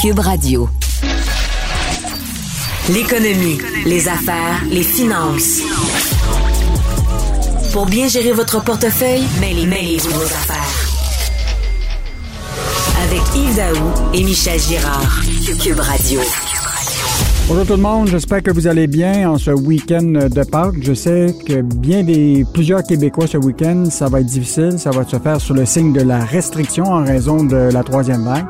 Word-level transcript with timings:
Cube 0.00 0.20
Radio. 0.20 0.66
L'économie, 2.88 3.58
les 3.84 4.08
affaires, 4.08 4.62
les 4.70 4.82
finances. 4.82 5.60
Pour 7.74 7.84
bien 7.84 8.08
gérer 8.08 8.32
votre 8.32 8.64
portefeuille, 8.64 9.24
mêlez, 9.42 9.66
mêlez 9.66 9.98
vos 9.98 10.22
affaires. 10.22 10.88
Avec 13.04 13.20
Yves 13.36 13.62
et 14.14 14.24
Michel 14.24 14.58
Girard. 14.58 15.20
Cube 15.62 15.80
Radio. 15.80 16.20
Bonjour 17.46 17.66
tout 17.66 17.72
le 17.72 17.82
monde, 17.82 18.08
j'espère 18.08 18.42
que 18.42 18.52
vous 18.52 18.66
allez 18.66 18.86
bien 18.86 19.28
en 19.28 19.36
ce 19.36 19.50
week-end 19.50 20.28
de 20.30 20.44
Pâques. 20.44 20.82
Je 20.82 20.94
sais 20.94 21.34
que 21.46 21.60
bien 21.60 22.04
des 22.04 22.46
plusieurs 22.54 22.84
Québécois 22.84 23.26
ce 23.26 23.36
week-end, 23.36 23.84
ça 23.90 24.08
va 24.08 24.20
être 24.20 24.26
difficile, 24.26 24.78
ça 24.78 24.92
va 24.92 25.04
se 25.04 25.18
faire 25.18 25.42
sous 25.42 25.52
le 25.52 25.66
signe 25.66 25.92
de 25.92 26.00
la 26.00 26.24
restriction 26.24 26.84
en 26.84 27.04
raison 27.04 27.44
de 27.44 27.68
la 27.70 27.82
troisième 27.82 28.24
vague. 28.24 28.46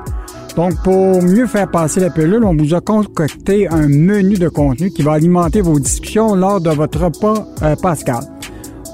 Donc, 0.57 0.83
pour 0.83 1.23
mieux 1.23 1.47
faire 1.47 1.71
passer 1.71 2.01
la 2.01 2.11
pilule, 2.11 2.45
on 2.45 2.57
vous 2.57 2.75
a 2.75 2.81
concocté 2.81 3.69
un 3.69 3.89
menu 3.89 4.35
de 4.37 4.49
contenu 4.49 4.91
qui 4.91 5.03
va 5.03 5.13
alimenter 5.13 5.61
vos 5.61 5.79
discussions 5.79 6.35
lors 6.35 6.61
de 6.61 6.71
votre 6.71 7.05
repas 7.05 7.47
euh, 7.63 7.77
pascal. 7.77 8.21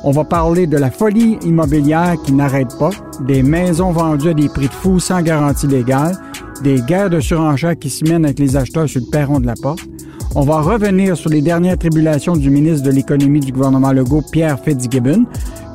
On 0.05 0.11
va 0.11 0.25
parler 0.25 0.67
de 0.67 0.77
la 0.77 0.91
folie 0.91 1.39
immobilière 1.43 2.15
qui 2.25 2.33
n'arrête 2.33 2.77
pas, 2.79 2.91
des 3.27 3.43
maisons 3.43 3.91
vendues 3.91 4.31
à 4.31 4.35
des 4.35 4.49
prix 4.49 4.69
de 4.69 4.73
fous 4.73 5.01
sans 5.01 5.23
garantie 5.23 5.67
légale, 5.67 6.17
des 6.63 6.81
guerres 6.81 7.11
de 7.11 7.21
surenchère 7.21 7.79
qui 7.79 7.91
s'y 7.91 8.05
mènent 8.05 8.25
avec 8.25 8.39
les 8.39 8.57
acheteurs 8.57 8.89
sur 8.89 9.01
le 9.01 9.11
perron 9.11 9.41
de 9.41 9.47
la 9.47 9.55
porte. 9.55 9.81
On 10.35 10.43
va 10.43 10.61
revenir 10.61 11.17
sur 11.17 11.31
les 11.31 11.41
dernières 11.41 11.79
tribulations 11.79 12.37
du 12.37 12.51
ministre 12.51 12.87
de 12.87 12.93
l'Économie 12.93 13.41
du 13.41 13.53
gouvernement 13.53 13.93
Legault, 13.93 14.23
Pierre 14.31 14.61
Fitzgibbon, 14.63 15.25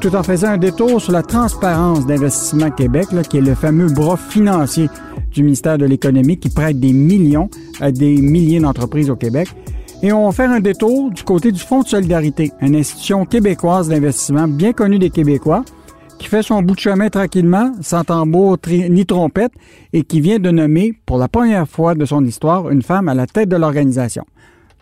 tout 0.01 0.15
en 0.15 0.23
faisant 0.23 0.47
un 0.47 0.57
détour 0.57 0.99
sur 0.99 1.11
la 1.11 1.21
transparence 1.21 2.07
d'Investissement 2.07 2.71
Québec, 2.71 3.09
qui 3.29 3.37
est 3.37 3.41
le 3.41 3.53
fameux 3.53 3.87
bras 3.87 4.17
financier 4.17 4.89
du 5.31 5.43
ministère 5.43 5.77
de 5.77 5.85
l'Économie 5.85 6.39
qui 6.39 6.49
prête 6.49 6.79
des 6.79 6.91
millions 6.91 7.51
à 7.79 7.91
des 7.91 8.19
milliers 8.19 8.59
d'entreprises 8.59 9.11
au 9.11 9.15
Québec. 9.15 9.47
Et 10.01 10.11
on 10.11 10.25
va 10.25 10.31
faire 10.31 10.49
un 10.49 10.59
détour 10.59 11.11
du 11.11 11.21
côté 11.21 11.51
du 11.51 11.59
Fonds 11.59 11.83
de 11.83 11.87
solidarité, 11.87 12.51
une 12.61 12.75
institution 12.75 13.25
québécoise 13.25 13.89
d'investissement 13.89 14.47
bien 14.47 14.73
connue 14.73 14.97
des 14.97 15.11
Québécois, 15.11 15.63
qui 16.17 16.25
fait 16.27 16.41
son 16.41 16.63
bout 16.63 16.73
de 16.73 16.79
chemin 16.79 17.09
tranquillement, 17.09 17.71
sans 17.81 18.03
tambour 18.03 18.57
ni 18.67 19.05
trompette, 19.05 19.53
et 19.93 20.01
qui 20.01 20.19
vient 20.19 20.39
de 20.39 20.49
nommer, 20.49 20.95
pour 21.05 21.19
la 21.19 21.27
première 21.27 21.67
fois 21.67 21.93
de 21.93 22.05
son 22.05 22.25
histoire, 22.25 22.71
une 22.71 22.81
femme 22.81 23.07
à 23.07 23.13
la 23.13 23.27
tête 23.27 23.49
de 23.49 23.55
l'organisation. 23.55 24.25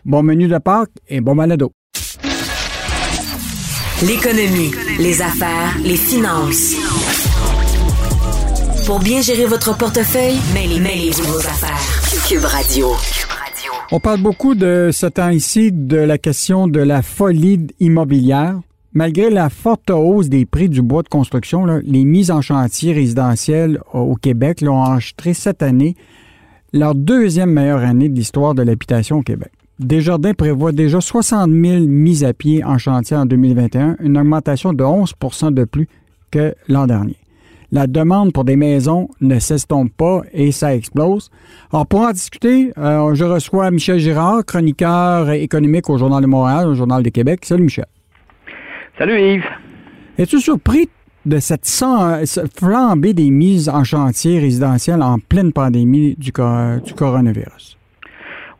Bon 0.06 0.22
menu 0.22 0.48
de 0.48 0.56
Pâques 0.56 0.96
et 1.08 1.20
bon 1.20 1.34
malado. 1.34 1.72
L'économie, 4.02 4.70
les 4.98 5.20
affaires, 5.20 5.76
les 5.84 5.96
finances. 5.96 6.74
Pour 8.86 8.98
bien 8.98 9.20
gérer 9.20 9.44
votre 9.44 9.76
portefeuille, 9.76 10.38
mêlez, 10.54 10.80
mêlez 10.80 11.10
vos 11.10 11.36
affaires. 11.36 11.78
Cube 12.26 12.44
Radio. 12.44 12.92
On 13.92 14.00
parle 14.00 14.22
beaucoup 14.22 14.54
de 14.54 14.88
ce 14.90 15.04
temps 15.04 15.28
ici 15.28 15.70
de 15.70 15.98
la 15.98 16.16
question 16.16 16.66
de 16.66 16.80
la 16.80 17.02
folie 17.02 17.66
immobilière. 17.78 18.58
Malgré 18.94 19.28
la 19.28 19.50
forte 19.50 19.90
hausse 19.90 20.30
des 20.30 20.46
prix 20.46 20.70
du 20.70 20.80
bois 20.80 21.02
de 21.02 21.08
construction, 21.08 21.66
les 21.66 22.04
mises 22.04 22.30
en 22.30 22.40
chantier 22.40 22.94
résidentielles 22.94 23.80
au 23.92 24.14
Québec 24.14 24.64
ont 24.66 24.80
enregistré 24.80 25.34
cette 25.34 25.62
année 25.62 25.94
leur 26.72 26.94
deuxième 26.94 27.50
meilleure 27.50 27.80
année 27.80 28.08
de 28.08 28.14
l'histoire 28.14 28.54
de 28.54 28.62
l'habitation 28.62 29.18
au 29.18 29.22
Québec. 29.22 29.52
Desjardins 29.80 30.34
prévoit 30.34 30.72
déjà 30.72 31.00
60 31.00 31.50
000 31.50 31.86
mises 31.86 32.24
à 32.24 32.32
pied 32.32 32.62
en 32.64 32.78
chantier 32.78 33.16
en 33.16 33.26
2021, 33.26 33.96
une 34.00 34.18
augmentation 34.18 34.72
de 34.72 34.84
11% 34.84 35.52
de 35.52 35.64
plus 35.64 35.88
que 36.30 36.54
l'an 36.68 36.86
dernier 36.86 37.16
la 37.72 37.86
demande 37.86 38.32
pour 38.32 38.44
des 38.44 38.56
maisons 38.56 39.08
ne 39.20 39.38
s'estompe 39.38 39.92
pas 39.96 40.22
et 40.32 40.52
ça 40.52 40.74
explose. 40.74 41.30
Alors, 41.72 41.86
pour 41.86 42.00
en 42.00 42.10
discuter, 42.10 42.72
euh, 42.78 43.14
je 43.14 43.24
reçois 43.24 43.70
Michel 43.70 43.98
Girard, 43.98 44.44
chroniqueur 44.44 45.30
économique 45.30 45.88
au 45.88 45.96
Journal 45.98 46.22
de 46.22 46.26
Montréal, 46.26 46.66
au 46.66 46.74
Journal 46.74 47.02
de 47.02 47.10
Québec. 47.10 47.44
Salut, 47.44 47.64
Michel. 47.64 47.86
Salut, 48.98 49.20
Yves. 49.20 49.44
Es-tu 50.18 50.40
surpris 50.40 50.88
de 51.26 51.38
cette 51.38 51.68
flambée 52.58 53.14
des 53.14 53.30
mises 53.30 53.68
en 53.68 53.84
chantier 53.84 54.40
résidentiel 54.40 55.02
en 55.02 55.18
pleine 55.18 55.52
pandémie 55.52 56.16
du, 56.16 56.32
du 56.32 56.94
coronavirus? 56.94 57.79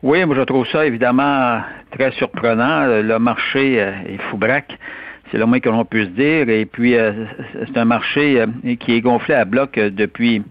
Oui, 0.03 0.25
moi 0.25 0.35
je 0.35 0.41
trouve 0.41 0.65
ça 0.67 0.85
évidemment 0.85 1.61
très 1.91 2.11
surprenant. 2.13 2.87
Le 2.87 3.19
marché 3.19 3.79
euh, 3.79 3.91
est 4.07 4.21
fou 4.29 4.37
braque. 4.37 4.77
C'est 5.29 5.37
le 5.37 5.45
moins 5.45 5.59
que 5.59 5.69
l'on 5.69 5.85
puisse 5.85 6.09
dire. 6.09 6.49
Et 6.49 6.65
puis, 6.65 6.95
euh, 6.95 7.25
c'est 7.53 7.77
un 7.77 7.85
marché 7.85 8.41
euh, 8.41 8.75
qui 8.79 8.95
est 8.95 9.01
gonflé 9.01 9.35
à 9.35 9.45
bloc 9.45 9.75
depuis. 9.75 10.41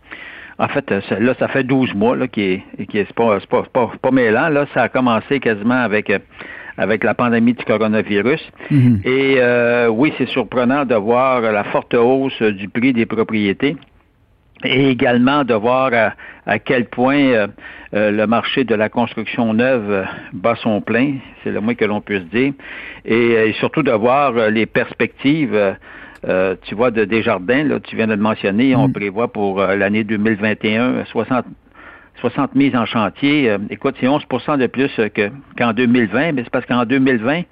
En 0.59 0.69
fait, 0.69 0.91
là, 0.91 1.35
ça 1.39 1.49
fait 1.49 1.65
12 1.65 1.95
mois 1.95 2.17
là, 2.17 2.29
qui 2.29 2.43
est, 2.79 2.87
qui 2.87 2.99
est, 2.99 3.13
pas, 3.15 3.39
pas, 3.49 3.65
pas, 3.73 3.91
pas 4.01 4.11
mêlant. 4.11 4.51
Là, 4.51 4.67
ça 4.75 4.83
a 4.83 4.89
commencé 4.89 5.41
quasiment 5.41 5.83
avec 5.83 6.13
avec 6.77 7.03
la 7.03 7.15
pandémie 7.15 7.55
du 7.55 7.65
coronavirus. 7.65 8.41
Mm-hmm. 8.71 9.07
Et 9.09 9.89
oui, 9.89 10.13
c'est 10.19 10.29
surprenant 10.29 10.85
de 10.85 10.95
voir 10.95 11.41
la 11.41 11.65
forte 11.65 11.95
hausse 11.95 12.41
du 12.43 12.69
prix 12.69 12.93
des 12.93 13.07
propriétés 13.07 13.77
et 14.65 14.91
également 14.91 15.45
de 15.45 15.55
voir 15.55 15.91
à, 16.47 16.59
quel 16.59 16.87
point 16.87 17.19
euh, 17.19 17.47
euh, 17.95 18.11
le 18.11 18.27
marché 18.27 18.65
de 18.65 18.75
la 18.75 18.89
construction 18.89 19.55
neuve 19.55 19.91
euh, 19.91 20.05
bat 20.33 20.55
son 20.57 20.81
plein, 20.81 21.15
c'est 21.43 21.51
le 21.51 21.61
moins 21.61 21.75
que 21.75 21.85
l'on 21.85 22.01
puisse 22.01 22.25
dire, 22.25 22.53
et, 23.05 23.53
surtout 23.59 23.83
de 23.83 23.93
voir 23.93 24.51
les 24.51 24.67
perspectives. 24.67 25.77
tu 26.63 26.75
vois, 26.75 26.91
de 26.91 27.05
Desjardins, 27.05 27.65
là, 27.65 27.81
tu 27.81 27.97
viens 27.97 28.07
de 28.07 28.13
le 28.13 28.21
mentionner, 28.21 28.77
on 28.77 28.89
mm. 28.89 28.93
prévoit 28.93 29.29
pour 29.33 29.61
l'année 29.63 30.05
2021 30.05 31.05
60, 31.07 31.47
60 32.21 32.55
mises 32.55 32.77
en 32.77 32.85
chantier. 32.85 33.57
écoute, 33.71 33.97
c'est 34.01 34.09
11 34.09 34.25
de 34.59 34.67
plus 34.67 34.91
qu'en 35.57 35.73
2020, 35.73 36.33
mais 36.33 36.43
c'est 36.45 36.51
parce 36.51 36.67
qu'en 36.67 36.85
2020, 36.85 37.43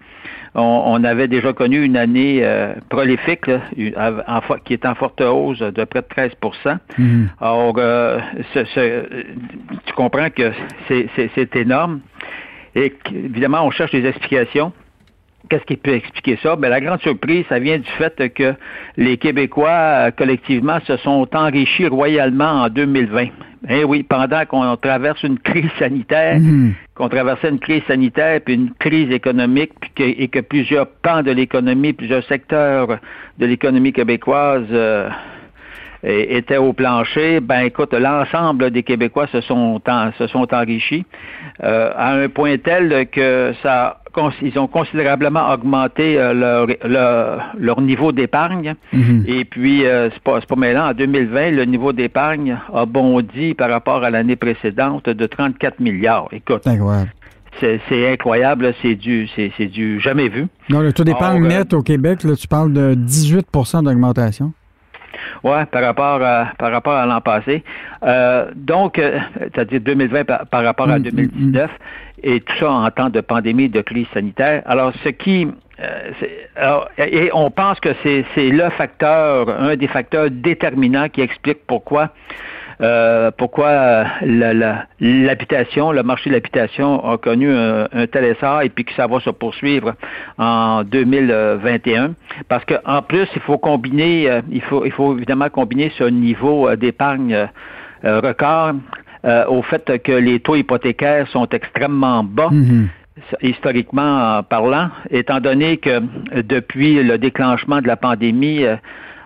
on, 0.59 1.05
avait 1.05 1.29
déjà 1.29 1.53
connu 1.53 1.83
une 1.85 1.97
année 1.97 2.41
euh, 2.43 2.75
prolifique 2.89 3.51
qui 4.65 4.73
est 4.73 4.87
en 4.87 4.95
forte 4.95 5.21
hausse 5.21 5.61
de 5.61 5.85
près 5.85 6.03
de 6.03 6.07
13 6.09 6.33
mhm. 6.99 7.29
Alors, 7.41 7.75
euh, 7.79 8.19
tu 8.55 9.93
comprends 9.95 10.31
que 10.31 10.53
c'est 10.89 11.57
énorme. 11.57 12.01
Et 12.75 12.93
évidemment, 13.13 13.65
on 13.65 13.71
cherche 13.71 13.93
des 13.93 14.07
explications. 14.07 14.73
Qu'est-ce 15.49 15.65
qui 15.65 15.77
peut 15.77 15.95
expliquer 15.95 16.39
ça? 16.43 16.57
Ben, 16.57 16.69
la 16.69 16.81
grande 16.81 17.01
surprise, 17.01 17.45
ça 17.49 17.59
vient 17.59 17.79
du 17.79 17.91
fait 17.93 18.33
que 18.35 18.55
les 18.97 19.17
Québécois, 19.17 19.69
euh, 19.71 20.11
collectivement, 20.11 20.79
se 20.87 20.97
sont 20.99 21.29
enrichis 21.35 21.87
royalement 21.87 22.63
en 22.63 22.69
2020. 22.69 23.29
Eh 23.69 23.85
oui, 23.85 24.03
pendant 24.03 24.45
qu'on 24.47 24.77
traverse 24.77 25.23
une 25.23 25.39
crise 25.39 25.71
sanitaire, 25.79 26.39
mhm. 26.39 26.75
qu'on 26.95 27.09
traversait 27.09 27.49
une 27.49 27.59
crise 27.59 27.83
sanitaire 27.89 28.41
puis 28.45 28.55
une 28.55 28.73
crise 28.79 29.11
économique, 29.11 29.73
et 29.99 30.29
que 30.29 30.41
plusieurs 30.41 30.87
pans 30.87 31.23
de 31.23 31.33
l'économie, 31.33 31.93
plusieurs 31.93 32.25
secteurs 32.25 32.99
de 33.39 33.47
l'économie 33.47 33.93
québécoise 33.93 34.67
euh, 34.71 35.09
étaient 36.03 36.57
au 36.57 36.73
plancher, 36.73 37.41
ben 37.41 37.61
écoute, 37.61 37.93
l'ensemble 37.93 38.71
des 38.71 38.83
Québécois 38.83 39.27
se 39.33 39.41
sont 39.41 39.81
se 40.19 40.27
sont 40.29 40.53
enrichis 40.55 41.05
euh, 41.63 41.91
à 41.97 42.13
un 42.13 42.29
point 42.29 42.57
tel 42.59 43.09
que 43.11 43.53
ça 43.63 44.01
ils 44.43 44.59
ont 44.59 44.67
considérablement 44.67 45.53
augmenté 45.53 46.19
euh, 46.19 46.33
leur, 46.33 47.41
leur, 47.59 47.81
niveau 47.81 48.13
d'épargne. 48.13 48.75
Mhm. 48.93 49.25
Et 49.27 49.45
puis, 49.45 49.87
euh, 49.87 50.11
c'est 50.11 50.23
pas, 50.23 50.41
pas 50.41 50.57
mêlant, 50.57 50.91
en 50.91 50.95
2020, 50.95 51.53
le 51.53 51.65
niveau 51.65 51.93
d'épargne 51.93 52.59
a 52.73 52.87
bondi 52.87 53.55
par 53.55 53.71
rapport 53.71 54.05
à 54.05 54.11
l'année 54.11 54.37
précédente 54.37 55.09
de 55.09 55.27
34 55.27 55.81
milliards. 55.81 56.29
Écoute. 56.33 56.63
C'est 57.61 58.13
incroyable, 58.13 58.73
c'est 58.83 58.95
du, 58.95 59.29
c'est 59.35 59.67
du 59.67 59.99
jamais 60.01 60.29
vu. 60.29 60.47
Non, 60.69 60.81
le 60.81 60.93
taux 60.93 61.03
d'épargne 61.03 61.45
euh, 61.45 61.49
net 61.49 61.75
au 61.75 61.83
Québec, 61.83 62.23
là, 62.23 62.37
tu 62.37 62.47
parles 62.47 62.73
de 62.73 62.95
18% 62.95 63.83
d'augmentation. 63.83 64.53
Oui, 65.45 65.65
par 65.71 65.83
rapport 65.83 66.23
à, 66.23 66.53
par 66.59 66.73
rapport 66.73 66.95
à 66.95 67.07
l'an 67.07 67.21
passé. 67.21 67.63
donc, 68.55 69.01
c'est-à-dire 69.41 69.81
2020 69.81 70.25
par, 70.25 70.65
rapport 70.65 70.89
à 70.91 70.99
2019 70.99 71.71
et 72.23 72.41
tout 72.41 72.57
ça 72.59 72.71
en 72.71 72.91
temps 72.91 73.11
de 73.11 73.21
pandémie, 73.21 73.69
de 73.69 73.81
crise 73.81 74.07
sanitaire. 74.13 74.63
Alors, 74.67 74.93
ce 75.05 75.11
qui... 75.11 75.49
Euh, 75.81 76.81
et 76.99 77.31
on 77.33 77.53
pense 77.53 77.79
que 77.79 77.91
c'est 78.03 78.25
le 78.37 78.69
facteur, 78.71 79.49
un 79.49 79.77
des 79.77 79.87
facteurs 79.87 80.29
déterminants 80.29 81.09
qui 81.09 81.21
explique 81.21 81.59
pourquoi 81.69 82.11
euh, 82.81 83.31
pourquoi 83.37 84.05
l'habitation, 84.23 85.93
le 85.93 86.03
marché 86.03 86.31
de 86.31 86.35
l'habitation 86.35 87.05
a 87.09 87.19
connu 87.19 87.53
un, 87.53 87.87
tel 88.11 88.25
essor 88.25 88.63
et 88.63 88.69
puis 88.69 88.85
que 88.85 88.93
ça 88.95 89.07
va 89.07 89.21
se 89.21 89.31
poursuivre 89.31 89.95
en 90.39 90.85
2021. 90.85 92.15
Parce 92.49 92.65
qu'en 92.65 93.03
plus, 93.03 93.29
il 93.35 93.43
faut 93.43 93.59
combiner, 93.59 94.31
euh, 94.31 94.41
il 94.51 94.63
faut, 94.63 94.85
il 94.85 94.93
faut 94.93 95.17
évidemment 95.17 95.49
combiner 95.49 95.93
ce 95.99 96.05
niveau 96.05 96.75
d'épargne 96.77 97.49
record 98.05 98.75
euh, 99.25 99.45
au 99.47 99.63
fait 99.63 100.01
que 100.03 100.13
les 100.13 100.39
taux 100.39 100.55
hypothécaires 100.55 101.27
sont 101.29 101.49
extrêmement 101.49 102.23
bas. 102.23 102.51
Mhm. 102.51 102.89
historiquement 103.43 104.45
parlant, 104.45 104.91
étant 105.11 105.41
donné 105.41 105.79
que 105.79 105.91
euh, 105.91 106.01
depuis 106.45 107.03
le 107.03 107.19
déclenchement 107.19 107.83
de 107.83 107.89
la 107.89 107.97
pandémie, 107.97 108.63
euh, 108.65 108.77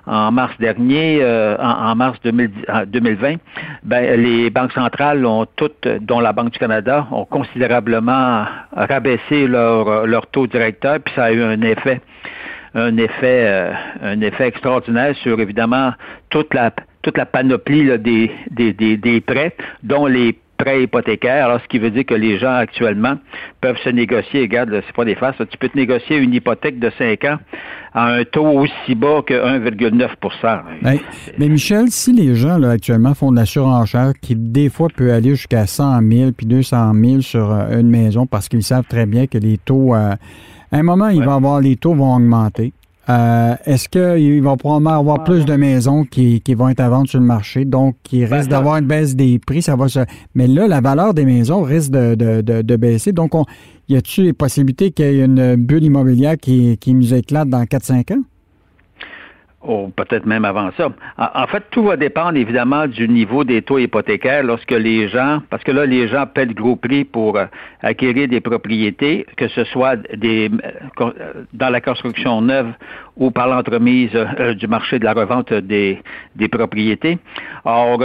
en 0.06 0.32
mars 0.32 0.54
dernier, 0.58 1.24
en, 1.58 1.94
mars 1.94 2.18
2020, 2.22 3.36
ben, 3.84 4.20
les 4.20 4.50
banques 4.50 4.72
centrales 4.72 5.24
ont 5.24 5.46
toutes, 5.56 5.86
dont 6.00 6.20
la 6.20 6.32
Banque 6.32 6.52
du 6.52 6.58
Canada, 6.58 7.06
ont 7.12 7.24
considérablement 7.24 8.44
rabaissé 8.72 9.46
leur, 9.46 10.26
taux 10.32 10.46
directeur, 10.46 10.98
puis 11.00 11.14
ça 11.14 11.24
a 11.24 11.32
eu 11.32 11.42
un 11.42 11.60
effet 11.62 12.00
un 12.74 12.96
effet, 12.96 13.70
un 14.02 14.20
effet 14.22 14.48
extraordinaire 14.48 15.14
sur 15.16 15.38
évidemment 15.40 15.92
toute 16.30 16.54
la 16.54 17.26
panoplie 17.26 17.98
des, 17.98 18.30
des, 18.50 19.20
prêts, 19.20 19.54
dont 19.82 20.06
les 20.06 20.38
prêts 20.62 20.82
hypothécaires, 20.84 21.46
alors 21.46 21.60
ce 21.60 21.68
qui 21.68 21.78
veut 21.78 21.90
dire 21.90 22.06
que 22.06 22.14
les 22.14 22.38
gens 22.38 22.54
actuellement 22.54 23.16
peuvent 23.60 23.78
se 23.82 23.88
négocier, 23.88 24.42
regarde, 24.42 24.70
c'est 24.86 24.94
pas 24.94 25.04
des 25.04 25.16
faces, 25.16 25.34
tu 25.50 25.58
peux 25.58 25.68
te 25.68 25.76
négocier 25.76 26.16
une 26.16 26.32
hypothèque 26.32 26.78
de 26.78 26.90
5 26.98 27.24
ans 27.24 27.38
à 27.94 28.06
un 28.06 28.24
taux 28.24 28.46
aussi 28.46 28.94
bas 28.94 29.22
que 29.26 29.34
1,9 29.34 30.08
mais, 30.82 31.00
mais 31.38 31.48
Michel, 31.48 31.90
si 31.90 32.12
les 32.12 32.34
gens 32.34 32.58
là, 32.58 32.70
actuellement 32.70 33.14
font 33.14 33.32
de 33.32 33.36
la 33.36 33.44
surenchère 33.44 34.12
qui 34.20 34.34
des 34.36 34.70
fois 34.70 34.88
peut 34.94 35.12
aller 35.12 35.30
jusqu'à 35.30 35.66
100 35.66 36.00
000 36.08 36.32
puis 36.32 36.46
200 36.46 36.92
000 36.94 37.20
sur 37.20 37.50
euh, 37.50 37.80
une 37.80 37.90
maison 37.90 38.26
parce 38.26 38.48
qu'ils 38.48 38.62
savent 38.62 38.86
très 38.88 39.06
bien 39.06 39.26
que 39.26 39.38
les 39.38 39.58
taux, 39.58 39.94
euh, 39.94 40.14
à 40.72 40.78
un 40.78 40.82
moment, 40.82 41.08
il 41.08 41.22
va 41.22 41.34
avoir 41.34 41.60
les 41.60 41.76
taux 41.76 41.94
vont 41.94 42.14
augmenter. 42.14 42.72
Euh, 43.08 43.56
est-ce 43.64 43.88
qu'il 43.88 44.42
va 44.42 44.56
probablement 44.56 44.98
avoir 44.98 45.24
plus 45.24 45.44
de 45.44 45.54
maisons 45.54 46.04
qui, 46.04 46.40
vont 46.54 46.68
être 46.68 46.80
à 46.80 46.88
vendre 46.88 47.08
sur 47.08 47.18
le 47.18 47.26
marché, 47.26 47.64
donc 47.64 47.96
il 48.12 48.28
ben, 48.28 48.36
risque 48.36 48.50
d'avoir 48.50 48.76
une 48.76 48.86
baisse 48.86 49.16
des 49.16 49.38
prix, 49.38 49.62
ça 49.62 49.74
va 49.74 49.88
se... 49.88 50.00
Mais 50.34 50.46
là, 50.46 50.68
la 50.68 50.80
valeur 50.80 51.12
des 51.12 51.24
maisons 51.24 51.62
risque 51.62 51.90
de, 51.90 52.76
baisser. 52.76 53.12
Donc, 53.12 53.34
on... 53.34 53.44
y 53.88 53.96
a-t-il 53.96 54.26
les 54.26 54.32
possibilités 54.32 54.92
qu'il 54.92 55.04
y 55.06 55.20
ait 55.20 55.24
une 55.24 55.56
bulle 55.56 55.84
immobilière 55.84 56.36
qui, 56.40 56.78
qui 56.78 56.94
nous 56.94 57.12
éclate 57.12 57.48
dans 57.48 57.64
4-5 57.64 58.14
ans? 58.14 58.22
Ou 59.64 59.88
peut-être 59.88 60.26
même 60.26 60.44
avant 60.44 60.70
ça. 60.76 60.88
En, 61.18 61.46
fait, 61.46 61.62
tout 61.70 61.84
va 61.84 61.96
dépendre 61.96 62.36
évidemment 62.36 62.86
du 62.86 63.08
niveau 63.08 63.44
des 63.44 63.62
taux 63.62 63.78
hypothécaires 63.78 64.42
lorsque 64.42 64.72
les 64.72 65.08
gens, 65.08 65.40
parce 65.50 65.62
que 65.62 65.70
là, 65.70 65.86
les 65.86 66.08
gens 66.08 66.26
paient 66.26 66.46
le 66.46 66.54
gros 66.54 66.76
prix 66.76 67.04
pour 67.04 67.36
euh, 67.36 67.46
acquérir 67.80 68.28
des 68.28 68.40
propriétés, 68.40 69.26
que 69.36 69.48
ce 69.48 69.64
soit 69.64 69.96
des 70.16 70.50
euh, 71.00 71.10
dans 71.52 71.70
la 71.70 71.80
construction 71.80 72.40
neuve 72.40 72.72
ou 73.16 73.30
par 73.30 73.48
l'entremise 73.48 74.10
euh, 74.14 74.54
du 74.54 74.66
marché 74.66 74.98
de 74.98 75.04
la 75.04 75.12
revente 75.12 75.52
des, 75.52 76.02
des 76.34 76.48
propriétés. 76.48 77.18
Or, 77.64 78.02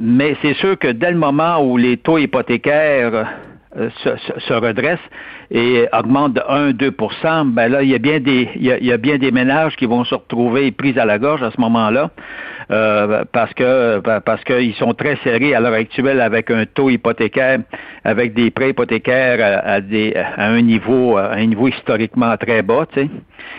mais 0.00 0.36
c'est 0.42 0.54
sûr 0.54 0.78
que 0.78 0.88
dès 0.88 1.10
le 1.10 1.18
moment 1.18 1.58
où 1.64 1.76
les 1.76 1.96
taux 1.96 2.18
hypothécaires 2.18 3.26
se, 3.74 4.40
se 4.40 4.52
redressent, 4.52 4.98
et 5.50 5.86
augmente 5.92 6.34
de 6.34 6.40
1-2 6.40 7.52
ben 7.52 7.68
là, 7.68 7.82
il 7.82 7.90
y 7.90 7.94
a 7.94 7.98
bien 7.98 8.20
des 8.20 8.48
il 8.56 8.64
y 8.64 8.92
a, 8.92 8.96
bien 8.96 9.18
des 9.18 9.30
ménages 9.30 9.76
qui 9.76 9.86
vont 9.86 10.04
se 10.04 10.14
retrouver 10.14 10.70
pris 10.72 10.98
à 10.98 11.04
la 11.04 11.18
gorge 11.18 11.42
à 11.42 11.50
ce 11.50 11.60
moment-là. 11.60 12.10
Euh, 12.70 13.24
parce 13.32 13.52
que 13.54 14.00
parce 14.20 14.42
qu'ils 14.44 14.74
sont 14.74 14.94
très 14.94 15.16
serrés 15.24 15.54
à 15.54 15.60
l'heure 15.60 15.74
actuelle 15.74 16.20
avec 16.20 16.50
un 16.50 16.64
taux 16.64 16.88
hypothécaire, 16.88 17.58
avec 18.04 18.34
des 18.34 18.50
prêts 18.50 18.70
hypothécaires 18.70 19.62
à, 19.64 19.80
des, 19.80 20.14
à 20.14 20.48
un 20.48 20.62
niveau 20.62 21.16
à 21.16 21.32
un 21.34 21.46
niveau 21.46 21.68
historiquement 21.68 22.34
très 22.38 22.62
bas, 22.62 22.86
tu 22.92 23.00
sais. 23.00 23.10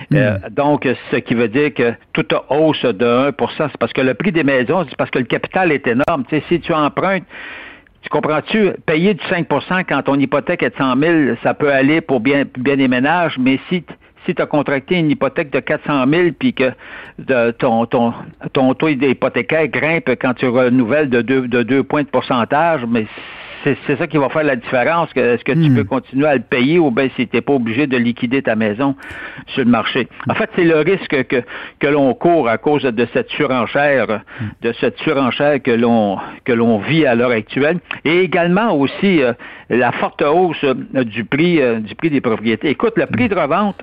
Hmm. 0.09 0.15
Euh, 0.15 0.37
donc, 0.49 0.87
ce 1.11 1.17
qui 1.17 1.35
veut 1.35 1.49
dire 1.49 1.73
que 1.73 1.93
toute 2.13 2.33
hausse 2.49 2.85
de 2.85 3.31
1% 3.31 3.49
c'est 3.57 3.77
parce 3.77 3.93
que 3.93 4.01
le 4.01 4.15
prix 4.15 4.31
des 4.31 4.43
maisons, 4.43 4.85
c'est 4.89 4.97
parce 4.97 5.11
que 5.11 5.19
le 5.19 5.25
capital 5.25 5.71
est 5.71 5.85
énorme. 5.85 6.23
Tu 6.29 6.37
sais, 6.37 6.43
si 6.47 6.59
tu 6.59 6.73
empruntes 6.73 7.23
tu 8.03 8.09
comprends-tu? 8.09 8.71
Payer 8.85 9.13
du 9.13 9.23
5% 9.25 9.85
quand 9.87 10.03
ton 10.03 10.19
hypothèque 10.19 10.61
est 10.61 10.71
de 10.71 10.75
100 10.77 10.97
000, 10.97 11.35
ça 11.41 11.53
peut 11.53 11.71
aller 11.71 12.01
pour 12.01 12.19
bien, 12.19 12.43
bien 12.57 12.77
des 12.77 12.87
ménages, 12.87 13.37
mais 13.39 13.59
si 13.69 13.83
si 14.25 14.33
tu 14.33 14.41
as 14.41 14.45
contracté 14.45 14.95
une 14.95 15.11
hypothèque 15.11 15.51
de 15.51 15.59
400 15.59 16.05
000 16.07 16.29
puis 16.37 16.53
que 16.53 16.71
ton, 17.59 17.85
ton, 17.85 18.13
ton 18.53 18.73
taux 18.73 18.87
hypothécaire 18.87 19.67
grimpe 19.67 20.09
quand 20.21 20.33
tu 20.33 20.47
renouvelles 20.47 21.09
de 21.09 21.21
deux, 21.21 21.47
de 21.47 21.63
deux 21.63 21.83
points 21.83 22.03
de 22.03 22.07
pourcentage, 22.07 22.85
mais 22.87 23.05
c'est 23.63 23.97
ça 23.97 24.07
qui 24.07 24.17
va 24.17 24.29
faire 24.29 24.43
la 24.43 24.55
différence. 24.55 25.09
Est-ce 25.15 25.43
que 25.43 25.53
tu 25.53 25.69
hmm. 25.69 25.75
peux 25.75 25.83
continuer 25.83 26.27
à 26.27 26.35
le 26.35 26.41
payer 26.41 26.79
ou 26.79 26.91
bien 26.91 27.07
si 27.15 27.27
tu 27.27 27.35
n'es 27.35 27.41
pas 27.41 27.53
obligé 27.53 27.87
de 27.87 27.97
liquider 27.97 28.41
ta 28.41 28.55
maison 28.55 28.95
sur 29.47 29.63
le 29.63 29.69
marché? 29.69 30.07
En 30.29 30.33
fait, 30.33 30.49
c'est 30.55 30.63
le 30.63 30.79
risque 30.79 31.23
que, 31.27 31.43
que 31.79 31.87
l'on 31.87 32.13
court 32.13 32.49
à 32.49 32.57
cause 32.57 32.83
de 32.83 33.07
cette 33.13 33.29
surenchère, 33.29 34.21
de 34.61 34.73
cette 34.73 34.97
surenchère 34.99 35.61
que 35.61 35.71
l'on 35.71 36.17
que 36.43 36.51
l'on 36.51 36.79
vit 36.79 37.05
à 37.05 37.15
l'heure 37.15 37.31
actuelle. 37.31 37.79
Et 38.05 38.19
également 38.19 38.75
aussi 38.75 39.21
euh, 39.21 39.33
la 39.69 39.91
forte 39.91 40.21
hausse 40.21 40.63
euh, 40.63 41.03
du 41.03 41.23
prix 41.23 41.61
euh, 41.61 41.79
du 41.79 41.95
prix 41.95 42.09
des 42.09 42.21
propriétés. 42.21 42.69
Écoute, 42.69 42.93
le 42.97 43.05
prix 43.05 43.29
de 43.29 43.35
revente, 43.35 43.81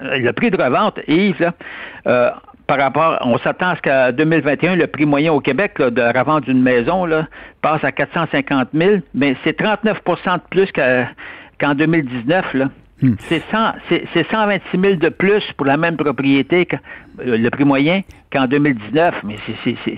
le 0.00 0.30
prix 0.32 0.50
de 0.50 0.56
revente, 0.56 0.98
Yves, 1.06 1.52
là, 2.04 2.40
par 2.70 2.78
rapport, 2.78 3.18
on 3.22 3.36
s'attend 3.38 3.70
à 3.70 3.76
ce 3.76 3.80
qu'à 3.80 4.12
2021, 4.12 4.76
le 4.76 4.86
prix 4.86 5.04
moyen 5.04 5.32
au 5.32 5.40
Québec 5.40 5.78
de 5.78 6.16
revente 6.16 6.44
d'une 6.44 6.62
maison 6.62 7.04
là, 7.04 7.26
passe 7.62 7.82
à 7.82 7.90
450 7.90 8.68
000, 8.72 8.98
mais 9.12 9.34
c'est 9.42 9.58
39% 9.58 10.34
de 10.36 10.40
plus 10.50 10.70
qu'en 11.58 11.74
2019. 11.74 12.54
Là. 12.54 12.70
Hmm. 13.02 13.14
C'est 13.28 13.42
126 13.50 14.80
000 14.80 14.94
de 15.00 15.08
plus 15.08 15.42
pour 15.56 15.66
la 15.66 15.76
même 15.76 15.96
propriété, 15.96 16.66
que, 16.66 16.76
euh, 17.26 17.38
le 17.38 17.50
prix 17.50 17.64
moyen, 17.64 18.02
qu'en 18.32 18.46
2019. 18.46 19.16
Mais 19.24 19.34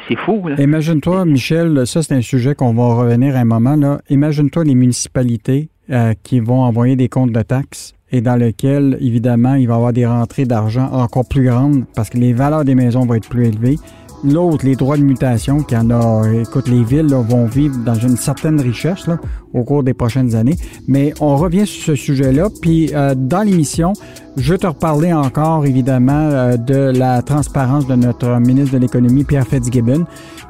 c'est 0.08 0.16
fou. 0.16 0.42
Imagine-toi, 0.56 1.26
Michel, 1.26 1.86
ça 1.86 2.02
c'est 2.02 2.14
un 2.14 2.22
sujet 2.22 2.54
qu'on 2.54 2.72
va 2.72 3.02
revenir 3.02 3.36
à 3.36 3.40
un 3.40 3.44
moment. 3.44 3.98
Imagine-toi 4.08 4.64
les 4.64 4.74
municipalités 4.74 5.68
euh, 5.90 6.14
qui 6.22 6.40
vont 6.40 6.62
envoyer 6.62 6.96
des 6.96 7.10
comptes 7.10 7.32
de 7.32 7.42
taxes 7.42 7.92
et 8.12 8.20
dans 8.20 8.36
lequel, 8.36 8.98
évidemment, 9.00 9.54
il 9.54 9.66
va 9.66 9.74
y 9.74 9.76
avoir 9.76 9.92
des 9.92 10.06
rentrées 10.06 10.44
d'argent 10.44 10.88
encore 10.92 11.26
plus 11.26 11.44
grandes 11.44 11.84
parce 11.94 12.10
que 12.10 12.18
les 12.18 12.34
valeurs 12.34 12.64
des 12.64 12.74
maisons 12.74 13.06
vont 13.06 13.14
être 13.14 13.28
plus 13.28 13.46
élevées. 13.46 13.78
L'autre, 14.24 14.64
les 14.64 14.76
droits 14.76 14.96
de 14.96 15.02
mutation, 15.02 15.62
qui 15.62 15.76
en 15.76 15.90
a, 15.90 16.22
écoute, 16.32 16.68
les 16.68 16.84
villes 16.84 17.12
vont 17.12 17.46
vivre 17.46 17.76
dans 17.84 17.94
une 17.94 18.16
certaine 18.16 18.60
richesse 18.60 19.06
là, 19.08 19.18
au 19.52 19.64
cours 19.64 19.82
des 19.82 19.94
prochaines 19.94 20.36
années. 20.36 20.56
Mais 20.86 21.12
on 21.20 21.36
revient 21.36 21.66
sur 21.66 21.84
ce 21.86 21.94
sujet-là. 21.96 22.48
Puis 22.60 22.90
euh, 22.94 23.14
dans 23.16 23.42
l'émission, 23.42 23.92
je 24.36 24.52
vais 24.52 24.58
te 24.58 24.66
reparler 24.66 25.12
encore, 25.12 25.66
évidemment, 25.66 26.12
euh, 26.12 26.56
de 26.56 26.96
la 26.96 27.22
transparence 27.22 27.86
de 27.86 27.96
notre 27.96 28.28
ministre 28.38 28.74
de 28.74 28.78
l'Économie, 28.78 29.24
Pierre 29.24 29.46
Fitzgibbon, 29.46 30.04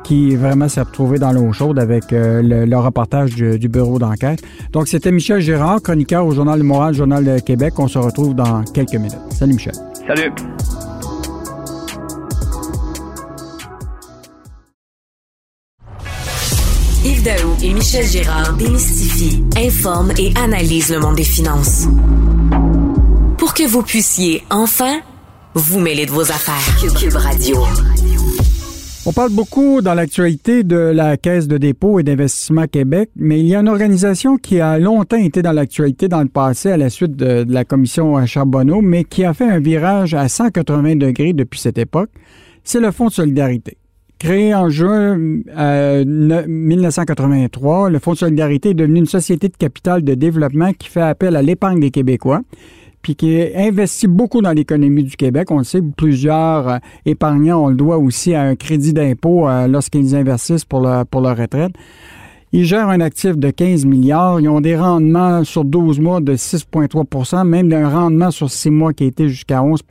qui 0.04 0.36
vraiment 0.36 0.68
s'est 0.68 0.82
retrouvé 0.82 1.18
dans 1.18 1.32
l'eau 1.32 1.50
chaude 1.52 1.78
avec 1.78 2.12
euh, 2.12 2.42
le, 2.42 2.76
reportage 2.76 3.34
du, 3.34 3.58
du 3.58 3.68
bureau 3.68 3.98
d'enquête. 3.98 4.42
Donc, 4.72 4.88
c'était 4.88 5.12
Michel 5.12 5.40
Gérard, 5.40 5.80
chroniqueur 5.80 6.26
au 6.26 6.32
Journal 6.32 6.60
du 6.60 6.66
Moral, 6.66 6.92
Journal 6.92 7.24
de 7.24 7.38
Québec. 7.38 7.74
On 7.78 7.88
se 7.88 7.98
retrouve 7.98 8.34
dans 8.34 8.62
quelques 8.64 8.94
minutes. 8.94 9.16
Salut, 9.30 9.54
Michel. 9.54 9.74
Salut. 10.06 10.32
Yves 17.04 17.24
Daou 17.24 17.56
et 17.64 17.74
Michel 17.74 18.06
Gérard 18.06 18.56
démystifient, 18.56 19.42
informent 19.56 20.12
et 20.18 20.32
analysent 20.36 20.92
le 20.92 21.00
monde 21.00 21.16
des 21.16 21.24
finances. 21.24 21.88
Pour 23.38 23.54
que 23.54 23.66
vous 23.66 23.82
puissiez 23.82 24.44
enfin 24.50 25.00
vous 25.54 25.80
mêler 25.80 26.06
de 26.06 26.12
vos 26.12 26.30
affaires. 26.30 26.54
Radio. 27.16 27.56
On 29.04 29.12
parle 29.12 29.32
beaucoup 29.32 29.80
dans 29.80 29.94
l'actualité 29.94 30.62
de 30.62 30.76
la 30.76 31.16
Caisse 31.16 31.48
de 31.48 31.58
dépôt 31.58 31.98
et 31.98 32.04
d'investissement 32.04 32.68
Québec, 32.68 33.10
mais 33.16 33.40
il 33.40 33.46
y 33.48 33.56
a 33.56 33.60
une 33.60 33.68
organisation 33.68 34.36
qui 34.36 34.60
a 34.60 34.78
longtemps 34.78 35.16
été 35.16 35.42
dans 35.42 35.50
l'actualité 35.50 36.06
dans 36.06 36.22
le 36.22 36.28
passé 36.28 36.70
à 36.70 36.76
la 36.76 36.88
suite 36.88 37.16
de, 37.16 37.44
la 37.48 37.64
commission 37.64 38.24
Charbonneau, 38.26 38.80
mais 38.80 39.02
qui 39.02 39.24
a 39.24 39.34
fait 39.34 39.50
un 39.50 39.58
virage 39.58 40.14
à 40.14 40.28
180 40.28 40.94
degrés 40.94 41.32
depuis 41.32 41.58
cette 41.58 41.78
époque. 41.78 42.10
C'est 42.62 42.78
le 42.78 42.92
Fonds 42.92 43.08
de 43.08 43.12
solidarité. 43.12 43.76
Créé 44.22 44.54
en 44.54 44.68
juin 44.68 45.18
1983, 45.18 47.86
euh, 47.86 47.90
le 47.90 47.98
Fonds 47.98 48.12
de 48.12 48.18
solidarité 48.18 48.70
est 48.70 48.74
devenu 48.74 49.00
une 49.00 49.06
société 49.06 49.48
de 49.48 49.56
capital 49.56 50.04
de 50.04 50.14
développement 50.14 50.72
qui 50.72 50.88
fait 50.88 51.00
appel 51.00 51.34
à 51.34 51.42
l'épargne 51.42 51.80
des 51.80 51.90
Québécois, 51.90 52.42
puis 53.02 53.16
qui 53.16 53.44
investit 53.56 54.06
beaucoup 54.06 54.40
dans 54.40 54.52
l'économie 54.52 55.02
du 55.02 55.16
Québec. 55.16 55.50
On 55.50 55.58
le 55.58 55.64
sait, 55.64 55.82
plusieurs 55.96 56.68
euh, 56.68 56.78
épargnants, 57.04 57.64
on 57.64 57.68
le 57.70 57.74
doit 57.74 57.98
aussi 57.98 58.32
à 58.32 58.42
un 58.42 58.54
crédit 58.54 58.92
d'impôt 58.92 59.48
euh, 59.48 59.66
lorsqu'ils 59.66 60.14
investissent 60.14 60.66
pour, 60.66 60.88
pour 61.10 61.20
leur 61.20 61.36
retraite. 61.36 61.72
Ils 62.52 62.64
gèrent 62.64 62.90
un 62.90 63.00
actif 63.00 63.36
de 63.36 63.50
15 63.50 63.86
milliards. 63.86 64.38
Ils 64.38 64.48
ont 64.48 64.60
des 64.60 64.76
rendements 64.76 65.42
sur 65.42 65.64
12 65.64 65.98
mois 65.98 66.20
de 66.20 66.36
6,3% 66.36 67.44
même 67.44 67.68
d'un 67.68 67.88
rendement 67.88 68.30
sur 68.30 68.48
6 68.48 68.70
mois 68.70 68.92
qui 68.92 69.02
a 69.02 69.08
été 69.08 69.28
jusqu'à 69.28 69.64
11 69.64 69.82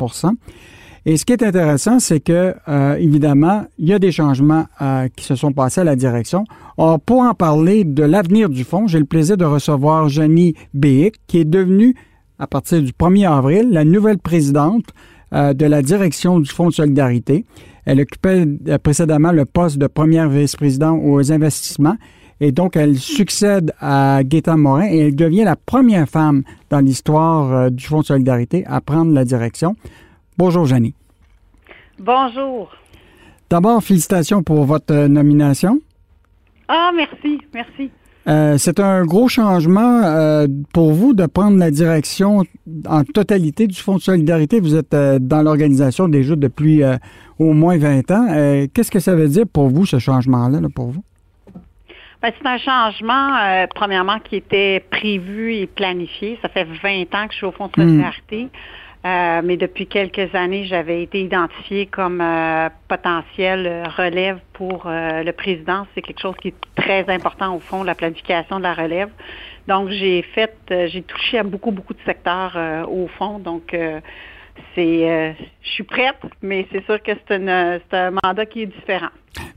et 1.05 1.17
ce 1.17 1.25
qui 1.25 1.33
est 1.33 1.41
intéressant, 1.41 1.99
c'est 1.99 2.19
que, 2.19 2.53
euh, 2.67 2.95
évidemment, 2.95 3.65
il 3.79 3.87
y 3.87 3.93
a 3.93 3.97
des 3.97 4.11
changements 4.11 4.65
euh, 4.81 5.07
qui 5.15 5.25
se 5.25 5.35
sont 5.35 5.51
passés 5.51 5.81
à 5.81 5.83
la 5.83 5.95
direction. 5.95 6.43
Or, 6.77 6.99
pour 6.99 7.21
en 7.21 7.33
parler 7.33 7.83
de 7.83 8.03
l'avenir 8.03 8.49
du 8.49 8.63
fonds, 8.63 8.85
j'ai 8.85 8.99
le 8.99 9.05
plaisir 9.05 9.35
de 9.35 9.45
recevoir 9.45 10.09
Jenny 10.09 10.53
Béic, 10.75 11.15
qui 11.25 11.39
est 11.39 11.45
devenue, 11.45 11.95
à 12.37 12.45
partir 12.45 12.83
du 12.83 12.91
1er 12.91 13.27
avril, 13.27 13.69
la 13.71 13.83
nouvelle 13.83 14.19
présidente 14.19 14.85
euh, 15.33 15.53
de 15.53 15.65
la 15.65 15.81
direction 15.81 16.39
du 16.39 16.49
Fonds 16.51 16.67
de 16.67 16.73
solidarité. 16.73 17.45
Elle 17.85 17.99
occupait 18.01 18.45
précédemment 18.83 19.31
le 19.31 19.45
poste 19.45 19.79
de 19.79 19.87
première 19.87 20.29
vice-présidente 20.29 21.01
aux 21.03 21.31
investissements. 21.31 21.97
Et 22.39 22.51
donc, 22.51 22.75
elle 22.75 22.99
succède 22.99 23.73
à 23.79 24.21
Gaétan 24.23 24.57
Morin 24.57 24.87
et 24.87 24.99
elle 24.99 25.15
devient 25.15 25.45
la 25.45 25.55
première 25.55 26.07
femme 26.07 26.43
dans 26.69 26.79
l'histoire 26.79 27.71
du 27.71 27.83
Fonds 27.83 28.01
de 28.01 28.05
solidarité 28.05 28.63
à 28.67 28.81
prendre 28.81 29.11
la 29.13 29.25
direction. 29.25 29.75
Bonjour, 30.37 30.65
Jenny. 30.65 30.93
Bonjour. 31.99 32.71
D'abord, 33.49 33.83
félicitations 33.83 34.43
pour 34.43 34.63
votre 34.65 35.07
nomination. 35.07 35.79
Ah, 36.67 36.91
merci, 36.95 37.41
merci. 37.53 37.91
Euh, 38.27 38.57
c'est 38.57 38.79
un 38.79 39.03
gros 39.03 39.27
changement 39.27 40.03
euh, 40.03 40.47
pour 40.73 40.93
vous 40.93 41.13
de 41.13 41.25
prendre 41.25 41.57
la 41.57 41.71
direction 41.71 42.43
en 42.87 43.03
totalité 43.03 43.67
du 43.67 43.75
Fonds 43.75 43.95
de 43.95 44.01
solidarité. 44.01 44.59
Vous 44.59 44.75
êtes 44.75 44.93
euh, 44.93 45.17
dans 45.19 45.41
l'organisation 45.41 46.07
déjà 46.07 46.35
depuis 46.35 46.81
au 47.39 47.53
moins 47.53 47.77
20 47.77 48.11
ans. 48.11 48.67
Qu'est-ce 48.73 48.91
que 48.91 48.99
ça 48.99 49.15
veut 49.15 49.27
dire 49.27 49.45
pour 49.51 49.69
vous, 49.69 49.85
ce 49.85 49.99
changement-là, 49.99 50.59
pour 50.73 50.87
vous? 50.87 51.03
Ben, 52.21 52.31
c'est 52.39 52.47
un 52.47 52.57
changement, 52.59 53.67
premièrement, 53.73 54.19
qui 54.19 54.35
était 54.35 54.85
prévu 54.91 55.55
et 55.55 55.65
planifié. 55.65 56.37
Ça 56.43 56.49
fait 56.49 56.65
20 56.83 57.15
ans 57.15 57.27
que 57.27 57.33
je 57.33 57.37
suis 57.37 57.45
au 57.47 57.51
Fonds 57.51 57.69
de 57.75 57.81
hmm. 57.81 57.87
solidarité. 57.87 58.49
Euh, 59.03 59.41
mais 59.43 59.57
depuis 59.57 59.87
quelques 59.87 60.33
années, 60.35 60.65
j'avais 60.65 61.01
été 61.01 61.21
identifiée 61.21 61.87
comme 61.87 62.21
euh, 62.21 62.69
potentiel 62.87 63.83
relève 63.97 64.39
pour 64.53 64.83
euh, 64.85 65.23
le 65.23 65.31
président. 65.31 65.87
C'est 65.95 66.03
quelque 66.03 66.21
chose 66.21 66.35
qui 66.39 66.49
est 66.49 66.55
très 66.75 67.09
important 67.09 67.55
au 67.55 67.59
fond, 67.59 67.83
la 67.83 67.95
planification 67.95 68.59
de 68.59 68.63
la 68.63 68.75
relève. 68.75 69.09
Donc, 69.67 69.89
j'ai 69.89 70.21
fait, 70.21 70.53
j'ai 70.69 71.01
touché 71.01 71.39
à 71.39 71.43
beaucoup, 71.43 71.71
beaucoup 71.71 71.93
de 71.93 72.01
secteurs 72.05 72.57
au 72.89 73.07
fond. 73.07 73.39
Donc, 73.39 73.75
c'est, 74.75 75.35
je 75.61 75.69
suis 75.69 75.83
prête, 75.83 76.15
mais 76.41 76.67
c'est 76.71 76.83
sûr 76.85 77.01
que 77.01 77.11
c'est, 77.27 77.93
un 77.93 78.11
mandat 78.23 78.45
qui 78.45 78.63
est 78.63 78.67
différent. 78.67 79.09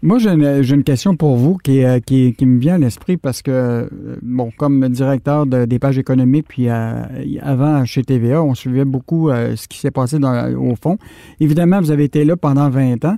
Moi, 0.03 0.19
j'ai 0.19 0.31
une, 0.31 0.85
question 0.85 1.17
pour 1.17 1.37
vous 1.37 1.59
euh, 1.69 2.01
qui, 2.01 2.35
me 2.43 2.61
vient 2.61 2.75
à 2.75 2.79
l'esprit 2.79 3.17
parce 3.17 3.43
que, 3.43 3.51
euh, 3.51 3.87
bon, 4.23 4.51
comme 4.57 4.87
directeur 4.89 5.47
des 5.47 5.79
pages 5.79 5.99
économiques, 5.99 6.47
puis 6.49 6.69
euh, 6.69 7.03
avant 7.41 7.85
chez 7.85 8.03
TVA, 8.03 8.43
on 8.43 8.55
suivait 8.55 8.85
beaucoup 8.85 9.31
ce 9.31 9.67
qui 9.67 9.79
s'est 9.79 9.91
passé 9.91 10.19
au 10.19 10.75
fond. 10.81 10.99
Évidemment, 11.41 11.81
vous 11.81 11.91
avez 11.91 12.05
été 12.05 12.25
là 12.25 12.37
pendant 12.37 12.69
20 12.69 13.05
ans. 13.07 13.17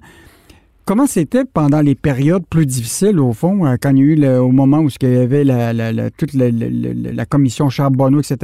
Comment 0.86 1.06
c'était 1.08 1.44
pendant 1.44 1.80
les 1.80 1.96
périodes 1.96 2.46
plus 2.48 2.64
difficiles, 2.64 3.18
au 3.18 3.32
fond, 3.32 3.76
quand 3.82 3.90
il 3.90 3.98
y 3.98 4.24
a 4.24 4.34
eu 4.34 4.38
au 4.38 4.52
moment 4.52 4.78
où 4.78 4.88
il 5.02 5.14
y 5.14 5.16
avait 5.16 5.42
la, 5.42 6.10
toute 6.12 6.32
la, 6.32 7.26
commission 7.26 7.68
Charbonneau, 7.68 8.20
etc.? 8.20 8.36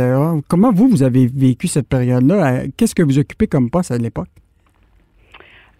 Comment 0.48 0.72
vous, 0.72 0.88
vous 0.88 1.04
avez 1.04 1.28
vécu 1.32 1.68
cette 1.68 1.88
période-là? 1.88 2.64
Qu'est-ce 2.76 2.96
que 2.96 3.04
vous 3.04 3.20
occupez 3.20 3.46
comme 3.46 3.70
poste 3.70 3.92
à 3.92 3.98
l'époque? 3.98 4.26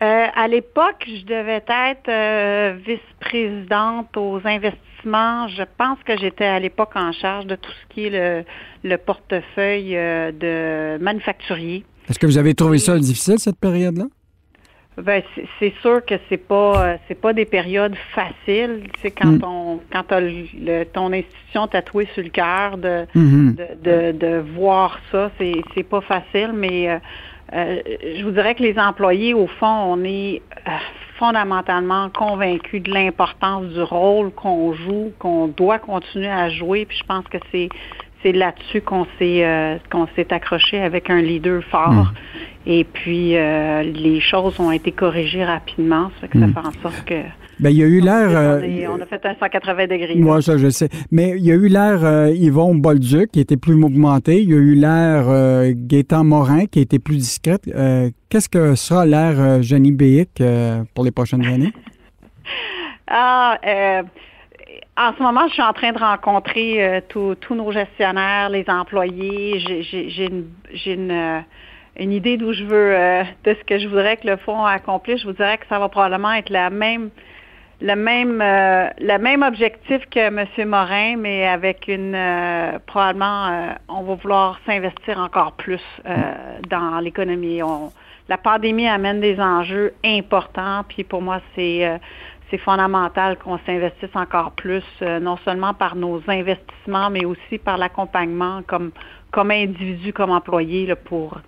Euh, 0.03 0.27
à 0.33 0.47
l'époque, 0.47 1.05
je 1.05 1.25
devais 1.25 1.65
être 1.69 2.09
euh, 2.09 2.77
vice-présidente 2.87 4.17
aux 4.17 4.41
investissements. 4.45 5.49
Je 5.49 5.65
pense 5.77 5.99
que 6.07 6.17
j'étais 6.17 6.45
à 6.45 6.61
l'époque 6.61 6.93
en 6.95 7.11
charge 7.11 7.47
de 7.47 7.57
tout 7.57 7.71
ce 7.71 7.95
qui 7.95 8.07
est 8.07 8.45
le, 8.85 8.97
portefeuille 8.99 9.97
euh, 9.97 10.31
de 10.31 11.03
manufacturier. 11.03 11.85
Est-ce 12.09 12.21
que 12.21 12.27
vous 12.27 12.39
avez 12.39 12.55
trouvé 12.55 12.79
ça 12.79 12.97
difficile 12.99 13.41
cette 13.41 13.59
période-là? 13.59 14.05
Ben, 14.99 15.23
c'est 15.59 15.73
sûr 15.81 16.05
que 16.05 16.15
c'est 16.29 16.37
pas 16.37 16.97
c'est 17.09 17.19
pas 17.19 17.33
des 17.33 17.47
périodes 17.47 17.97
faciles. 18.15 18.85
C'est 19.01 19.11
quand 19.11 19.39
mm. 19.39 19.45
on 19.45 19.81
quand 19.91 20.05
le, 20.11 20.85
ton 20.85 21.13
institution 21.13 21.67
tatouée 21.67 22.09
sur 22.13 22.23
le 22.23 22.29
cœur 22.29 22.77
de, 22.77 23.07
mm-hmm. 23.17 23.83
de, 23.83 24.13
de, 24.13 24.45
voir 24.55 24.99
ça, 25.11 25.31
c'est 25.39 25.63
c'est 25.75 25.83
pas 25.83 26.03
facile, 26.03 26.53
mais 26.55 27.01
euh, 27.55 27.81
je 28.17 28.25
vous 28.25 28.31
dirais 28.31 28.55
que 28.55 28.63
les 28.63 28.79
employés, 28.79 29.35
au 29.35 29.47
fond, 29.47 29.67
on 29.67 30.05
est 30.05 30.41
euh, 30.67 30.71
fondamentalement 31.19 32.09
convaincus 32.09 32.83
de 32.83 32.91
l'importance 32.91 33.67
du 33.67 33.83
rôle 33.83 34.31
qu'on 34.31 34.73
joue, 34.73 35.13
qu'on 35.19 35.49
doit 35.49 35.79
continuer 35.79 36.31
à 36.31 36.49
jouer. 36.49 36.87
Puis 36.87 36.99
je 36.99 37.05
pense 37.05 37.25
que 37.29 37.39
c'est 37.51 37.69
c'est 38.23 38.33
là-dessus 38.33 38.81
qu'on 38.81 39.07
s'est 39.19 39.45
euh, 39.45 39.77
qu'on 39.91 40.07
s'est 40.17 40.33
accroché 40.33 40.81
avec 40.81 41.11
un 41.11 41.21
leader 41.21 41.63
fort. 41.65 41.91
Hmm. 41.91 42.13
Et 42.67 42.85
puis 42.85 43.31
les 43.33 44.21
choses 44.21 44.59
ont 44.61 44.71
été 44.71 44.93
corrigées 44.93 45.45
rapidement, 45.45 46.11
ça 46.15 46.27
fait 46.27 46.29
que 46.29 46.39
ça 46.39 46.47
hmm. 46.47 46.53
fait 46.53 46.61
en 46.61 46.83
sorte 46.83 47.05
que 47.05 47.23
ben, 47.63 47.71
il 47.71 47.77
y 47.77 47.83
a 47.85 47.87
eu 47.87 48.01
l'air. 48.01 48.61
on 48.91 49.01
a 49.01 49.07
fait 49.07 49.25
un 49.25 49.35
180 49.35 49.87
degrés. 49.87 50.17
Moi, 50.17 50.43
ça, 50.43 50.59
je 50.59 50.69
sais. 50.69 50.89
Mais 51.13 51.35
il 51.37 51.45
y 51.45 51.53
a 51.53 51.55
eu 51.55 51.69
l'air 51.69 52.05
euh, 52.05 52.31
Yvon 52.31 52.75
Bolduc, 52.75 53.31
qui 53.31 53.39
était 53.39 53.57
plus 53.57 53.77
mouvementé. 53.77 54.43
Il 54.43 54.51
y 54.51 54.55
a 54.55 54.57
eu 54.57 54.75
l'air 54.75 55.29
euh, 55.29 55.73
Gaétan 55.73 56.25
Morin, 56.25 56.67
qui 56.67 56.81
était 56.81 56.99
plus 56.99 57.17
discrète. 57.17 57.63
Euh, 57.73 58.11
qu'est-ce 58.29 58.49
que 58.49 58.75
sera 58.75 59.07
l'air 59.07 59.39
euh, 59.39 59.63
Jenny 59.63 59.93
Béic 59.93 60.43
pour 60.95 61.05
les 61.05 61.13
prochaines 61.13 61.45
années? 61.45 61.73
ah, 63.07 63.59
en 64.97 65.15
ce 65.17 65.23
moment, 65.23 65.47
je 65.47 65.53
suis 65.53 65.63
en 65.63 65.73
train 65.73 65.93
de 65.93 65.99
rencontrer 65.99 67.03
tous 67.09 67.55
nos 67.55 67.71
gestionnaires, 67.71 68.51
les 68.51 68.65
employés. 68.69 69.61
J'ai 69.61 70.27
une, 70.27 71.45
une, 71.97 72.13
idée 72.13 72.37
d'où 72.37 72.53
je 72.53 72.65
veux, 72.65 73.25
de 73.45 73.55
ce 73.55 73.65
que 73.65 73.79
je 73.79 73.89
voudrais 73.89 74.17
que 74.17 74.27
le 74.27 74.37
fonds 74.37 74.65
accomplisse. 74.65 75.21
Je 75.21 75.27
vous 75.27 75.33
dirais 75.33 75.59
que 75.59 75.67
ça 75.69 75.79
va 75.79 75.89
probablement 75.89 76.33
être 76.33 76.51
la 76.51 76.71
même 76.71 77.11
le 77.83 77.97
même 77.97 78.41
euh, 78.41 78.89
le 79.01 79.19
même 79.19 79.43
objectif 79.43 80.07
que 80.09 80.21
M. 80.21 80.69
Morin, 80.69 81.17
mais 81.17 81.47
avec 81.47 81.89
une 81.89 82.15
euh, 82.15 82.79
probablement 82.87 83.47
euh, 83.47 83.73
on 83.89 84.03
va 84.03 84.15
vouloir 84.15 84.61
s'investir 84.65 85.19
encore 85.19 85.53
plus 85.53 85.83
dans 86.71 87.01
l'économie. 87.01 87.61
la 88.29 88.39
pandémie 88.39 88.87
amène 88.87 89.21
des 89.21 89.41
enjeux 89.41 89.93
importants, 90.05 90.85
puis 90.89 91.03
pour 91.03 91.23
moi 91.23 91.41
c'est 91.55 92.01
c'est 92.51 92.59
fondamental 92.59 93.39
qu'on 93.39 93.59
s'investisse 93.67 94.15
encore 94.15 94.53
plus, 94.53 94.85
non 95.01 95.39
seulement 95.45 95.75
par 95.75 95.97
nos 95.97 96.23
investissements, 96.29 97.11
mais 97.11 97.25
aussi 97.25 97.59
par 97.59 97.79
l'accompagnement 97.79 98.63
comme 98.67 98.93
comme 99.33 99.51
individu, 99.51 100.13
comme 100.13 100.31
employé 100.31 100.95
pour 100.95 101.39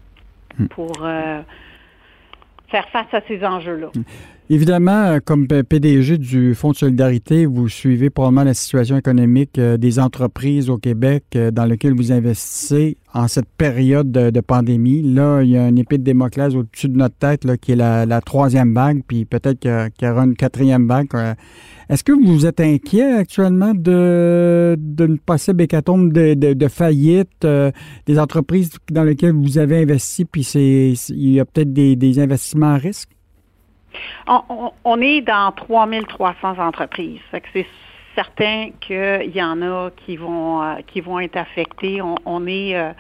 hmm. 0.59 0.67
pour 0.69 0.93
faire 0.99 2.89
face 2.93 3.13
à 3.13 3.21
ces 3.29 3.45
enjeux-là. 3.45 3.89
Hmm. 3.95 4.03
Évidemment, 4.51 5.05
euh, 5.07 5.19
comme 5.25 5.47
PDG 5.47 6.19
du 6.19 6.55
Fonds 6.55 6.73
de 6.73 6.77
solidarité, 6.77 7.47
vous 7.47 7.67
suivez 7.71 8.11
probablement 8.11 8.45
la 8.45 8.53
situation 8.53 8.99
économique 8.99 9.59
euh, 9.59 9.79
des 9.79 9.99
entreprises 9.99 10.69
au 10.69 10.77
Québec 10.77 11.25
euh, 11.35 11.51
dans 11.51 11.65
lequel 11.65 11.95
vous 11.95 12.13
investissez 12.13 12.99
en 13.15 13.27
cette 13.27 13.49
période 13.57 14.13
de, 14.13 14.41
pandémie. 14.41 15.01
Là, 15.03 15.41
il 15.41 15.49
y 15.49 15.57
a 15.57 15.67
une 15.67 15.79
épée 15.79 15.97
de 15.97 16.03
Démoclès 16.03 16.55
au-dessus 16.55 16.91
de 16.91 16.97
notre 16.99 17.17
tête 17.17 17.45
là, 17.45 17.57
qui 17.57 17.73
est 17.73 17.77
la, 17.77 18.21
troisième 18.21 18.75
vague, 18.75 19.03
puis 19.07 19.25
peut-être 19.25 19.61
qu'il 19.61 19.71
y, 20.03 20.11
aura 20.11 20.25
une 20.25 20.37
quatrième 20.37 20.87
vague. 20.87 21.09
Est-ce 21.89 22.05
que 22.05 22.13
vous 22.13 22.47
êtes 22.47 22.61
inquiet 22.61 23.13
actuellement 23.13 23.73
de 23.75 24.77
d'une 24.79 25.19
possible 25.19 25.63
hécatombe 25.63 26.13
de, 26.13 26.35
de, 26.35 26.69
faillite 26.69 27.47
des 28.07 28.19
entreprises 28.19 28.71
dans 28.91 29.05
lesquelles 29.05 29.33
vous 29.35 29.59
avez 29.59 29.83
investi, 29.83 30.25
puis 30.25 30.45
c'est 30.45 30.95
il 31.11 31.33
y 31.35 31.41
a 31.41 31.45
peut-être 31.45 31.73
des, 31.73 31.97
des 31.97 32.19
investissements 32.19 32.75
à 32.75 32.77
risque? 32.77 33.11
On, 34.27 35.01
est 35.01 35.21
dans 35.21 35.53
3300 35.53 36.59
entreprises. 36.59 37.21
c'est 37.31 37.67
certain 38.15 38.71
qu'il 38.81 39.33
y 39.35 39.43
en 39.43 39.61
a 39.63 39.91
qui 39.91 40.17
vont 40.17 40.63
euh, 40.63 40.77
qui 40.87 41.01
vont 41.01 41.21
être 41.21 41.37
affectés. 41.37 42.01
On, 42.03 42.47
est 42.47 42.77
euh, 42.77 42.93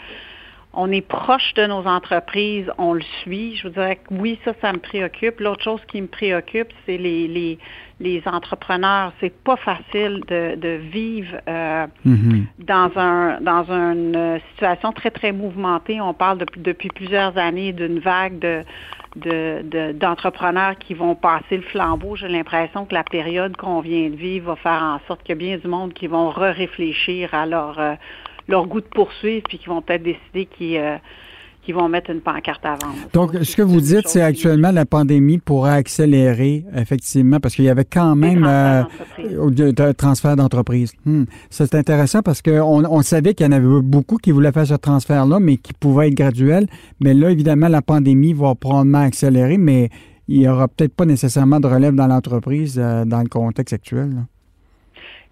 on 0.77 0.91
est 0.91 1.07
proche 1.07 1.55
de 1.55 1.67
nos 1.67 1.87
entreprises, 1.87 2.71
on 2.79 2.95
le 2.95 3.03
suit. 3.23 3.57
Je 3.57 3.69
vous 3.69 3.75
dirais 3.75 3.97
que 3.97 4.15
oui, 4.15 4.39
ça, 4.45 4.53
ça 4.61 4.73
me 4.73 4.79
préoccupe. 4.79 5.41
L'autre 5.41 5.63
chose 5.63 5.81
qui 5.89 6.01
me 6.01 6.07
préoccupe, 6.07 6.69
c'est 6.87 6.97
les, 6.97 7.29
les, 7.29 7.59
les 8.01 8.23
entrepreneurs. 8.27 9.13
C'est 9.21 9.35
pas 9.43 9.57
facile 9.57 10.23
de, 10.29 10.57
de 10.57 10.81
vivre 10.91 11.37
euh, 11.49 11.87
mm-hmm. 12.07 12.45
dans 12.59 12.91
un 12.97 13.41
dans 13.41 13.65
une 13.71 14.41
situation 14.53 14.93
très 14.93 15.11
très 15.11 15.33
mouvementée. 15.33 16.01
On 16.01 16.15
parle 16.15 16.39
depuis, 16.39 16.61
depuis 16.61 16.89
plusieurs 16.89 17.37
années 17.39 17.73
d'une 17.73 17.99
vague 17.99 18.39
de 18.39 18.65
d'entrepreneurs 19.93 20.77
qui 20.79 20.95
vont 20.95 21.15
passer 21.15 21.57
le 21.57 21.63
flambeau. 21.63 22.17
J'ai 22.17 22.27
l'impression 22.27 22.85
que 22.85 22.95
la 22.95 23.05
période 23.05 23.57
qu'on 23.57 23.81
vient 23.81 24.11
de 24.11 24.17
vivre 24.17 24.47
va 24.47 24.57
faire 24.57 24.83
en 24.83 24.99
sorte 25.07 25.23
qu'il 25.23 25.31
y 25.31 25.33
a 25.33 25.37
bien 25.39 25.57
du 25.57 25.69
monde 25.69 25.93
qui 25.93 26.09
vont 26.09 26.31
re-réfléchir 26.31 27.33
à 27.33 27.47
leur, 27.47 27.79
euh, 27.79 27.95
leur 28.49 28.67
goût 28.67 28.81
de 28.81 28.87
poursuivre, 28.87 29.45
puis 29.49 29.59
qui 29.59 29.67
vont 29.67 29.83
peut-être 29.83 30.03
décider 30.03 30.47
qu'ils 30.47 30.79
euh, 30.79 30.97
qui 31.65 31.73
vont 31.73 31.89
mettre 31.89 32.11
une 32.11 32.21
pancarte 32.21 32.65
à 32.65 32.77
vendre. 32.77 32.95
Donc, 33.13 33.35
ce 33.43 33.57
que 33.57 33.63
vous 33.63 33.81
dites, 33.81 34.07
c'est 34.07 34.21
actuellement 34.21 34.71
la 34.71 34.85
pandémie 34.85 35.39
pourrait 35.39 35.73
accélérer, 35.73 36.65
effectivement, 36.77 37.41
parce 37.41 37.55
qu'il 37.55 37.65
y 37.65 37.71
avait 37.71 37.87
quand 37.87 38.15
même 38.15 38.45
un 38.45 38.87
euh, 39.19 39.93
transfert 39.95 40.37
d'entreprise. 40.37 40.93
Hmm. 41.07 41.25
C'est 41.49 41.75
intéressant 41.75 42.21
parce 42.23 42.43
qu'on 42.43 42.85
on 42.85 43.03
savait 43.03 43.35
qu'il 43.35 43.47
y 43.47 43.49
en 43.49 43.53
avait 43.53 43.81
beaucoup 43.83 44.19
qui 44.19 44.31
voulaient 44.31 44.53
faire 44.53 44.67
ce 44.67 44.75
transfert-là, 44.75 45.41
mais 45.41 45.57
qui 45.57 45.73
pouvait 45.73 46.09
être 46.09 46.15
graduel. 46.15 46.67
Mais 47.01 47.15
là, 47.15 47.31
évidemment, 47.31 47.69
la 47.69 47.83
pandémie 47.83 48.35
va 48.35 48.55
probablement 48.55 49.01
accélérer, 49.01 49.57
mais 49.57 49.89
il 50.29 50.41
n'y 50.41 50.49
aura 50.49 50.69
peut-être 50.69 50.95
pas 50.95 51.07
nécessairement 51.07 51.61
de 51.61 51.67
relève 51.67 51.95
dans 51.95 52.07
l'entreprise 52.07 52.79
euh, 52.79 53.05
dans 53.05 53.21
le 53.23 53.29
contexte 53.29 53.73
actuel. 53.73 54.27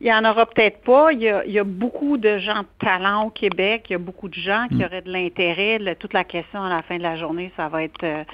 Il 0.03 0.07
n'y 0.07 0.13
en 0.13 0.29
aura 0.29 0.47
peut-être 0.47 0.81
pas. 0.81 1.13
Il 1.13 1.23
y, 1.23 1.59
a, 1.59 1.65
beaucoup 1.65 2.17
de 2.17 2.39
gens 2.39 2.63
de 2.63 2.85
talent 2.85 3.27
au 3.27 3.31
Québec. 3.31 3.87
Il 3.89 3.93
y 3.93 3.95
a 3.95 4.01
beaucoup 4.01 4.29
de 4.29 4.35
gens 4.35 4.67
qui 4.69 4.79
mm. 4.79 4.83
auraient 4.83 5.03
de 5.03 5.13
l'intérêt. 5.13 5.79
toute 5.95 6.13
la 6.13 6.25
question 6.25 6.61
à 6.61 6.69
la 6.69 6.83
fin 6.83 6.99
de 6.99 7.05
la 7.05 7.15
journée, 7.15 7.53
ça 7.57 7.69
va 7.69 7.85
être 7.85 8.03
euh, 8.03 8.25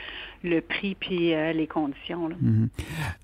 le 0.43 0.63
prix 0.63 0.97
puis 0.99 1.35
euh, 1.35 1.53
les 1.53 1.67
conditions. 1.67 2.31
Mm-hmm. 2.31 2.69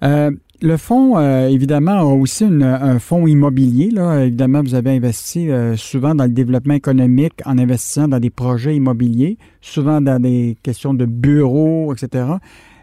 Euh, 0.05 0.31
le 0.61 0.77
fonds, 0.77 1.19
évidemment, 1.49 2.01
a 2.01 2.05
aussi 2.05 2.45
un 2.45 2.99
fonds 2.99 3.27
immobilier. 3.27 3.89
Là. 3.91 4.25
Évidemment, 4.25 4.61
vous 4.61 4.75
avez 4.75 4.91
investi 4.91 5.49
souvent 5.77 6.15
dans 6.15 6.25
le 6.25 6.31
développement 6.31 6.75
économique 6.75 7.41
en 7.47 7.59
investissant 7.59 8.09
dans 8.09 8.21
des 8.21 8.31
projets 8.31 8.77
immobiliers, 8.77 9.39
souvent 9.63 10.03
dans 10.03 10.21
des 10.21 10.57
questions 10.63 10.93
de 10.93 11.07
bureaux, 11.07 11.95
etc. 11.95 12.25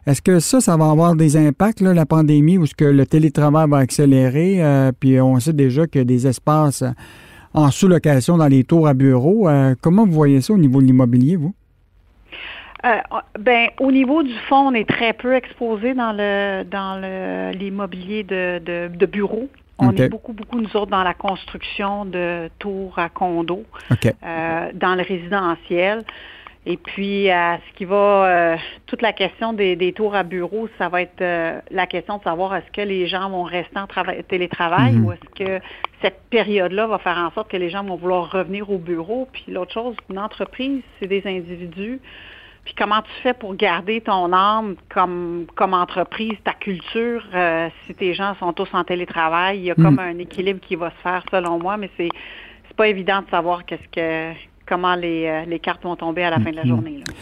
Est-ce 0.07 0.21
que 0.21 0.39
ça, 0.39 0.61
ça 0.61 0.77
va 0.77 0.89
avoir 0.89 1.15
des 1.15 1.37
impacts, 1.37 1.81
là, 1.81 1.93
la 1.93 2.05
pandémie, 2.05 2.57
ou 2.57 2.63
est-ce 2.63 2.75
que 2.75 2.85
le 2.85 3.05
télétravail 3.05 3.69
va 3.69 3.77
accélérer? 3.77 4.63
Euh, 4.63 4.91
puis 4.99 5.21
on 5.21 5.39
sait 5.39 5.53
déjà 5.53 5.85
qu'il 5.85 5.99
y 5.99 6.01
a 6.01 6.05
des 6.05 6.25
espaces 6.25 6.83
en 7.53 7.69
sous-location 7.69 8.37
dans 8.37 8.47
les 8.47 8.63
tours 8.63 8.87
à 8.87 8.93
bureaux. 8.93 9.47
Euh, 9.47 9.75
comment 9.79 10.05
vous 10.05 10.13
voyez 10.13 10.41
ça 10.41 10.53
au 10.53 10.57
niveau 10.57 10.81
de 10.81 10.87
l'immobilier, 10.87 11.35
vous? 11.35 11.53
Euh, 12.83 12.95
ben, 13.39 13.67
au 13.79 13.91
niveau 13.91 14.23
du 14.23 14.33
fonds, 14.49 14.69
on 14.69 14.73
est 14.73 14.89
très 14.89 15.13
peu 15.13 15.35
exposé 15.35 15.93
dans 15.93 16.13
le 16.13 16.63
dans 16.63 16.99
l'immobilier 17.51 18.23
de, 18.23 18.57
de, 18.57 18.95
de 18.95 19.05
bureaux. 19.05 19.49
On 19.77 19.91
est 19.95 20.09
beaucoup, 20.09 20.33
beaucoup, 20.33 20.59
nous 20.59 20.75
autres, 20.75 20.91
dans 20.91 21.03
la 21.03 21.13
construction 21.13 22.05
de 22.05 22.49
tours 22.59 22.97
à 22.97 23.09
condos, 23.09 23.65
euh, 23.91 24.71
dans 24.73 24.95
le 24.95 25.01
résidentiel. 25.01 26.03
Et 26.65 26.77
puis, 26.77 27.29
à 27.31 27.57
ce 27.57 27.77
qui 27.77 27.85
va, 27.85 27.95
euh, 28.25 28.57
toute 28.85 29.01
la 29.01 29.13
question 29.13 29.51
des, 29.51 29.93
tours 29.93 30.13
à 30.13 30.21
bureaux, 30.21 30.69
ça 30.77 30.89
va 30.89 31.01
être 31.01 31.21
euh, 31.21 31.59
la 31.71 31.87
question 31.87 32.19
de 32.19 32.23
savoir 32.23 32.55
est-ce 32.55 32.71
que 32.71 32.81
les 32.81 33.07
gens 33.07 33.29
vont 33.31 33.43
rester 33.43 33.79
en 33.79 33.87
télétravail 34.27 34.93
mhm. 34.93 35.05
ou 35.05 35.11
est-ce 35.11 35.43
que 35.43 35.63
cette 36.03 36.21
période-là 36.29 36.85
va 36.85 36.99
faire 36.99 37.17
en 37.17 37.31
sorte 37.31 37.49
que 37.49 37.57
les 37.57 37.71
gens 37.71 37.83
vont 37.83 37.95
vouloir 37.95 38.31
revenir 38.31 38.69
au 38.69 38.77
bureau. 38.77 39.27
Puis 39.31 39.45
l'autre 39.47 39.73
chose, 39.73 39.95
une 40.09 40.19
entreprise, 40.19 40.81
c'est 40.99 41.07
des 41.07 41.23
individus. 41.25 41.99
Puis 42.63 42.75
comment 42.77 43.01
tu 43.01 43.11
fais 43.23 43.33
pour 43.33 43.55
garder 43.55 44.01
ton 44.01 44.31
âme 44.31 44.75
comme, 44.89 45.47
comme 45.55 45.73
entreprise, 45.73 46.37
ta 46.43 46.53
culture, 46.53 47.23
euh, 47.33 47.69
si 47.87 47.95
tes 47.95 48.13
gens 48.13 48.35
sont 48.35 48.53
tous 48.53 48.69
en 48.73 48.83
télétravail, 48.83 49.57
il 49.57 49.63
y 49.65 49.71
a 49.71 49.75
comme 49.75 49.95
hmm. 49.95 49.99
un 49.99 50.17
équilibre 50.19 50.59
qui 50.59 50.75
va 50.75 50.91
se 50.91 51.01
faire 51.01 51.23
selon 51.31 51.57
moi, 51.57 51.77
mais 51.77 51.89
c'est 51.97 52.09
c'est 52.67 52.77
pas 52.77 52.87
évident 52.87 53.21
de 53.21 53.29
savoir 53.29 53.65
qu'est-ce 53.65 53.87
que 53.89 54.33
comment 54.71 54.95
les, 54.95 55.25
euh, 55.27 55.45
les 55.45 55.59
cartes 55.59 55.83
vont 55.83 55.97
tomber 55.97 56.23
à 56.23 56.29
la 56.29 56.39
fin 56.39 56.49
de 56.49 56.55
la 56.55 56.63
hmm. 56.63 56.67
journée. 56.67 56.97
Là. 56.99 57.13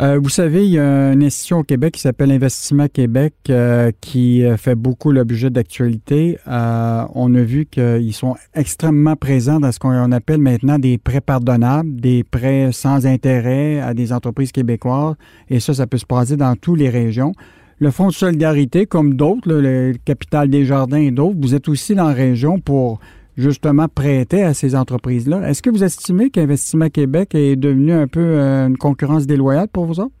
Euh, 0.00 0.18
vous 0.18 0.28
savez, 0.28 0.64
il 0.64 0.72
y 0.72 0.78
a 0.78 1.12
une 1.12 1.22
institution 1.22 1.60
au 1.60 1.62
Québec 1.62 1.94
qui 1.94 2.00
s'appelle 2.00 2.30
Investissement 2.30 2.88
Québec 2.88 3.34
euh, 3.48 3.90
qui 4.00 4.42
fait 4.58 4.74
beaucoup 4.74 5.12
l'objet 5.12 5.48
d'actualité. 5.48 6.38
on 6.46 7.34
a 7.34 7.42
vu 7.42 7.66
qu'ils 7.66 8.12
sont 8.12 8.34
extrêmement 8.54 9.16
présents 9.16 9.60
dans 9.60 9.70
ce 9.70 9.78
qu'on 9.78 10.12
appelle 10.12 10.40
maintenant 10.40 10.78
des 10.78 10.98
prêts 10.98 11.20
pardonnables, 11.20 12.00
des 12.00 12.24
prêts 12.24 12.70
sans 12.72 13.06
intérêt 13.06 13.80
à 13.80 13.94
des 13.94 14.12
entreprises 14.12 14.52
québécoises. 14.52 15.14
Et 15.48 15.60
ça, 15.60 15.72
ça 15.72 15.86
peut 15.86 15.98
se 15.98 16.06
passer 16.06 16.36
dans 16.36 16.56
toutes 16.56 16.78
les 16.78 16.90
régions. 16.90 17.32
Le 17.78 17.90
Fonds 17.90 18.08
de 18.08 18.12
solidarité, 18.12 18.86
comme 18.86 19.14
d'autres, 19.14 19.52
le 19.52 19.94
Capital 20.04 20.48
des 20.48 20.64
Jardins 20.64 20.98
et 20.98 21.10
d'autres, 21.10 21.38
vous 21.40 21.54
êtes 21.54 21.68
aussi 21.68 21.94
dans 21.94 22.08
la 22.08 22.14
région 22.14 22.58
pour 22.58 22.98
justement 23.36 23.88
prêter 23.88 24.42
à 24.42 24.54
ces 24.54 24.74
entreprises-là. 24.74 25.48
Est-ce 25.48 25.62
que 25.62 25.70
vous 25.70 25.84
estimez 25.84 26.30
qu'Investissement 26.30 26.88
Québec 26.88 27.34
est 27.34 27.56
devenu 27.56 27.92
un 27.92 28.06
peu 28.06 28.20
euh, 28.20 28.68
une 28.68 28.76
concurrence 28.76 29.26
déloyale 29.26 29.68
pour 29.68 29.86
vous 29.86 30.00
autres? 30.00 30.14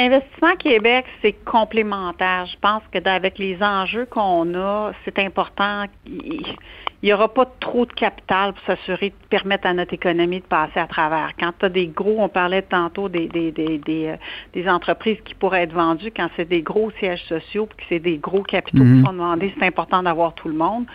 Investissement 0.00 0.54
Québec, 0.56 1.06
c'est 1.22 1.32
complémentaire. 1.44 2.46
Je 2.46 2.56
pense 2.60 2.82
que 2.92 2.98
avec 3.08 3.36
les 3.36 3.60
enjeux 3.60 4.06
qu'on 4.06 4.54
a, 4.54 4.92
c'est 5.04 5.18
important. 5.18 5.86
Il 6.06 6.54
n'y 7.02 7.12
aura 7.12 7.26
pas 7.34 7.46
trop 7.58 7.84
de 7.84 7.92
capital 7.92 8.52
pour 8.52 8.62
s'assurer 8.64 9.10
de 9.10 9.28
permettre 9.28 9.66
à 9.66 9.74
notre 9.74 9.94
économie 9.94 10.38
de 10.38 10.44
passer 10.44 10.78
à 10.78 10.86
travers. 10.86 11.32
Quand 11.40 11.52
tu 11.58 11.66
as 11.66 11.68
des 11.68 11.88
gros, 11.88 12.14
on 12.18 12.28
parlait 12.28 12.62
tantôt 12.62 13.08
des, 13.08 13.26
des, 13.26 13.50
des, 13.50 13.78
des, 13.78 14.16
euh, 14.56 14.70
entreprises 14.70 15.18
qui 15.24 15.34
pourraient 15.34 15.62
être 15.62 15.74
vendues, 15.74 16.12
quand 16.14 16.28
c'est 16.36 16.48
des 16.48 16.62
gros 16.62 16.92
sièges 17.00 17.24
sociaux, 17.28 17.66
puis 17.66 17.78
que 17.78 17.84
c'est 17.88 17.98
des 17.98 18.18
gros 18.18 18.44
capitaux 18.44 18.78
qui 18.78 18.84
mhm. 18.84 19.04
sont 19.04 19.12
demandés, 19.12 19.52
c'est 19.58 19.66
important 19.66 20.04
d'avoir 20.04 20.32
tout 20.34 20.48
le 20.48 20.54
monde. 20.54 20.86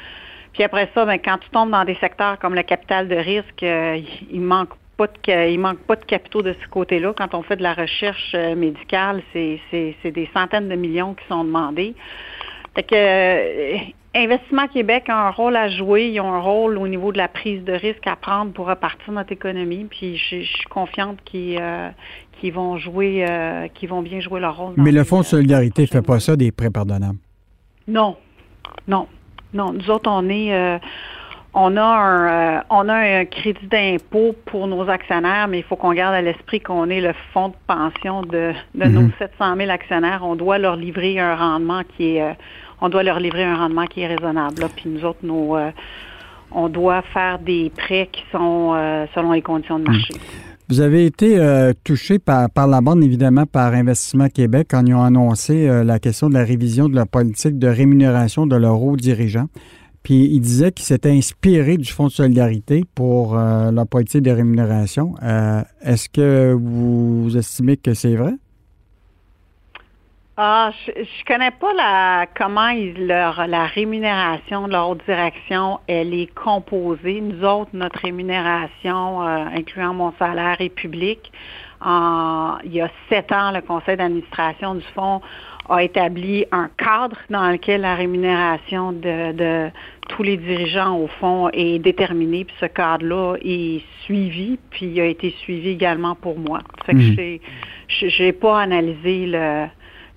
Puis 0.53 0.63
après 0.63 0.89
ça, 0.93 1.05
ben, 1.05 1.17
quand 1.17 1.39
tu 1.39 1.49
tombes 1.49 1.71
dans 1.71 1.83
des 1.83 1.95
secteurs 1.95 2.37
comme 2.39 2.53
le 2.53 2.63
capital 2.63 3.07
de 3.07 3.15
risque, 3.15 3.63
euh, 3.63 3.99
il 4.31 4.41
manque 4.41 4.69
pas 4.97 5.07
de, 5.07 5.49
il 5.49 5.59
manque 5.59 5.79
pas 5.79 5.95
de 5.95 6.05
capitaux 6.05 6.43
de 6.43 6.55
ce 6.61 6.67
côté-là. 6.69 7.13
Quand 7.17 7.33
on 7.33 7.41
fait 7.41 7.55
de 7.55 7.63
la 7.63 7.73
recherche 7.73 8.33
euh, 8.35 8.55
médicale, 8.55 9.23
c'est, 9.33 9.59
des 10.03 10.29
centaines 10.33 10.69
de 10.69 10.75
millions 10.75 11.15
qui 11.15 11.25
sont 11.27 11.43
demandés. 11.43 11.95
Fait 12.75 12.83
que 12.83 12.95
euh, 12.95 13.77
Investissement 14.15 14.67
Québec 14.67 15.05
a 15.07 15.27
un 15.27 15.31
rôle 15.31 15.55
à 15.55 15.69
jouer. 15.69 16.09
Ils 16.09 16.21
ont 16.21 16.31
un 16.31 16.39
rôle 16.39 16.77
au 16.77 16.87
niveau 16.87 17.11
de 17.11 17.17
la 17.17 17.27
prise 17.27 17.63
de 17.63 17.73
risque 17.73 18.05
à 18.05 18.15
prendre 18.15 18.53
pour 18.53 18.67
repartir 18.67 19.11
notre 19.11 19.31
économie. 19.31 19.87
Puis 19.89 20.17
je, 20.17 20.43
suis 20.43 20.65
confiante 20.69 21.17
qu'ils, 21.25 21.59
vont 22.53 22.77
jouer, 22.77 23.25
qu'ils 23.73 23.89
vont 23.89 24.03
bien 24.03 24.19
jouer 24.19 24.39
leur 24.39 24.55
rôle. 24.55 24.75
Mais 24.77 24.91
le 24.91 25.03
Fonds 25.03 25.21
de 25.21 25.25
solidarité 25.25 25.81
ne 25.81 25.87
fait 25.87 26.03
pas 26.03 26.19
ça 26.19 26.35
des 26.35 26.51
prêts 26.51 26.69
pardonnables? 26.69 27.17
Non, 27.87 28.17
non. 28.87 29.07
Non, 29.53 29.73
nous 29.73 29.89
autres, 29.89 30.09
on 30.09 30.27
est 30.29 30.53
euh, 30.53 30.79
on 31.53 31.77
a 31.77 31.83
un 31.83 32.57
euh, 32.57 32.61
on 32.69 32.89
a 32.89 32.95
un 32.95 33.25
crédit 33.25 33.67
d'impôt 33.67 34.35
pour 34.45 34.67
nos 34.67 34.89
actionnaires, 34.89 35.47
mais 35.47 35.59
il 35.59 35.63
faut 35.63 35.75
qu'on 35.75 35.93
garde 35.93 36.15
à 36.15 36.21
l'esprit 36.21 36.59
qu'on 36.59 36.89
est 36.89 37.01
le 37.01 37.13
fonds 37.33 37.49
de 37.49 37.55
pension 37.67 38.23
de, 38.23 38.53
de 38.75 38.85
nos 38.85 39.09
700 39.19 39.51
mhm. 39.51 39.57
000 39.59 39.71
actionnaires. 39.71 40.21
On 40.23 40.35
doit 40.35 40.57
leur 40.57 40.75
livrer 40.75 41.19
un 41.19 41.35
rendement 41.35 41.81
qui 41.95 42.17
est 42.17 42.23
euh, 42.23 42.33
on 42.81 42.89
doit 42.89 43.03
leur 43.03 43.19
livrer 43.19 43.43
un 43.43 43.55
rendement 43.55 43.85
qui 43.85 44.01
est 44.01 44.07
raisonnable. 44.07 44.67
Puis 44.75 44.89
nous 44.89 45.05
autres, 45.05 45.19
nos 45.23 45.57
on 46.55 46.69
doit 46.69 47.01
faire 47.01 47.39
des 47.39 47.71
prêts 47.75 48.09
qui 48.11 48.23
sont 48.31 48.73
selon 49.15 49.31
les 49.31 49.41
conditions 49.41 49.79
de 49.79 49.85
marché. 49.85 50.13
Mhm. 50.13 50.52
Vous 50.69 50.79
avez 50.79 51.05
été 51.05 51.37
euh, 51.37 51.73
touché 51.83 52.19
par, 52.19 52.49
la 52.55 52.81
bande, 52.81 53.03
évidemment, 53.03 53.45
par 53.45 53.73
Investissement 53.73 54.29
Québec 54.29 54.67
quand 54.71 54.85
ils 54.85 54.93
ont 54.93 55.03
annoncé 55.03 55.67
euh, 55.67 55.83
la 55.83 55.99
question 55.99 56.29
de 56.29 56.35
la 56.35 56.43
révision 56.43 56.87
de 56.87 56.95
la 56.95 57.05
politique 57.05 57.59
de 57.59 57.67
rémunération 57.67 58.47
de 58.47 58.55
leurs 58.55 58.81
hauts 58.81 58.95
dirigeants. 58.95 59.49
Puis 60.03 60.29
ils 60.31 60.39
disaient 60.39 60.71
qu'ils 60.71 60.85
s'étaient 60.85 61.11
inspirés 61.11 61.77
du 61.77 61.91
Fonds 61.91 62.07
de 62.07 62.11
solidarité 62.11 62.85
pour 62.95 63.37
euh, 63.37 63.71
leur 63.71 63.87
politique 63.87 64.21
de 64.21 64.31
rémunération. 64.31 65.15
Est-ce 65.81 66.09
que 66.09 66.53
vous 66.53 67.35
estimez 67.37 67.77
que 67.77 67.93
c'est 67.93 68.15
vrai? 68.15 68.33
Ah, 70.35 70.71
je, 70.87 71.03
je 71.03 71.25
connais 71.25 71.51
pas 71.51 71.73
la 71.75 72.25
comment 72.35 72.69
ils, 72.69 73.05
leur 73.05 73.45
la 73.45 73.67
rémunération 73.67 74.67
de 74.67 74.71
leur 74.71 74.89
haute 74.89 75.05
direction, 75.05 75.79
elle 75.87 76.11
est 76.11 76.33
composée. 76.33 77.21
Nous 77.21 77.45
autres, 77.45 77.69
notre 77.73 77.99
rémunération, 77.99 79.21
euh, 79.21 79.45
incluant 79.55 79.93
mon 79.93 80.11
salaire, 80.17 80.55
est 80.59 80.69
publique. 80.69 81.31
En, 81.81 82.57
il 82.63 82.73
y 82.73 82.81
a 82.81 82.89
sept 83.09 83.31
ans, 83.31 83.51
le 83.51 83.61
conseil 83.61 83.95
d'administration 83.95 84.73
du 84.73 84.85
fonds 84.95 85.21
a 85.69 85.83
établi 85.83 86.45
un 86.51 86.67
cadre 86.77 87.17
dans 87.29 87.51
lequel 87.51 87.81
la 87.81 87.93
rémunération 87.93 88.91
de, 88.91 89.33
de 89.33 89.69
tous 90.09 90.23
les 90.23 90.37
dirigeants 90.37 90.97
au 90.97 91.07
fond 91.19 91.49
est 91.53 91.77
déterminée. 91.77 92.45
Puis 92.45 92.55
ce 92.59 92.65
cadre-là 92.65 93.35
est 93.43 93.83
suivi, 94.01 94.57
puis 94.71 94.87
il 94.87 94.99
a 94.99 95.05
été 95.05 95.29
suivi 95.41 95.69
également 95.69 96.15
pour 96.15 96.39
moi. 96.39 96.61
Fait 96.87 96.93
que 96.93 96.97
mmh. 96.97 97.39
j'ai 97.87 98.33
pas 98.33 98.61
analysé 98.61 99.27
le 99.27 99.67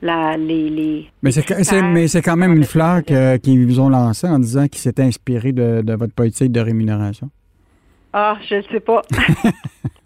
les, 0.02 1.08
mais 1.22 1.32
c'est 1.32 2.22
quand 2.22 2.36
même 2.36 2.52
une 2.52 2.64
fleur 2.64 3.02
qu'ils 3.02 3.66
vous 3.66 3.80
ont 3.80 3.88
lancée 3.88 4.28
en 4.28 4.38
disant 4.38 4.68
qu'ils 4.68 4.80
s'étaient 4.80 5.02
inspirés 5.02 5.52
de, 5.52 5.94
votre 5.94 6.14
politique 6.14 6.52
de 6.52 6.60
rémunération. 6.60 7.30
Ah, 8.12 8.36
je 8.48 8.56
ne 8.56 8.62
sais 8.62 8.80
pas. 8.80 9.02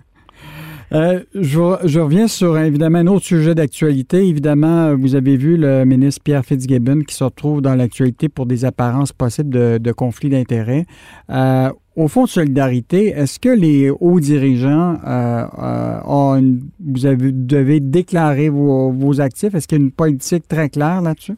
Euh, 0.92 1.20
je, 1.35 2.00
reviens 2.00 2.26
sur 2.26 2.59
évidemment 2.59 2.98
un 2.98 3.07
autre 3.07 3.24
sujet 3.24 3.55
d'actualité. 3.55 4.26
Évidemment, 4.26 4.96
vous 4.96 5.14
avez 5.14 5.37
vu 5.37 5.57
le 5.57 5.85
ministre 5.85 6.22
Pierre 6.22 6.44
Fitzgibbon 6.44 7.03
qui 7.03 7.14
se 7.14 7.22
retrouve 7.22 7.62
dans 7.62 7.76
l'actualité 7.76 8.29
pour 8.29 8.46
des 8.46 8.64
apparences 8.64 9.12
possibles 9.12 9.50
de, 9.50 9.79
de 9.79 9.92
conflits 9.92 10.31
d'intérêts. 10.31 10.87
Euh, 11.31 11.70
au 11.96 12.09
Fonds 12.09 12.24
de 12.24 12.29
solidarité, 12.29 13.09
est-ce 13.09 13.38
que 13.38 13.48
les 13.48 13.90
hauts 13.90 14.20
dirigeants 14.20 14.96
euh, 15.07 15.44
euh, 15.59 16.00
ont 16.07 16.59
vous 16.85 17.07
avez, 17.07 17.31
devez 17.31 17.81
déclarer 17.81 18.48
vos, 18.48 19.20
actifs? 19.20 19.55
Est-ce 19.55 19.68
qu'il 19.68 19.79
y 19.79 19.81
a 19.81 19.85
une 19.85 19.92
politique 19.92 20.48
très 20.48 20.70
claire 20.70 21.03
là-dessus? 21.03 21.37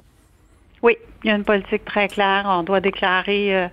Oui, 0.82 0.96
il 1.24 1.28
y 1.28 1.30
a 1.30 1.36
une 1.36 1.44
politique 1.44 1.84
très 1.84 2.08
claire. 2.08 2.44
On 2.46 2.62
doit 2.62 2.80
déclarer 2.80 3.68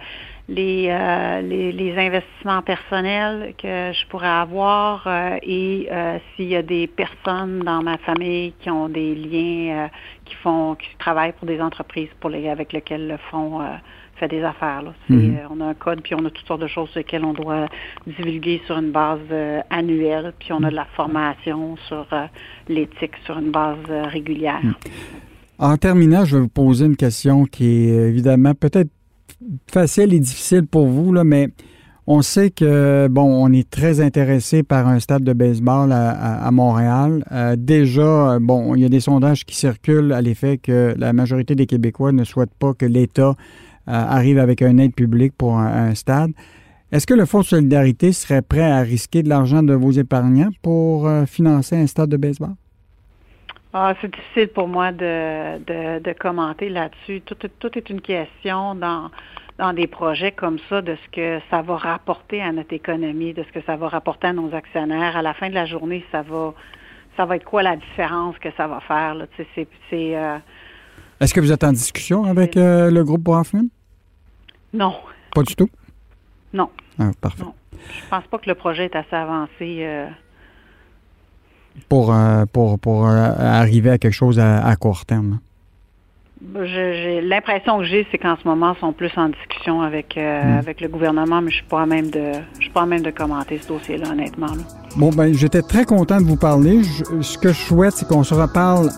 euh, 0.58 1.42
les, 1.42 1.72
les, 1.72 1.98
investissements 1.98 2.62
personnels 2.62 3.54
que 3.58 3.92
je 3.94 4.08
pourrais 4.08 4.28
avoir 4.28 5.08
et 5.42 5.90
s'il 6.36 6.48
y 6.48 6.56
a 6.56 6.62
des 6.62 6.88
personnes 6.88 7.60
dans 7.60 7.82
ma 7.82 7.98
famille 7.98 8.54
qui 8.60 8.70
ont 8.70 8.90
des 8.90 9.16
liens, 9.16 9.90
qui 10.26 10.36
font, 10.36 10.76
qui 10.76 10.88
travaillent 10.98 11.34
pour 11.34 11.48
des 11.48 11.62
entreprises 11.62 12.10
pour 12.20 12.30
les, 12.30 12.50
avec 12.50 12.74
lesquelles 12.74 13.08
le 13.08 13.18
fonds 13.30 13.62
fait 14.20 14.28
des 14.28 14.44
affaires. 14.44 14.84
Mhm. 15.10 15.36
Euh, 15.36 15.48
on 15.50 15.62
a 15.62 15.68
un 15.68 15.74
code, 15.74 16.02
puis 16.02 16.14
on 16.14 16.26
a 16.26 16.30
toutes 16.30 16.46
sortes 16.46 16.62
de 16.62 16.68
choses 16.68 16.90
sur 16.90 17.00
lesquelles 17.00 17.26
on 17.26 17.34
doit 17.34 17.68
divulguer 18.06 18.62
sur 18.68 18.78
une 18.78 18.92
base 18.92 19.20
euh, 19.32 19.62
annuelle, 19.70 20.34
puis 20.38 20.52
on 20.52 20.62
a 20.64 20.70
de 20.70 20.76
la 20.76 20.88
formation 20.96 21.78
sur 21.88 22.06
euh, 22.12 22.26
l'éthique 22.68 23.14
sur 23.26 23.40
une 23.40 23.52
base 23.52 23.78
régulière. 23.88 24.60
Mhm. 24.62 24.76
En 25.58 25.76
terminant, 25.76 26.24
je 26.24 26.38
vais 26.38 26.42
vous 26.44 26.50
poser 26.50 26.86
une 26.86 26.96
question 26.96 27.44
qui 27.46 27.90
est 27.90 28.08
évidemment 28.10 28.54
peut-être 28.54 28.90
facile 29.67 30.13
et 30.13 30.19
difficile 30.19 30.65
pour 30.65 30.88
vous, 30.88 31.13
là, 31.13 31.23
mais 31.23 31.49
on 32.08 32.21
sait 32.21 32.49
que, 32.49 33.08
bon, 33.08 33.23
on 33.23 33.52
est 33.54 33.69
très 33.69 34.02
intéressé 34.02 34.63
par 34.63 34.88
un 34.88 34.99
stade 34.99 35.23
de 35.23 35.34
baseball 35.34 35.91
à, 35.91 36.49
Montréal. 36.52 37.23
déjà, 37.58 38.39
bon, 38.39 38.73
il 38.73 38.82
y 38.82 38.86
a 38.86 38.89
des 38.89 38.99
sondages 38.99 39.45
qui 39.45 39.56
circulent 39.56 40.12
à 40.12 40.21
l'effet 40.21 40.58
que 40.58 40.95
la 40.97 41.13
majorité 41.13 41.54
des 41.54 41.67
Québécois 41.67 42.12
ne 42.12 42.23
souhaitent 42.23 42.56
pas 42.58 42.73
que 42.73 42.86
l'État 42.88 43.36
euh, 43.89 43.93
arrive 43.93 44.38
avec 44.38 44.62
un 44.62 44.78
aide 44.78 44.93
publique 44.93 45.34
pour 45.36 45.58
un, 45.58 45.95
stade. 45.95 46.32
Est-ce 46.91 47.08
que 47.08 47.15
le 47.15 47.25
Fonds 47.25 47.39
de 47.39 47.45
solidarité 47.45 48.12
serait 48.12 48.43
prêt 48.43 48.69
à 48.69 48.82
risquer 48.82 49.23
de 49.23 49.30
l'argent 49.30 49.63
de 49.63 49.73
vos 49.73 49.89
épargnants 49.91 50.52
pour 50.62 51.08
euh, 51.08 51.25
financer 51.25 51.75
un 51.75 51.88
stade 51.88 52.10
de 52.10 52.17
baseball? 52.17 52.54
Ah, 53.74 53.94
c'est 54.02 54.12
difficile 54.12 54.48
pour 54.48 54.68
moi 54.68 54.92
de, 54.92 55.60
de, 56.00 56.14
commenter 56.14 56.70
là-dessus. 56.70 57.22
Tout, 57.22 57.36
tout, 57.36 57.78
est 57.78 57.90
une 57.90 58.02
question 58.02 58.74
dans, 58.74 59.12
dans 59.60 59.74
des 59.74 59.86
projets 59.86 60.32
comme 60.32 60.58
ça 60.70 60.82
de 60.82 60.96
ce 60.96 61.10
que 61.12 61.40
ça 61.52 61.62
va 61.62 61.78
rapporter 61.78 62.42
à 62.42 62.52
notre 62.52 62.74
économie, 62.74 63.34
de 63.34 63.44
ce 63.44 63.52
que 63.52 63.64
ça 63.66 63.76
va 63.76 63.88
rapporter 63.88 64.28
à 64.28 64.34
nos 64.34 64.56
actionnaire. 64.56 65.16
À 65.16 65.22
la 65.22 65.36
fin 65.36 65.50
de 65.50 65.54
la 65.54 65.68
journée, 65.68 66.04
ça 66.12 66.24
va 66.24 66.54
ça 67.20 67.26
va 67.26 67.36
être 67.36 67.44
quoi 67.44 67.62
la 67.64 67.76
différence 67.76 68.38
que 68.40 68.48
ça 68.56 68.66
va 68.66 68.80
faire. 68.80 69.14
Là? 69.14 69.26
C'est, 69.36 69.68
euh, 69.94 70.38
Est-ce 71.20 71.34
que 71.34 71.42
vous 71.42 71.52
êtes 71.52 71.66
en 71.66 71.74
discussion 71.74 72.24
avec 72.24 72.56
euh, 72.56 72.90
le 72.90 73.04
groupe 73.04 73.22
Braffman? 73.22 73.66
Non. 74.72 74.96
Pas 75.36 75.44
du 75.44 75.54
tout? 75.54 75.70
Non. 76.54 76.70
Ah, 76.98 77.12
parfait. 77.20 77.44
Non. 77.44 77.54
Je 77.74 78.10
pense 78.10 78.24
pas 78.28 78.38
que 78.38 78.50
le 78.50 78.56
projet 78.56 78.86
est 78.86 78.96
assez 78.96 79.16
avancé. 79.16 79.80
Euh, 79.82 80.08
pour, 81.88 82.14
pour, 82.54 82.80
pour 82.80 83.08
arriver 83.08 83.92
à 83.92 83.98
quelque 83.98 84.14
chose 84.14 84.40
à 84.40 84.76
court 84.76 85.06
terme? 85.06 85.40
J'ai 86.64 87.20
l'impression 87.20 87.80
que 87.80 87.84
j'ai, 87.84 88.08
c'est 88.12 88.18
qu'en 88.18 88.38
ce 88.42 88.48
moment, 88.48 88.74
ils 88.74 88.80
sont 88.80 88.94
plus 88.94 89.12
en 89.18 89.28
discussion 89.28 89.82
avec 89.82 90.18
euh, 90.18 90.42
hmm. 90.42 90.58
avec 90.60 90.80
le 90.80 90.88
gouvernement, 90.88 91.42
mais 91.42 91.52
je 91.52 91.58
suis 91.58 91.66
pas 91.66 91.82
à 91.82 91.86
même 91.86 92.10
de 92.10 92.32
je 92.56 92.62
suis 92.62 92.70
pas 92.70 92.84
à 92.84 92.86
même 92.86 93.02
de 93.02 93.12
commenter 93.12 93.58
ce 93.58 93.68
dossier-là, 93.68 94.12
honnêtement. 94.12 94.48
Bon, 94.96 95.10
ben, 95.10 95.34
j'étais 95.34 95.62
très 95.62 95.84
content 95.84 96.22
de 96.22 96.26
vous 96.26 96.38
parler. 96.38 96.82
ce 96.84 97.38
que 97.38 97.50
je 97.50 97.58
souhaite, 97.58 97.94
c'est 97.94 98.08
qu'on 98.08 98.24
se 98.24 98.34
reparle 98.34 98.90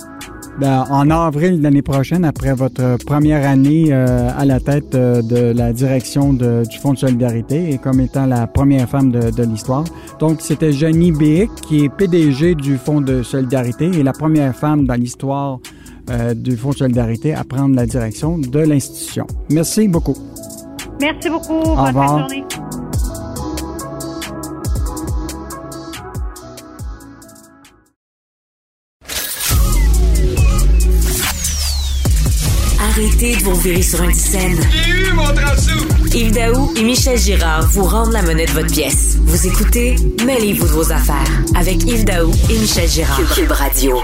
en 0.61 1.09
avril 1.09 1.61
l'année 1.61 1.81
prochaine, 1.81 2.25
après 2.25 2.53
votre 2.53 2.97
première 3.05 3.47
année 3.47 3.87
euh, 3.89 4.29
à 4.37 4.45
la 4.45 4.59
tête 4.59 4.95
euh, 4.95 5.21
de 5.21 5.57
la 5.57 5.73
direction 5.73 6.33
du 6.33 6.77
Fonds 6.81 6.93
de 6.93 6.97
solidarité 6.99 7.71
et 7.71 7.77
comme 7.77 7.99
étant 7.99 8.25
la 8.25 8.47
première 8.47 8.87
femme 8.89 9.11
de, 9.11 9.31
de 9.31 9.43
l'histoire. 9.43 9.83
Donc, 10.19 10.41
c'était 10.41 10.71
Jenny 10.71 11.11
Bick, 11.11 11.49
qui 11.67 11.85
est 11.85 11.89
PDG 11.89 12.55
du 12.55 12.77
Fonds 12.77 13.01
de 13.01 13.23
solidarité 13.23 13.85
et 13.85 14.03
la 14.03 14.13
première 14.13 14.55
femme 14.55 14.85
dans 14.85 14.95
l'histoire 14.95 15.59
euh, 16.09 16.33
du 16.33 16.57
Fonds 16.57 16.71
de 16.71 16.75
solidarité 16.77 17.33
à 17.33 17.43
prendre 17.43 17.75
la 17.75 17.85
direction 17.85 18.37
de 18.37 18.59
l'institution. 18.59 19.27
Merci 19.49 19.87
beaucoup. 19.87 20.15
Merci 20.99 21.29
beaucoup. 21.29 21.53
Au 21.53 21.75
Bonne 21.75 21.87
revoir. 21.87 22.19
journée. 22.19 22.43
De 22.43 22.90
virer 33.61 33.81
sur 33.81 34.03
une 34.03 34.13
scène. 34.13 34.57
Yves 36.13 36.31
Daou 36.33 36.73
et 36.77 36.83
Michel 36.83 37.17
Girard 37.17 37.67
vous 37.67 37.83
rendent 37.83 38.11
la 38.11 38.21
monnaie 38.23 38.45
de 38.45 38.51
votre 38.51 38.71
pièce. 38.73 39.17
Vous 39.21 39.47
écoutez 39.47 39.95
Mêlez-vous 40.25 40.65
de 40.65 40.71
vos 40.71 40.91
affaires 40.91 41.43
avec 41.55 41.83
Yves 41.83 42.05
Daou 42.05 42.31
et 42.49 42.57
Michel 42.57 42.89
Girard. 42.89 43.19
Cube 43.35 43.51
Radio. 43.51 43.97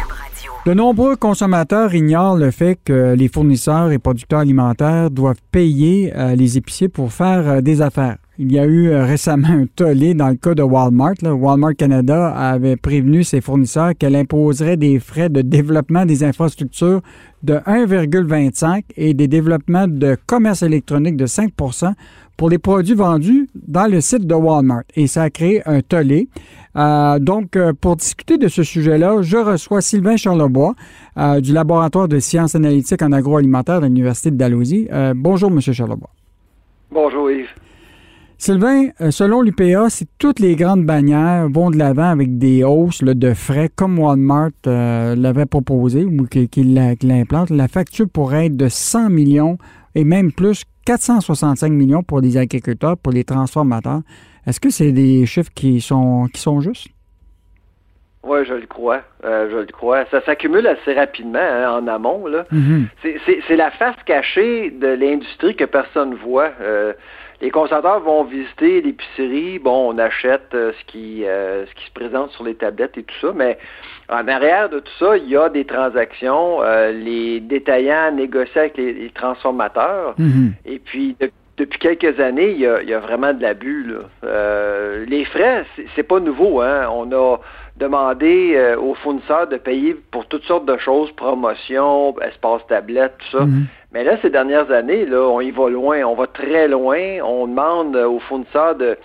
De 0.65 0.73
nombreux 0.73 1.15
consommateurs 1.15 1.95
ignorent 1.95 2.37
le 2.37 2.51
fait 2.51 2.77
que 2.83 3.15
les 3.15 3.27
fournisseurs 3.29 3.91
et 3.91 3.97
producteurs 3.97 4.39
alimentaires 4.39 5.09
doivent 5.09 5.41
payer 5.51 6.13
euh, 6.15 6.35
les 6.35 6.57
épiciers 6.57 6.89
pour 6.89 7.11
faire 7.11 7.47
euh, 7.47 7.61
des 7.61 7.81
affaires. 7.81 8.17
Il 8.39 8.51
y 8.51 8.59
a 8.59 8.65
eu 8.67 8.89
euh, 8.89 9.03
récemment 9.03 9.47
un 9.47 9.65
tollé 9.65 10.13
dans 10.13 10.29
le 10.29 10.35
cas 10.35 10.53
de 10.53 10.61
Walmart. 10.61 11.15
Walmart 11.23 11.73
Canada 11.75 12.27
avait 12.29 12.75
prévenu 12.75 13.23
ses 13.23 13.41
fournisseurs 13.41 13.93
qu'elle 13.97 14.15
imposerait 14.15 14.77
des 14.77 14.99
frais 14.99 15.29
de 15.29 15.41
développement 15.41 16.05
des 16.05 16.23
infrastructures 16.23 17.01
de 17.41 17.55
1,25 17.55 18.83
et 18.95 19.15
des 19.15 19.27
développements 19.27 19.87
de 19.87 20.15
commerce 20.27 20.61
électronique 20.61 21.17
de 21.17 21.25
5% 21.25 21.93
pour 22.37 22.51
les 22.51 22.59
produits 22.59 22.93
vendus 22.93 23.49
dans 23.55 23.91
le 23.91 24.01
site 24.01 24.27
de 24.27 24.35
Walmart. 24.35 24.83
Et 24.95 25.07
ça 25.07 25.23
a 25.23 25.29
créé 25.31 25.67
un 25.67 25.81
tollé. 25.81 26.29
Euh, 26.75 27.17
donc, 27.17 27.55
euh, 27.55 27.73
pour 27.73 27.95
discuter 27.95 28.37
de 28.37 28.49
ce 28.49 28.61
sujet-là, 28.61 29.23
je 29.23 29.37
reçois 29.37 29.81
Sylvain 29.81 30.15
Charlebois 30.15 30.75
du 31.41 31.53
laboratoire 31.53 32.07
de 32.07 32.19
sciences 32.19 32.53
analytiques 32.53 33.01
en 33.01 33.11
agroalimentaire 33.13 33.81
de 33.81 33.87
l'Université 33.87 34.29
de 34.29 34.35
Dalhousie. 34.35 34.87
bonjour, 35.15 35.49
M. 35.49 35.59
Charlebois. 35.59 36.11
Bonjour, 36.91 37.31
Yves. 37.31 37.47
Sylvain, 38.39 38.89
selon 39.09 39.41
l'UPA, 39.41 39.89
si 39.89 40.07
toutes 40.19 40.39
les 40.39 40.55
grandes 40.55 40.85
bannières 40.85 41.47
vont 41.49 41.71
de 41.71 41.77
l'avant 41.77 42.09
avec 42.09 42.37
des 42.37 42.63
hausses 42.63 43.03
de 43.03 43.33
frais 43.33 43.67
comme 43.75 43.97
Walmart 43.97 44.51
l'avait 44.65 45.47
proposé 45.47 46.05
ou 46.05 46.27
qu'il 46.27 46.75
l'implante, 47.01 47.49
la 47.49 47.67
facture 47.67 48.07
pourrait 48.07 48.45
être 48.45 48.55
de 48.55 48.67
100 48.69 49.09
millions 49.09 49.57
et 49.95 50.03
même 50.03 50.31
plus 50.31 50.63
465 50.85 51.71
millions 51.71 52.03
pour 52.03 52.21
les 52.21 52.37
agriculteurs, 52.37 52.95
pour 52.97 53.11
les 53.11 53.23
transformateurs. 53.23 54.01
Est-ce 54.45 54.59
que 54.59 54.69
c'est 54.69 54.91
des 54.91 55.25
chiffres 55.25 55.51
qui 55.53 55.81
sont, 55.81 56.27
qui 56.31 56.39
sont 56.39 56.61
justes? 56.61 56.87
Oui, 58.23 58.39
je 58.45 58.53
le 58.53 58.67
crois. 58.67 59.01
Euh, 59.25 59.49
je 59.49 59.57
le 59.57 59.65
crois. 59.65 60.05
Ça 60.11 60.21
s'accumule 60.21 60.67
assez 60.67 60.93
rapidement 60.93 61.39
hein, 61.39 61.79
en 61.79 61.87
amont. 61.87 62.25
Mm-hmm. 62.51 62.85
C'est 63.47 63.55
la 63.55 63.71
face 63.71 63.95
cachée 64.05 64.69
de 64.69 64.87
l'industrie 64.87 65.55
que 65.55 65.65
personne 65.65 66.11
ne 66.11 66.15
voit. 66.15 66.51
Euh, 66.61 66.93
les 67.41 67.51
consommateurs 67.51 67.99
vont 67.99 68.23
visiter 68.23 68.81
l'épicerie, 68.81 69.59
bon, 69.59 69.93
on 69.93 69.97
achète 69.97 70.53
euh, 70.53 70.71
ce 70.79 70.85
qui 70.91 71.23
ce 71.23 71.73
qui 71.75 71.85
se 71.85 71.91
présente 71.93 72.31
sur 72.31 72.43
les 72.43 72.55
tablettes 72.55 72.97
et 72.97 73.03
tout 73.03 73.15
ça, 73.21 73.33
mais 73.35 73.57
en 74.09 74.27
arrière 74.27 74.69
de 74.69 74.79
tout 74.79 74.93
ça, 74.99 75.17
il 75.17 75.29
y 75.29 75.37
a 75.37 75.49
des 75.49 75.65
transactions. 75.65 76.61
les 76.91 77.39
détaillants 77.39 78.11
négocient 78.11 78.61
avec 78.61 78.77
les, 78.77 79.11
transformateurs, 79.13 80.15
mm-hmm. 80.17 80.51
et 80.65 80.79
puis 80.79 81.15
depuis 81.57 81.79
quelques 81.79 82.19
années, 82.19 82.51
il 82.51 82.59
y 82.59 82.93
a, 82.93 82.99
vraiment 82.99 83.33
de 83.33 83.41
l'abus. 83.41 83.91
Euh, 84.23 85.05
les 85.07 85.25
frais, 85.25 85.65
c'est 85.95 86.03
pas 86.03 86.19
nouveau. 86.19 86.61
Hein? 86.61 86.87
On 86.91 87.11
a 87.11 87.37
demandé 87.77 88.53
euh, 88.55 88.77
aux 88.77 88.93
fournisseurs 88.93 89.47
de 89.47 89.57
payer 89.57 89.95
pour 90.11 90.27
toutes 90.27 90.43
sortes 90.43 90.65
de 90.65 90.77
choses, 90.77 91.11
promotion, 91.11 92.15
espace 92.21 92.61
tablette, 92.67 93.15
tout 93.17 93.37
ça. 93.37 93.45
Mhm. 93.45 93.65
Mais 93.91 94.03
là, 94.03 94.17
ces 94.21 94.29
dernières 94.29 94.69
années, 94.71 95.05
là, 95.05 95.21
on 95.21 95.41
y 95.41 95.51
va 95.51 95.69
loin, 95.69 96.03
on 96.03 96.15
va 96.15 96.27
très 96.27 96.67
loin. 96.67 97.19
On 97.23 97.47
demande 97.47 97.95
aux 97.95 98.19
fournisseurs 98.19 98.75
de 98.75 98.97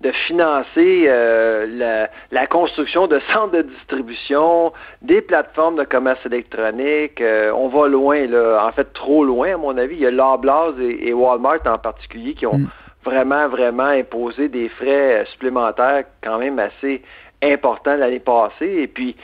de 0.00 0.12
financer 0.26 1.04
euh, 1.08 2.08
la, 2.30 2.46
construction 2.46 3.06
de 3.06 3.20
centres 3.32 3.52
de 3.52 3.62
distribution, 3.62 4.72
des 5.02 5.20
plateformes 5.20 5.76
de 5.76 5.84
commerce 5.84 6.24
électronique. 6.24 7.20
Euh, 7.20 7.52
on 7.54 7.68
va 7.68 7.86
loin, 7.88 8.26
là, 8.26 8.64
en 8.66 8.72
fait 8.72 8.92
trop 8.94 9.24
loin 9.24 9.54
à 9.54 9.56
mon 9.56 9.76
avis. 9.76 9.96
Il 9.96 10.00
y 10.00 10.06
a 10.06 10.10
Loblaws 10.10 10.80
et, 10.80 11.12
Walmart 11.12 11.60
en 11.66 11.78
particulier 11.78 12.34
qui 12.34 12.46
ont 12.46 12.58
mm. 12.58 12.68
vraiment, 13.04 13.48
vraiment 13.48 13.84
imposé 13.84 14.48
des 14.48 14.68
frais 14.70 15.24
supplémentaires 15.32 16.04
quand 16.22 16.38
même 16.38 16.58
assez 16.58 17.02
importants 17.42 17.96
l'année 17.96 18.20
passée. 18.20 18.82
Et 18.82 18.86
puis, 18.86 19.16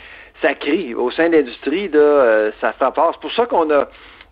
ça 0.42 0.52
crie. 0.52 0.94
Au 0.94 1.11
sein 1.11 1.31
de 1.31 1.37
l'industrie, 1.37 1.90
euh, 1.94 2.50
ça 2.61 2.72
fait 2.74 2.94
peur. 2.94 3.12
C'est 3.14 3.20
pour 3.20 3.33
ça 3.33 3.46
qu'on 3.46 3.70
a 3.70 3.88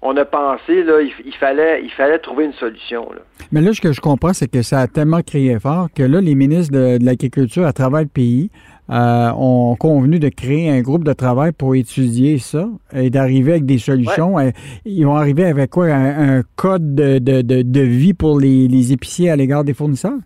on 0.06 0.14
a 0.18 0.24
pensé, 0.26 0.84
là, 0.84 1.00
il, 1.00 1.34
fallait, 1.40 1.82
il 1.82 1.90
fallait 1.90 2.18
trouver 2.18 2.44
une 2.44 2.52
solution. 2.52 3.08
Mais 3.50 3.62
là, 3.62 3.72
ce 3.72 3.80
que 3.80 3.92
je 3.92 4.02
comprends, 4.02 4.34
c'est 4.34 4.48
que 4.48 4.60
ça 4.60 4.80
a 4.80 4.86
tellement 4.86 5.22
crié 5.22 5.58
fort 5.58 5.88
que 5.94 6.02
là, 6.02 6.20
les 6.20 6.34
ministres 6.34 6.74
de, 6.74 6.98
l'Agriculture 7.02 7.64
à 7.64 7.72
travers 7.72 8.02
le 8.02 8.06
pays 8.06 8.50
euh, 8.90 9.30
ont 9.34 9.76
convenu 9.76 10.18
de 10.18 10.28
créer 10.28 10.68
un 10.68 10.82
groupe 10.82 11.04
de 11.04 11.14
travail 11.14 11.52
pour 11.52 11.74
étudier 11.74 12.36
ça 12.36 12.68
et 12.92 13.08
d'arriver 13.08 13.52
avec 13.52 13.64
des 13.64 13.78
solutions. 13.78 14.36
Ils 14.84 15.06
vont 15.06 15.16
arriver 15.16 15.46
avec 15.46 15.70
quoi? 15.70 15.86
Un, 15.86 16.42
code 16.54 16.94
de, 16.94 17.80
vie 17.80 18.12
pour 18.12 18.38
les 18.38 18.92
épiciers 18.92 19.30
à 19.30 19.36
l'égard 19.36 19.64
des 19.64 19.72
fournisseurs? 19.72 20.18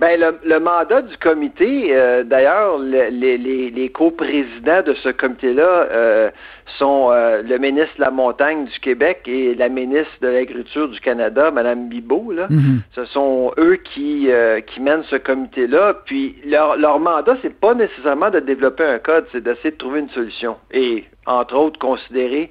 Ben, 0.00 0.20
le, 0.44 0.58
mandat 0.58 1.02
du 1.02 1.16
comité, 1.16 1.88
euh, 1.90 2.24
d'ailleurs, 2.24 2.78
les, 2.78 3.10
les, 3.10 3.70
les 3.70 3.88
coprésidents 3.88 4.82
de 4.82 4.94
ce 4.94 5.10
comité-là 5.10 5.62
euh, 5.62 6.30
sont 6.78 7.10
euh, 7.10 7.40
le 7.42 7.58
ministre 7.58 7.96
de 7.98 8.02
la 8.02 8.10
Montagne 8.10 8.64
du 8.64 8.78
Québec 8.80 9.22
et 9.26 9.54
la 9.54 9.68
ministre 9.68 10.12
de 10.20 10.28
l'Agriculture 10.28 10.88
du 10.88 10.98
Canada, 10.98 11.50
Mme 11.52 11.88
Bibot. 11.88 12.32
Là. 12.32 12.48
Mm-hmm. 12.48 12.80
Ce 12.96 13.04
sont 13.06 13.52
eux 13.58 13.76
qui, 13.76 14.28
qui 14.66 14.80
mènent 14.80 15.04
ce 15.04 15.16
comité-là. 15.16 15.94
Puis 16.04 16.36
leur, 16.46 16.76
leur 16.76 16.98
mandat, 16.98 17.36
c'est 17.40 17.54
pas 17.60 17.74
nécessairement 17.74 18.30
de 18.30 18.40
développer 18.40 18.84
un 18.84 18.98
code, 18.98 19.26
c'est 19.30 19.42
d'essayer 19.42 19.70
de 19.70 19.76
trouver 19.76 20.00
une 20.00 20.10
solution. 20.10 20.56
Et, 20.72 21.04
entre 21.26 21.56
autres, 21.56 21.78
considérer 21.78 22.50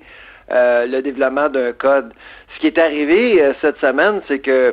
le 0.49 0.99
développement 1.01 1.49
d'un 1.49 1.71
code. 1.71 2.11
Ce 2.55 2.59
qui 2.59 2.67
est 2.67 2.77
arrivé 2.77 3.41
cette 3.61 3.77
semaine, 3.79 4.21
c'est 4.27 4.39
que 4.39 4.61
euh, 4.61 4.71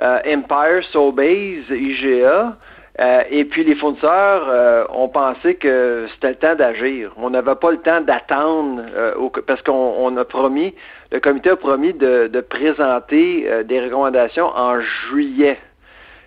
Empire, 0.00 0.82
Sobeys, 0.92 1.64
IGA, 1.70 2.56
euh, 3.00 3.22
et 3.30 3.44
puis 3.44 3.62
les 3.62 3.76
fournisseurs 3.76 4.48
euh, 4.48 4.84
ont 4.90 5.08
pensé 5.08 5.54
que 5.54 6.06
c'était 6.14 6.30
le 6.30 6.34
temps 6.34 6.54
d'agir. 6.56 7.12
On 7.16 7.30
n'avait 7.30 7.54
pas 7.54 7.70
le 7.70 7.78
temps 7.78 8.00
d'attendre 8.00 8.82
parce 9.46 9.62
qu'on 9.62 10.16
a 10.16 10.24
promis, 10.24 10.74
le 11.12 11.20
comité 11.20 11.50
a 11.50 11.56
promis 11.56 11.92
de, 11.94 12.40
présenter 12.40 13.48
des 13.64 13.80
recommandations 13.80 14.46
en 14.46 14.80
juillet. 14.80 15.58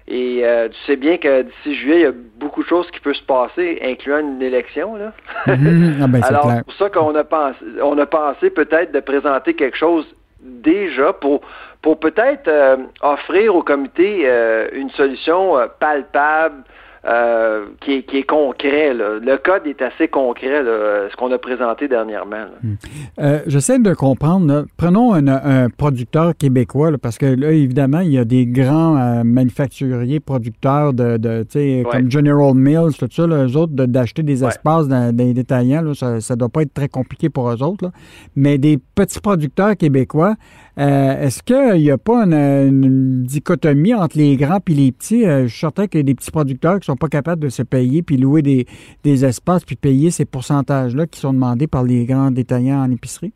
Et 0.08 0.44
tu 0.72 0.78
sais 0.88 0.96
bien 0.96 1.18
que 1.18 1.44
d'ici 1.44 1.76
juillet, 1.76 2.00
il 2.00 2.04
y 2.04 2.06
a 2.06 2.14
beaucoup 2.38 2.64
de 2.64 2.68
choses 2.68 2.90
qui 2.92 3.00
peuvent 3.02 3.14
se 3.14 3.24
passer, 3.24 3.80
incluant 3.84 4.20
une 4.20 4.42
élection. 4.42 4.96
Là. 4.96 5.12
Mhm. 5.48 6.00
Ah, 6.02 6.08
ben, 6.08 6.24
Alors, 6.28 6.52
c'est 6.52 6.64
pour 6.64 6.74
ça 6.74 6.90
qu'on 6.90 7.16
a 7.16 7.24
pensé, 7.24 7.58
on 7.84 7.98
a 7.98 8.06
pensé 8.06 8.50
peut-être 8.50 8.94
de 8.94 9.00
présenter 9.02 9.54
quelque 9.54 9.78
chose 9.78 10.06
déjà 10.42 11.14
pour 11.14 11.42
pour 11.82 12.00
peut-être 12.00 12.48
euh, 12.48 12.78
offrir 13.02 13.56
au 13.56 13.63
comité 13.63 14.24
euh, 14.26 14.67
une 14.74 14.89
solution 14.91 15.58
euh, 15.58 15.67
palpable, 15.80 16.63
euh, 17.04 17.65
qui, 17.80 17.94
est, 17.94 18.04
qui, 18.04 18.17
est, 18.17 18.24
concret. 18.24 18.94
Là. 18.94 19.17
Le 19.20 19.38
code 19.38 19.65
est 19.65 19.82
assez 19.82 20.08
concret, 20.08 20.62
là, 20.62 21.10
ce 21.10 21.15
qu'on 21.15 21.32
a 21.32 21.39
présenté 21.39 21.88
dernièrement. 21.88 22.46
Hmm. 22.62 22.76
Euh, 23.20 23.39
J'essaie 23.48 23.80
de 23.80 23.94
comprendre. 23.96 24.65
Prenons 24.78 25.12
un, 25.12 25.28
un, 25.28 25.70
producteur 25.72 26.38
québécois, 26.38 26.91
parce 27.02 27.17
que 27.17 27.26
là, 27.26 27.54
évidemment, 27.54 28.02
il 28.02 28.12
y 28.12 28.20
a 28.20 28.24
des 28.24 28.46
grands 28.46 28.98
euh, 28.98 29.24
manufacturiers, 29.24 30.20
producteurs 30.20 30.94
de, 30.94 31.17
de 31.17 31.44
ouais. 31.56 31.84
comme 31.91 32.12
General 32.12 32.54
Mills, 32.54 32.94
tout 33.00 33.10
ça, 33.10 33.26
là, 33.26 33.48
eux 33.48 33.58
autres, 33.58 33.74
d'acheter 33.74 34.22
des 34.22 34.44
espaces 34.44 34.88
dans, 34.88 35.12
des 35.12 35.34
détaillants, 35.34 35.82
là, 35.82 35.96
ça 35.96 36.36
ne 36.36 36.39
doit 36.39 36.50
pas 36.50 36.62
être 36.62 36.74
très 36.76 36.88
compliqué 36.88 37.30
pour 37.30 37.50
eux 37.50 37.63
autres. 37.63 37.86
Là. 37.86 37.91
Mais 38.36 38.60
des 38.60 38.78
petits 38.78 39.22
producteurs 39.22 39.76
québécois, 39.76 40.36
euh, 40.78 41.22
est-ce 41.22 41.44
qu'il 41.44 41.82
n'y 41.82 41.92
a 41.92 41.98
pas 41.98 42.24
une, 42.24 43.24
dichotomie 43.24 43.94
entre 43.94 44.18
les 44.18 44.38
grands 44.38 44.60
et 44.68 44.74
les 44.74 44.92
petits? 44.92 45.26
Euh, 45.26 45.44
je 45.44 45.48
suis 45.48 45.60
certain 45.60 45.88
qu'il 45.88 46.00
y 46.00 46.02
a 46.02 46.04
des 46.04 46.16
petits 46.16 46.32
producteurs 46.32 46.76
qui 46.76 46.90
ne 46.90 46.94
sont 46.94 46.96
pas 46.96 47.08
capables 47.08 47.42
de 47.42 47.50
se 47.50 47.62
payer 47.62 48.02
puis 48.02 48.18
louer 48.18 48.42
des, 48.42 49.26
espaces 49.26 49.66
puis 49.66 49.76
payer 49.76 50.12
ces 50.12 50.26
pourcentages-là 50.26 51.08
qui 51.08 51.20
sont 51.20 51.34
demandés 51.34 51.68
par 51.68 51.84
les 51.84 52.06
grands 52.06 52.32
détaillants 52.32 52.82
en 52.82 52.92
épicerie? 52.92 53.34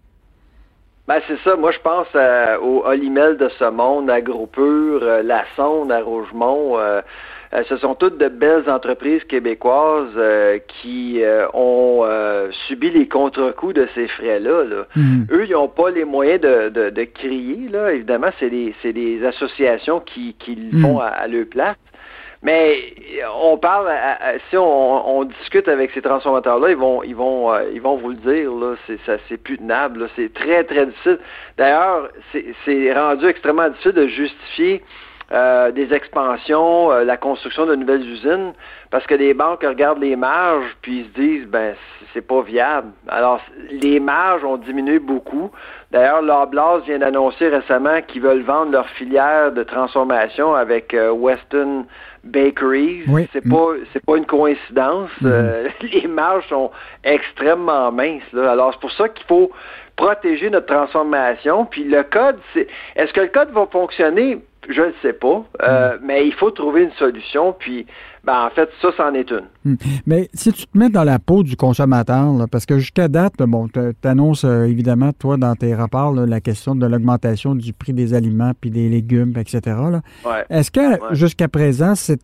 Ben, 1.08 1.19
c'est 1.28 1.38
ça. 1.43 1.56
Moi, 1.56 1.71
je 1.71 1.80
pense 1.80 2.08
euh, 2.15 2.58
au 2.60 2.84
Olimel 2.86 3.38
de 3.38 3.50
ce 3.60 3.69
monde, 3.69 4.10
à 4.10 4.21
Groupure, 4.21 5.02
La 5.24 5.43
Sonde, 5.56 5.91
à 5.91 6.02
Rougemont. 6.02 6.78
Euh, 7.55 7.63
ce 7.69 7.77
sont 7.77 7.95
toutes 7.95 8.17
de 8.17 8.27
belles 8.27 8.69
entreprises 8.69 9.23
québécoises 9.23 10.09
euh, 10.17 10.59
qui 10.67 11.21
euh, 11.23 11.47
ont 11.53 12.05
subi 12.67 12.89
les 12.89 13.07
contre-coups 13.07 13.73
de 13.73 13.87
ces 13.95 14.07
frais-là. 14.07 14.85
mhm. 14.95 15.27
Eux, 15.31 15.45
ils 15.45 15.53
n'ont 15.53 15.67
pas 15.67 15.89
les 15.89 16.05
moyens 16.05 16.41
de, 16.41 17.03
crier. 17.05 17.69
Là. 17.69 17.93
Évidemment, 17.93 18.29
c'est 18.39 18.49
des, 18.49 19.25
associations 19.25 19.99
qui, 19.99 20.35
qui 20.37 20.55
le 20.55 20.79
font 20.81 20.95
mhm. 20.95 21.01
à, 21.01 21.27
leur 21.27 21.45
place. 21.45 21.77
Mais 22.43 22.93
on 23.41 23.57
parle, 23.57 23.89
si 24.49 24.57
on, 24.57 25.23
discute 25.23 25.67
avec 25.67 25.89
ces 25.91 26.01
transformateurs-là, 26.01 26.69
ils 26.69 26.77
vont, 26.77 27.01
ils 27.01 27.15
vont, 27.15 27.51
ils 27.73 27.81
vont 27.81 27.95
vous 27.95 28.09
le 28.09 28.17
dire. 28.17 28.51
Là, 28.51 28.75
c'est, 28.85 28.99
ça, 29.05 29.17
c'est 29.27 29.41
plus 29.41 29.57
tenable. 29.57 30.09
C'est 30.15 30.31
très, 30.31 30.63
très 30.63 30.85
difficile. 30.85 31.17
D'ailleurs, 31.57 32.09
c'est 32.65 32.93
rendu 32.93 33.25
extrêmement 33.25 33.69
difficile 33.69 33.93
de 33.93 34.07
justifier 34.07 34.83
euh, 35.31 35.71
des 35.71 35.91
expansions, 35.91 36.91
euh, 36.91 37.03
la 37.03 37.17
construction 37.17 37.65
de 37.65 37.75
nouvelles 37.75 38.07
usines, 38.07 38.53
parce 38.91 39.07
que 39.07 39.15
les 39.15 39.33
banques 39.33 39.63
regardent 39.63 40.01
les 40.01 40.15
marges 40.15 40.77
puis 40.83 40.99
ils 40.99 41.05
se 41.05 41.19
disent 41.19 41.47
ben 41.47 41.75
c'est 42.13 42.21
pas 42.21 42.43
viable. 42.43 42.89
Alors 43.07 43.41
les 43.71 43.99
marges 43.99 44.43
ont 44.43 44.57
diminué 44.57 44.99
beaucoup. 44.99 45.49
D'ailleurs, 45.91 46.21
Loblaws 46.21 46.81
vient 46.81 46.99
d'annoncer 46.99 47.47
récemment 47.47 48.01
qu'ils 48.07 48.21
veulent 48.21 48.43
vendre 48.43 48.71
leur 48.71 48.88
filière 48.89 49.51
de 49.51 49.63
transformation 49.63 50.53
avec 50.53 50.93
euh, 50.93 51.11
Weston 51.11 51.85
Bakeries. 52.23 53.03
C'est 53.33 53.49
pas 53.49 53.69
c'est 53.93 54.05
pas 54.05 54.17
une 54.17 54.25
coïncidence. 54.27 55.09
Mm-hmm. 55.23 55.71
les 55.91 56.07
marges 56.07 56.47
sont 56.49 56.69
extrêmement 57.03 57.91
minces. 57.91 58.31
Là. 58.31 58.51
Alors 58.51 58.73
c'est 58.73 58.81
pour 58.81 58.91
ça 58.91 59.09
qu'il 59.09 59.25
faut 59.25 59.51
protéger 59.95 60.49
notre 60.49 60.67
transformation. 60.67 61.65
Puis 61.65 61.83
le 61.83 62.03
code, 62.03 62.38
c'est 62.53 62.67
est-ce 62.95 63.13
que 63.13 63.21
le 63.21 63.27
code 63.27 63.49
va 63.51 63.65
fonctionner? 63.71 64.39
Je 64.69 64.82
ne 64.82 64.91
sais 65.01 65.13
pas, 65.13 65.45
euh, 65.62 65.97
hmm. 65.97 65.99
mais 66.04 66.28
il 66.28 66.34
faut 66.34 66.51
trouver 66.51 66.84
une 66.84 66.91
solution. 66.93 67.54
Puis, 67.58 67.86
ben, 68.23 68.47
en 68.47 68.49
fait, 68.49 68.69
ça, 68.82 68.89
c'en 68.97 69.13
est 69.13 69.30
une. 69.30 69.45
Hmm. 69.63 69.75
Mais 70.06 70.30
si 70.34 70.51
tu 70.51 70.65
te 70.65 70.78
mets 70.78 70.89
dans 70.89 71.04
la 71.04 71.19
peau 71.19 71.43
du 71.43 71.56
consommateur, 71.56 72.34
parce 72.51 72.65
que 72.65 72.80
jusqu'à 72.80 73.08
date, 73.08 73.36
bon, 73.39 73.67
tu 73.67 73.80
annonces 74.08 74.43
euh, 74.43 74.63
évidemment, 74.63 75.12
toi, 75.13 75.38
dans 75.38 75.54
tes 75.56 75.75
rapports, 75.75 76.13
la 76.13 76.41
question 76.41 76.75
de 76.75 76.86
l'augmentation 76.88 77.54
du 77.54 77.73
prix 77.73 77.93
des 77.93 78.13
aliments 78.13 78.54
puis 78.60 78.71
des 78.71 78.89
légumes, 78.89 79.34
etc. 79.38 79.78
Est-ce 80.49 80.71
que 80.71 81.13
jusqu'à 81.13 81.47
présent, 81.47 81.93
cette, 81.95 82.21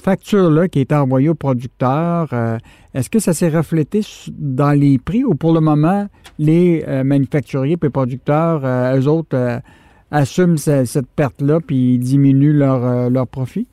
facture-là 0.00 0.68
qui 0.68 0.80
est 0.80 0.92
envoyée 0.92 1.28
aux 1.28 1.34
producteurs, 1.34 2.28
euh, 2.32 2.58
est-ce 2.94 3.10
que 3.10 3.18
ça 3.18 3.32
s'est 3.32 3.48
reflété 3.48 4.00
dans 4.28 4.72
les 4.72 4.98
prix 4.98 5.24
ou 5.24 5.34
pour 5.34 5.52
le 5.52 5.60
moment, 5.60 6.06
les 6.38 6.84
manufacturiers 7.04 7.78
et 7.82 7.90
producteurs, 7.90 8.62
eux 8.64 9.06
autres, 9.06 9.62
assument 10.12 10.56
cette 10.56 11.10
perte-là 11.16 11.58
puis 11.66 11.98
diminuent 11.98 12.56
leur, 12.56 12.86
euh, 12.86 13.10
leur 13.10 13.26
profit? 13.26 13.66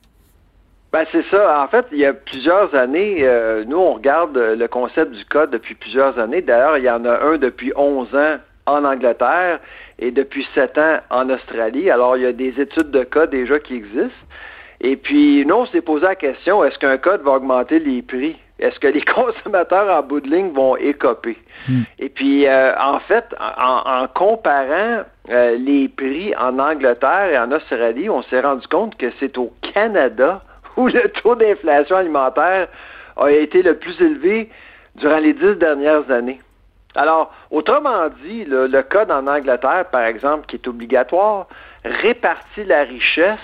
Ben 0.92 1.04
c'est 1.12 1.24
ça. 1.30 1.62
En 1.62 1.68
fait, 1.68 1.86
il 1.92 1.98
y 1.98 2.04
a 2.04 2.12
plusieurs 2.12 2.74
années, 2.74 3.18
euh, 3.20 3.64
nous, 3.64 3.76
on 3.76 3.94
regarde 3.94 4.36
le 4.36 4.66
concept 4.66 5.12
du 5.12 5.24
code 5.24 5.50
depuis 5.50 5.76
plusieurs 5.76 6.18
années. 6.18 6.42
D'ailleurs, 6.42 6.78
il 6.78 6.84
y 6.84 6.90
en 6.90 7.04
a 7.04 7.20
un 7.22 7.38
depuis 7.38 7.72
11 7.76 8.12
ans 8.16 8.38
en 8.66 8.84
Angleterre 8.84 9.60
et 10.00 10.10
depuis 10.10 10.46
7 10.54 10.78
ans 10.78 10.98
en 11.10 11.30
Australie. 11.30 11.90
Alors, 11.90 12.16
il 12.16 12.24
y 12.24 12.26
a 12.26 12.32
des 12.32 12.60
études 12.60 12.90
de 12.90 13.04
code 13.04 13.30
déjà 13.30 13.60
qui 13.60 13.74
existent. 13.74 14.26
Et 14.80 14.96
puis, 14.96 15.44
nous, 15.46 15.54
on 15.54 15.66
s'est 15.66 15.82
posé 15.82 16.06
la 16.06 16.16
question, 16.16 16.64
est-ce 16.64 16.78
qu'un 16.78 16.96
code 16.96 17.22
va 17.22 17.32
augmenter 17.32 17.78
les 17.78 18.02
prix? 18.02 18.36
Est-ce 18.60 18.78
que 18.78 18.88
les 18.88 19.00
consommateurs 19.16 19.90
en 19.90 20.02
bout 20.02 20.20
de 20.20 20.28
ligne 20.28 20.52
vont 20.52 20.76
écoper? 20.76 21.38
Hmm. 21.68 21.82
Et 21.98 22.08
puis, 22.08 22.46
euh, 22.46 22.72
en 22.78 23.00
fait, 23.00 23.24
en, 23.38 24.06
comparant 24.14 25.02
euh, 25.30 25.56
les 25.56 25.88
prix 25.88 26.34
en 26.36 26.58
Angleterre 26.58 27.30
et 27.32 27.38
en 27.38 27.50
Australie, 27.50 28.08
on 28.08 28.22
s'est 28.22 28.40
rendu 28.40 28.66
compte 28.68 28.96
que 28.96 29.10
c'est 29.18 29.36
au 29.38 29.52
Canada 29.74 30.42
où 30.76 30.86
le 30.86 31.08
taux 31.22 31.34
d'inflation 31.34 31.96
alimentaire 31.96 32.68
a 33.16 33.30
été 33.30 33.62
le 33.62 33.76
plus 33.76 34.00
élevé 34.00 34.50
durant 34.96 35.18
les 35.18 35.32
dix 35.32 35.56
dernières 35.56 36.10
années. 36.10 36.40
Alors, 36.96 37.32
autrement 37.52 38.08
dit, 38.24 38.44
le 38.44 38.82
code 38.82 39.12
en 39.12 39.26
Angleterre, 39.28 39.84
par 39.92 40.02
exemple, 40.02 40.46
qui 40.46 40.56
est 40.56 40.66
obligatoire, 40.66 41.46
répartit 41.84 42.64
la 42.64 42.82
richesse 42.82 43.38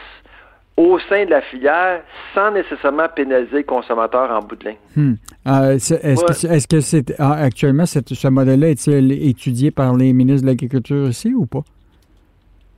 au 0.76 0.98
sein 1.08 1.24
de 1.24 1.30
la 1.30 1.40
filière 1.40 2.02
sans 2.34 2.50
nécessairement 2.50 3.08
pénaliser 3.14 3.58
le 3.58 3.62
consommateur 3.62 4.30
en 4.30 4.40
bout 4.40 4.56
de 4.56 4.68
ligne. 4.68 4.76
Hmm. 4.94 5.14
Euh, 5.46 5.74
est-ce 5.74 6.68
que 6.68 6.80
c'est 6.80 7.14
ah, 7.18 7.32
actuellement 7.32 7.86
ce 7.86 8.28
modèle-là 8.28 8.68
est-il 8.68 9.12
étudié 9.28 9.70
par 9.70 9.94
les 9.96 10.12
ministres 10.12 10.42
de 10.42 10.50
l'Agriculture 10.50 11.08
ici 11.08 11.32
ou 11.34 11.46
pas? 11.46 11.62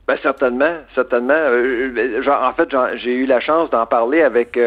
Ben, 0.07 0.17
certainement, 0.23 0.73
certainement. 0.95 1.33
Euh, 1.33 1.93
euh, 1.95 2.21
en 2.27 2.53
fait, 2.53 2.69
j'ai 2.95 3.15
eu 3.15 3.25
la 3.25 3.39
chance 3.41 3.69
d'en 3.69 3.85
parler 3.85 4.21
avec 4.21 4.57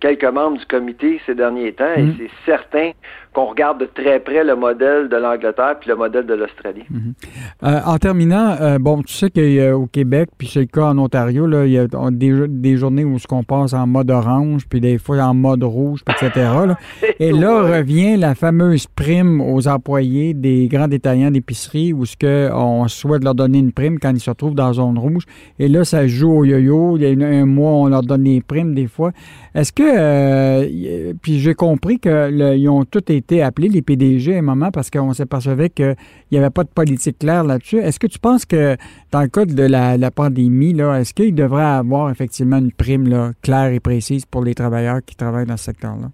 quelques 0.00 0.24
membres 0.24 0.58
du 0.58 0.66
comité 0.66 1.20
ces 1.24 1.34
derniers 1.34 1.72
temps 1.72 1.94
et 1.96 2.02
hmm. 2.02 2.16
c'est 2.18 2.30
certain 2.44 2.90
qu'on 3.32 3.46
regarde 3.46 3.80
de 3.80 3.84
très 3.86 4.18
près 4.18 4.42
le 4.42 4.56
modèle 4.56 5.08
de 5.08 5.16
l'Angleterre 5.16 5.76
puis 5.80 5.88
le 5.88 5.96
modèle 5.96 6.26
de 6.26 6.34
l'Australie. 6.34 6.84
Mhm. 6.90 7.14
Euh, 7.62 7.80
en 7.86 7.98
terminant, 7.98 8.56
euh, 8.60 8.78
bon, 8.78 9.02
tu 9.02 9.12
sais 9.12 9.30
qu'au 9.30 9.86
Québec, 9.86 10.30
puis 10.36 10.48
c'est 10.48 10.60
le 10.60 10.66
cas 10.66 10.86
en 10.86 10.98
Ontario, 10.98 11.46
là, 11.46 11.64
il 11.66 11.72
y 11.72 11.78
a 11.78 11.86
des, 12.10 12.76
journées 12.76 13.04
où 13.04 13.16
on 13.30 13.44
passe 13.44 13.72
en 13.72 13.86
mode 13.86 14.10
orange, 14.10 14.66
puis 14.68 14.80
des 14.80 14.98
fois 14.98 15.18
en 15.18 15.34
mode 15.34 15.62
rouge, 15.62 16.02
etc. 16.08 16.50
Et 17.20 17.32
là 17.32 17.62
revient 17.62 18.16
la 18.16 18.34
fameuse 18.34 18.86
prime 18.86 19.40
aux 19.40 19.68
employés 19.68 20.34
des 20.34 20.68
grands 20.68 20.88
détaillants 20.88 21.30
d'épicerie 21.30 21.92
où 21.92 22.06
ce 22.06 22.16
que 22.16 22.50
on 22.52 22.88
souhaite 22.88 23.22
leur 23.22 23.34
donner 23.34 23.58
une 23.58 23.72
prime 23.72 23.98
quand 23.98 24.10
ils 24.10 24.20
se 24.20 24.30
retrouvent 24.30 24.54
dans 24.54 24.72
zone 24.72 24.98
rouge. 24.98 25.24
Et 25.58 25.68
là, 25.68 25.84
ça 25.84 26.06
joue 26.06 26.32
au 26.32 26.44
yo-yo. 26.44 26.96
Il 26.96 27.02
y 27.02 27.24
a 27.24 27.28
un 27.28 27.46
mois, 27.46 27.72
on 27.72 27.88
leur 27.88 28.02
donne 28.02 28.24
des 28.24 28.40
primes 28.40 28.74
des 28.74 28.86
fois. 28.86 29.12
Est-ce 29.54 29.72
que, 29.72 29.82
euh, 29.84 31.12
puis 31.20 31.40
j'ai 31.40 31.54
compris 31.54 31.98
qu'ils 31.98 32.68
ont 32.68 32.84
tout 32.84 33.12
été 33.12 33.19
été 33.20 33.42
appelés, 33.42 33.68
les 33.68 33.82
PDG, 33.82 34.34
à 34.34 34.38
un 34.38 34.42
moment, 34.42 34.70
parce 34.70 34.90
qu'on 34.90 35.12
s'apercevait 35.12 35.70
qu'il 35.70 35.96
n'y 36.32 36.38
avait 36.38 36.50
pas 36.50 36.64
de 36.64 36.68
politique 36.68 37.18
claire 37.18 37.44
là-dessus. 37.44 37.78
Est-ce 37.78 37.98
que 37.98 38.06
tu 38.06 38.18
penses 38.18 38.44
que, 38.44 38.76
dans 39.12 39.22
le 39.22 39.28
cas 39.28 39.44
de 39.44 39.62
la, 39.62 40.10
pandémie, 40.10 40.78
est-ce 40.78 41.14
qu'il 41.14 41.34
devrait 41.34 41.62
avoir 41.62 42.10
effectivement 42.10 42.58
une 42.58 42.72
prime 42.72 43.08
là, 43.08 43.30
claire 43.42 43.72
et 43.72 43.80
précise 43.80 44.26
pour 44.26 44.44
les 44.44 44.54
travailleurs 44.54 45.00
qui 45.06 45.14
travaillent 45.16 45.46
dans 45.46 45.56
ce 45.56 45.64
secteur-là? 45.64 46.08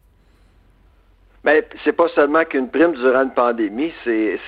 Bien, 1.46 1.60
c'est 1.84 1.92
pas 1.92 2.08
seulement 2.08 2.44
qu'une 2.44 2.68
prime 2.68 2.92
durant 2.94 3.22
une 3.22 3.30
pandémie, 3.30 3.92
c'est, 4.04 4.40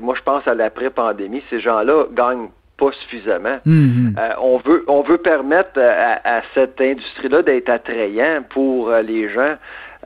moi 0.00 0.14
je 0.16 0.22
pense 0.22 0.46
à 0.46 0.54
l'après-pandémie. 0.54 1.42
Ces 1.50 1.58
gens-là 1.58 2.04
gagnent 2.14 2.50
pas 2.78 2.92
suffisamment. 2.92 3.58
Mm-hmm. 3.66 4.18
Euh, 4.18 4.34
on 4.40 4.58
veut 4.58 4.84
on 4.86 5.02
veut 5.02 5.18
permettre 5.18 5.80
à, 5.80 6.42
cette 6.54 6.80
industrie-là 6.80 7.42
d'être 7.42 7.68
attrayant 7.68 8.44
pour 8.48 8.90
euh, 8.90 9.02
les 9.02 9.28
gens. 9.28 9.56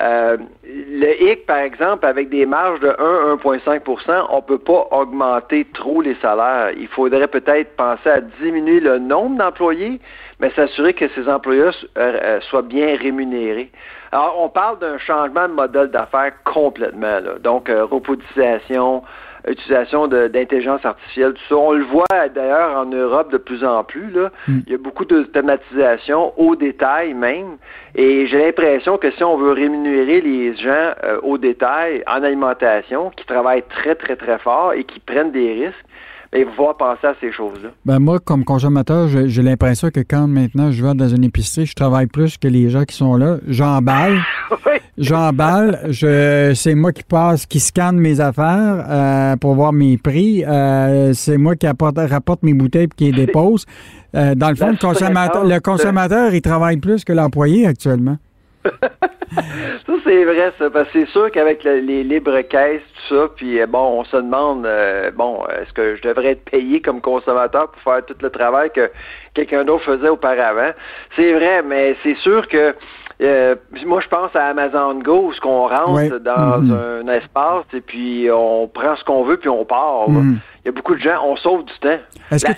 Euh, 0.01 0.37
le 0.65 1.23
HIC, 1.23 1.47
par 1.47 1.59
exemple, 1.59 2.07
avec 2.07 2.31
des 2.31 2.47
marges 2.47 2.81
de 2.81 2.89
1-1,5% 2.89 4.27
on 4.31 4.37
ne 4.37 4.41
peut 4.41 4.59
pas 4.59 4.89
augmenter 4.93 5.67
trop 5.75 6.01
les 6.01 6.15
salaires. 6.23 6.71
Il 6.77 6.89
faudrait 6.89 7.29
peut-être 7.29 7.77
penser 7.77 8.09
à 8.09 8.21
diminuer 8.21 8.81
le 8.81 8.99
nombre 8.99 9.37
d'employés, 9.37 10.01
mais 10.39 10.51
s'assurer 10.51 10.95
que 10.95 11.09
ces 11.09 11.29
employés 11.29 11.63
euh, 11.63 11.71
euh, 11.97 12.41
soient 12.43 12.63
bien 12.63 12.97
rémunérés. 12.97 13.71
Alors, 14.13 14.37
on 14.41 14.49
parle 14.49 14.79
d'un 14.79 14.99
changement 14.99 15.49
de 15.49 15.55
modèle 15.55 15.89
d'affaires 15.89 16.33
complètement. 16.45 17.21
Là. 17.21 17.39
Donc, 17.43 17.71
robotisation, 17.71 19.03
utilisation 19.47 20.07
d'intelligence 20.07 20.85
artificielle, 20.85 21.35
tout 21.35 21.43
ça. 21.49 21.57
On 21.57 21.73
le 21.73 21.85
voit 21.85 22.29
d'ailleurs 22.35 22.77
en 22.77 22.87
Europe 22.87 23.33
de 23.33 23.39
plus 23.39 23.65
en 23.65 23.85
plus. 23.85 24.11
Là. 24.11 24.31
Mm. 24.49 24.59
Il 24.67 24.73
y 24.73 24.75
a 24.75 24.79
beaucoup 24.79 25.05
de 25.05 25.23
thématisation 25.23 26.33
au 26.39 26.57
détail 26.57 27.15
même. 27.15 27.57
Et 27.95 28.27
j'ai 28.27 28.39
l'impression 28.39 28.99
que 28.99 29.11
si 29.13 29.25
on 29.25 29.37
veut 29.37 29.53
rémunérer 29.53 30.21
les 30.21 30.55
gens 30.57 30.93
euh, 31.05 31.21
au 31.23 31.39
détail 31.39 32.03
en 32.07 32.23
alimentation, 32.23 33.11
qui 33.11 33.25
travaillent 33.27 33.65
très, 33.69 33.95
très, 33.95 34.17
très 34.17 34.39
fort 34.39 34.73
et 34.75 34.85
qui 34.85 35.01
prennent 35.01 35.33
des 35.33 35.65
risques, 35.65 35.85
il 36.33 36.45
va 36.45 36.75
penser 36.79 37.07
à 37.09 37.15
ces 37.21 37.33
choses-là. 37.33 37.71
Ben 37.85 37.99
moi, 37.99 38.21
comme 38.21 38.45
consommateur, 38.45 39.09
j'ai 39.09 39.43
l'impression 39.43 39.91
que 39.91 40.01
quand 40.01 40.29
maintenant 40.29 40.71
je 40.71 40.85
vais 40.85 40.95
dans 40.95 41.09
une 41.09 41.25
épicerie, 41.25 41.67
je 41.67 41.75
travaille 41.75 42.07
plus 42.07 42.39
que 42.39 42.47
les 42.47 42.71
gens 42.71 42.85
qui 42.85 42.95
sont 42.95 43.17
là. 43.17 43.39
J'emballe. 43.49 44.21
J'emballe. 44.99 45.81
Je, 45.89 46.53
c'est 46.55 46.77
moi 46.77 46.93
qui 46.93 47.03
passe, 47.03 47.47
qui 47.47 47.59
scanne 47.59 47.99
mes 47.99 48.21
affaires 48.21 48.87
euh, 48.89 49.37
pour 49.37 49.55
voir 49.55 49.73
mes 49.73 49.99
prix. 49.99 50.45
Euh, 50.45 51.13
c'est 51.15 51.37
moi 51.37 51.57
qui 51.57 51.67
apporte, 51.67 51.99
rapporte 51.99 52.45
mes 52.45 52.55
bouteilles 52.55 52.85
et 52.85 52.89
qui 52.89 53.11
les 53.11 53.27
dépose. 53.27 53.67
Euh, 54.15 54.35
dans 54.37 54.51
le 54.51 54.57
fond, 54.57 54.71
le 54.71 54.77
consommateur, 54.77 55.45
le 55.45 55.61
consommateur, 55.61 56.33
il 56.33 56.43
travaille 56.43 56.77
plus 56.77 57.05
que 57.05 57.13
l'employé 57.13 57.67
actuellement. 57.67 58.19
ça, 59.35 59.93
c'est 60.05 60.25
vrai, 60.25 60.53
ça, 60.59 60.71
parce 60.71 60.89
que 60.91 61.01
c'est 61.01 61.09
sûr 61.11 61.31
qu'avec 61.31 61.65
les 61.65 62.03
libres 62.03 62.41
caisses, 62.43 62.83
tout 62.95 63.15
ça, 63.15 63.29
puis 63.35 63.61
euh, 63.61 63.67
bon, 63.67 64.01
on 64.01 64.05
se 64.05 64.17
demande, 64.17 64.67
euh, 64.67 65.11
bon, 65.13 65.43
est-ce 65.61 65.73
que 65.73 65.97
je 65.97 66.03
devrais 66.03 66.33
être 66.33 66.45
payé 66.51 66.81
comme 66.81 67.01
consommateur 67.01 67.71
pour 67.71 67.83
faire 67.83 68.05
tout 68.05 68.17
le 68.21 68.31
travail 68.31 68.71
que 68.71 68.91
quelqu'un 69.35 69.65
d'autre 69.65 69.85
faisait 69.85 70.09
auparavant? 70.09 70.73
C'est 71.17 71.33
vrai, 71.33 71.63
mais 71.63 71.97
c'est 72.03 72.17
sûr 72.17 72.49
que 72.49 72.75
euh, 73.23 73.55
moi, 73.85 74.01
je 74.01 74.09
pense 74.09 74.35
à 74.35 74.47
Amazon 74.47 74.95
Go, 74.95 75.27
où 75.27 75.33
ce 75.33 75.41
qu'on 75.41 75.69
rentre 75.69 76.19
dans 76.19 76.63
mm-hmm. 76.63 77.03
un 77.03 77.09
espace 77.09 77.67
et 77.75 77.83
puis 77.83 78.29
on 78.33 78.67
prend 78.67 78.97
ce 78.97 79.05
qu'on 79.05 79.25
veut 79.25 79.37
puis 79.37 79.51
on 79.51 79.65
part. 79.65 80.09
Mm-hmm. 80.09 80.37
Il 80.65 80.67
y 80.67 80.69
a 80.69 80.73
beaucoup 80.73 80.95
de 80.95 81.01
gens, 81.01 81.23
on 81.25 81.37
sauve 81.37 81.65
du 81.65 81.79
temps. 81.81 81.99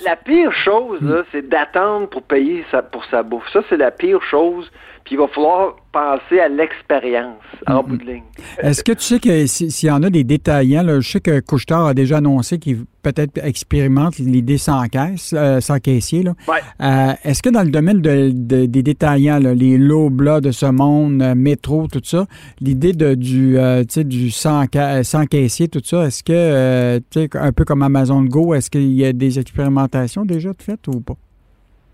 La, 0.04 0.16
pire 0.16 0.52
chose, 0.52 1.00
mm. 1.00 1.22
c'est 1.32 1.48
d'attendre 1.48 2.08
pour 2.08 2.22
payer 2.22 2.64
pour 2.92 3.04
sa 3.06 3.22
bouffe. 3.22 3.48
Ça, 3.52 3.60
c'est 3.68 3.76
la 3.76 3.90
pire 3.90 4.22
chose 4.22 4.70
puis 5.04 5.14
il 5.14 5.18
va 5.18 5.28
falloir 5.28 5.76
penser 5.92 6.40
à 6.40 6.48
l'expérience 6.48 7.36
en 7.66 7.82
mm-hmm. 7.82 7.86
bout 7.86 7.96
de 7.96 8.04
ligne. 8.04 8.22
Est-ce 8.58 8.82
que 8.82 8.92
tu 8.92 9.02
sais 9.02 9.20
que 9.20 9.46
s'il 9.46 9.88
y 9.88 9.90
en 9.90 10.02
a 10.02 10.10
des 10.10 10.24
détaillants, 10.24 10.84
je 11.00 11.08
sais 11.08 11.20
que 11.20 11.40
Couchetard 11.40 11.86
a 11.86 11.94
déjà 11.94 12.18
annoncé 12.18 12.58
qu'il 12.58 12.84
peut-être 13.02 13.44
expérimente 13.44 14.18
l'idée 14.18 14.58
sans 14.58 14.86
caisse, 14.86 15.34
euh, 15.36 15.60
sans 15.60 15.78
caissier. 15.78 16.24
Euh, 16.26 17.12
est-ce 17.24 17.42
que 17.42 17.50
dans 17.50 17.62
le 17.62 17.70
domaine 17.70 18.00
des 18.00 18.82
détaillants, 18.82 19.38
les 19.38 19.76
low 19.76 20.10
de 20.10 20.50
ce 20.50 20.66
monde, 20.66 21.20
euh, 21.20 21.34
métro, 21.34 21.88
tout 21.88 22.00
ça, 22.04 22.26
l'idée 22.60 22.92
de 22.92 23.14
du, 23.14 23.58
du 24.04 24.30
sans, 24.30 24.64
sans, 25.02 25.26
caissier, 25.26 25.68
tout 25.68 25.82
ça, 25.84 26.06
est-ce 26.06 26.22
que, 26.22 27.00
un 27.36 27.52
peu 27.52 27.64
comme 27.64 27.82
Amazon 27.82 28.22
Go, 28.22 28.54
est-ce 28.54 28.70
qu'il 28.70 28.92
y 28.92 29.04
a 29.04 29.12
des 29.12 29.38
expérimentations 29.38 30.24
déjà 30.24 30.50
faites 30.58 30.86
ou 30.88 31.00
pas? 31.00 31.16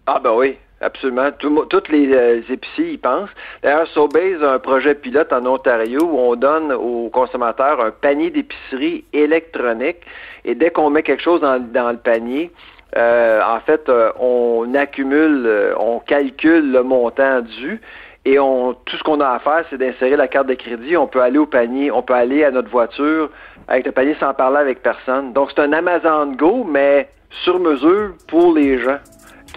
Ah 0.06 0.20
ben 0.22 0.32
oui, 0.36 0.56
Absolument. 0.80 1.30
toutes 1.32 1.88
les, 1.88 2.12
euh, 2.12 2.40
épiciers 2.48 2.92
y 2.92 2.98
pensent. 2.98 3.30
D'ailleurs, 3.62 3.88
Sobeys 3.88 4.42
a 4.42 4.52
un 4.52 4.58
projet 4.60 4.94
pilote 4.94 5.32
en 5.32 5.44
Ontario 5.44 5.98
où 6.02 6.18
on 6.18 6.36
donne 6.36 6.72
aux 6.72 7.08
consommateurs 7.08 7.80
un 7.84 7.90
panier 7.90 8.30
d'épicerie 8.30 9.04
électronique 9.12 9.98
et 10.44 10.54
dès 10.54 10.70
qu'on 10.70 10.90
met 10.90 11.02
quelque 11.02 11.22
chose 11.22 11.40
dans, 11.40 11.90
le 11.90 11.96
panier, 11.96 12.52
euh, 12.96 13.40
en 13.42 13.58
fait, 13.60 13.88
euh, 13.88 14.12
on 14.20 14.72
accumule, 14.74 15.74
on 15.78 15.98
calcule 15.98 16.70
le 16.70 16.82
montant 16.84 17.40
dû 17.40 17.80
et 18.24 18.38
on, 18.38 18.74
tout 18.74 18.96
ce 18.96 19.02
qu'on 19.02 19.20
a 19.20 19.30
à 19.30 19.38
faire, 19.40 19.64
c'est 19.70 19.78
d'insérer 19.78 20.16
la 20.16 20.28
carte 20.28 20.46
de 20.46 20.54
crédit. 20.54 20.96
On 20.96 21.08
peut 21.08 21.22
aller 21.22 21.38
au 21.38 21.46
panier, 21.46 21.90
on 21.90 22.02
peut 22.02 22.14
aller 22.14 22.44
à 22.44 22.52
notre 22.52 22.68
voiture 22.68 23.30
avec 23.66 23.84
le 23.86 23.92
panier 23.92 24.16
sans 24.20 24.32
parler 24.32 24.58
avec 24.58 24.82
personne. 24.82 25.32
Donc, 25.32 25.50
c'est 25.50 25.62
un 25.62 25.72
Amazon 25.72 26.26
Go, 26.32 26.64
mais 26.64 27.08
sur 27.30 27.58
mesure 27.58 28.12
pour 28.28 28.54
les 28.54 28.78
gens 28.78 28.98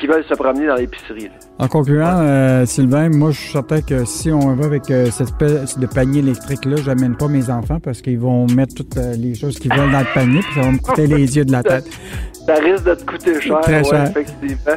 qui 0.01 0.07
veulent 0.07 0.25
se 0.27 0.33
promener 0.33 0.65
dans 0.65 0.75
l'épicerie. 0.75 1.29
En 1.59 1.67
concluant, 1.67 2.17
euh, 2.21 2.65
Sylvain, 2.65 3.09
moi, 3.09 3.29
je 3.29 3.39
suis 3.39 3.51
certain 3.51 3.81
que 3.81 4.03
si 4.03 4.31
on 4.31 4.55
va 4.55 4.65
avec 4.65 4.89
euh, 4.89 5.05
cette 5.11 5.27
espèce 5.27 5.77
de 5.77 5.85
panier 5.85 6.19
électrique-là, 6.19 6.77
j'amène 6.83 7.15
pas 7.15 7.27
mes 7.27 7.51
enfants 7.51 7.79
parce 7.79 8.01
qu'ils 8.01 8.17
vont 8.19 8.47
mettre 8.47 8.73
toutes 8.73 8.97
euh, 8.97 9.13
les 9.15 9.35
choses 9.35 9.59
qu'ils 9.59 9.71
veulent 9.71 9.91
dans 9.91 9.99
le 9.99 10.13
panier, 10.13 10.39
puis 10.39 10.55
ça 10.55 10.61
va 10.61 10.71
me 10.71 10.79
coûter 10.79 11.05
les 11.05 11.37
yeux 11.37 11.45
de 11.45 11.51
la 11.51 11.61
tête. 11.71 11.85
Ça 12.47 12.55
risque 12.55 12.83
de 12.83 12.95
te 12.95 13.05
coûter 13.05 13.39
cher, 13.39 13.61
Très 13.61 13.83
cher. 13.83 14.03
effectivement. 14.09 14.73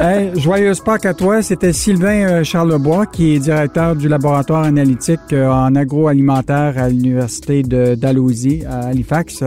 hey, 0.00 0.40
joyeuse 0.40 0.80
Pâques 0.80 1.04
à 1.04 1.12
toi. 1.12 1.42
C'était 1.42 1.74
Sylvain 1.74 2.42
Charlebois, 2.42 3.04
qui 3.04 3.34
est 3.34 3.38
directeur 3.38 3.94
du 3.94 4.08
laboratoire 4.08 4.64
analytique 4.64 5.34
en 5.34 5.74
agroalimentaire 5.74 6.72
à 6.78 6.88
l'Université 6.88 7.62
de 7.62 7.94
Dalhousie 7.94 8.64
à 8.66 8.86
Halifax. 8.86 9.44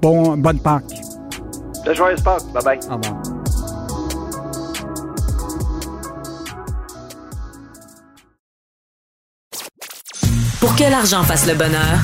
bon, 0.00 0.36
bonne 0.36 0.60
Pâques. 0.60 0.84
Joyeuse 1.92 2.22
Pâques. 2.22 2.42
Bye-bye. 2.54 2.88
Au 2.88 2.96
revoir. 2.96 3.37
Pour 10.60 10.74
que 10.74 10.82
l'argent 10.82 11.22
fasse 11.22 11.46
le 11.46 11.54
bonheur, 11.54 12.00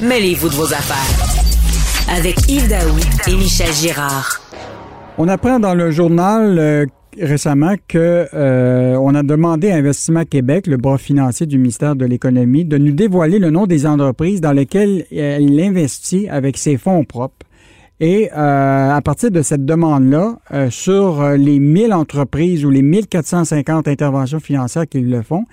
mêlez-vous 0.00 0.48
de 0.48 0.54
vos 0.54 0.64
affaires. 0.64 2.16
Avec 2.18 2.34
Yves 2.50 2.68
Daoui 2.68 3.02
et 3.28 3.36
Michel 3.36 3.72
Girard. 3.72 4.40
On 5.16 5.28
apprend 5.28 5.60
dans 5.60 5.74
le 5.74 5.92
journal 5.92 6.58
euh, 6.58 6.86
récemment 7.20 7.74
que 7.86 8.26
euh, 8.34 8.96
on 9.00 9.14
a 9.14 9.22
demandé 9.22 9.70
à 9.70 9.76
Investissement 9.76 10.24
Québec, 10.24 10.66
le 10.66 10.76
bras 10.76 10.98
financier 10.98 11.46
du 11.46 11.56
ministère 11.56 11.94
de 11.94 12.04
l'Économie, 12.04 12.64
de 12.64 12.78
nous 12.78 12.92
dévoiler 12.92 13.38
le 13.38 13.50
nom 13.50 13.66
des 13.66 13.86
entreprises 13.86 14.40
dans 14.40 14.52
lesquelles 14.52 15.04
elle 15.12 15.60
investit 15.60 16.28
avec 16.28 16.58
ses 16.58 16.78
fonds 16.78 17.04
propres. 17.04 17.46
Et 18.00 18.28
euh, 18.36 18.90
à 18.90 19.00
partir 19.02 19.30
de 19.30 19.40
cette 19.40 19.64
demande-là, 19.64 20.38
sur 20.70 21.28
les 21.30 21.60
1000 21.60 21.94
entreprises 21.94 22.64
ou 22.64 22.70
les 22.70 22.82
1450 22.82 23.86
interventions 23.86 24.40
financières 24.40 24.88
qui 24.88 25.00
le 25.00 25.22
font, 25.22 25.44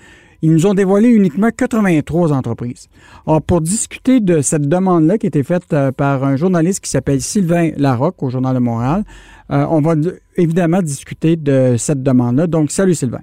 ils 0.44 0.52
nous 0.52 0.66
ont 0.66 0.74
dévoilé 0.74 1.08
uniquement 1.08 1.48
83 1.48 2.34
entreprises. 2.34 2.90
Alors, 3.26 3.40
pour 3.40 3.62
discuter 3.62 4.20
de 4.20 4.42
cette 4.42 4.68
demande-là 4.68 5.16
qui 5.16 5.24
a 5.24 5.28
été 5.28 5.42
faite 5.42 5.72
euh, 5.72 5.90
par 5.90 6.22
un 6.22 6.36
journaliste 6.36 6.84
qui 6.84 6.90
s'appelle 6.90 7.22
Sylvain 7.22 7.70
Larocque 7.78 8.22
au 8.22 8.28
Journal 8.28 8.54
de 8.54 8.58
Montréal, 8.58 9.04
euh, 9.50 9.64
on 9.70 9.80
va 9.80 9.94
évidemment 10.36 10.82
discuter 10.82 11.36
de 11.36 11.76
cette 11.78 12.02
demande-là. 12.02 12.46
Donc, 12.46 12.70
salut 12.72 12.92
Sylvain. 12.92 13.22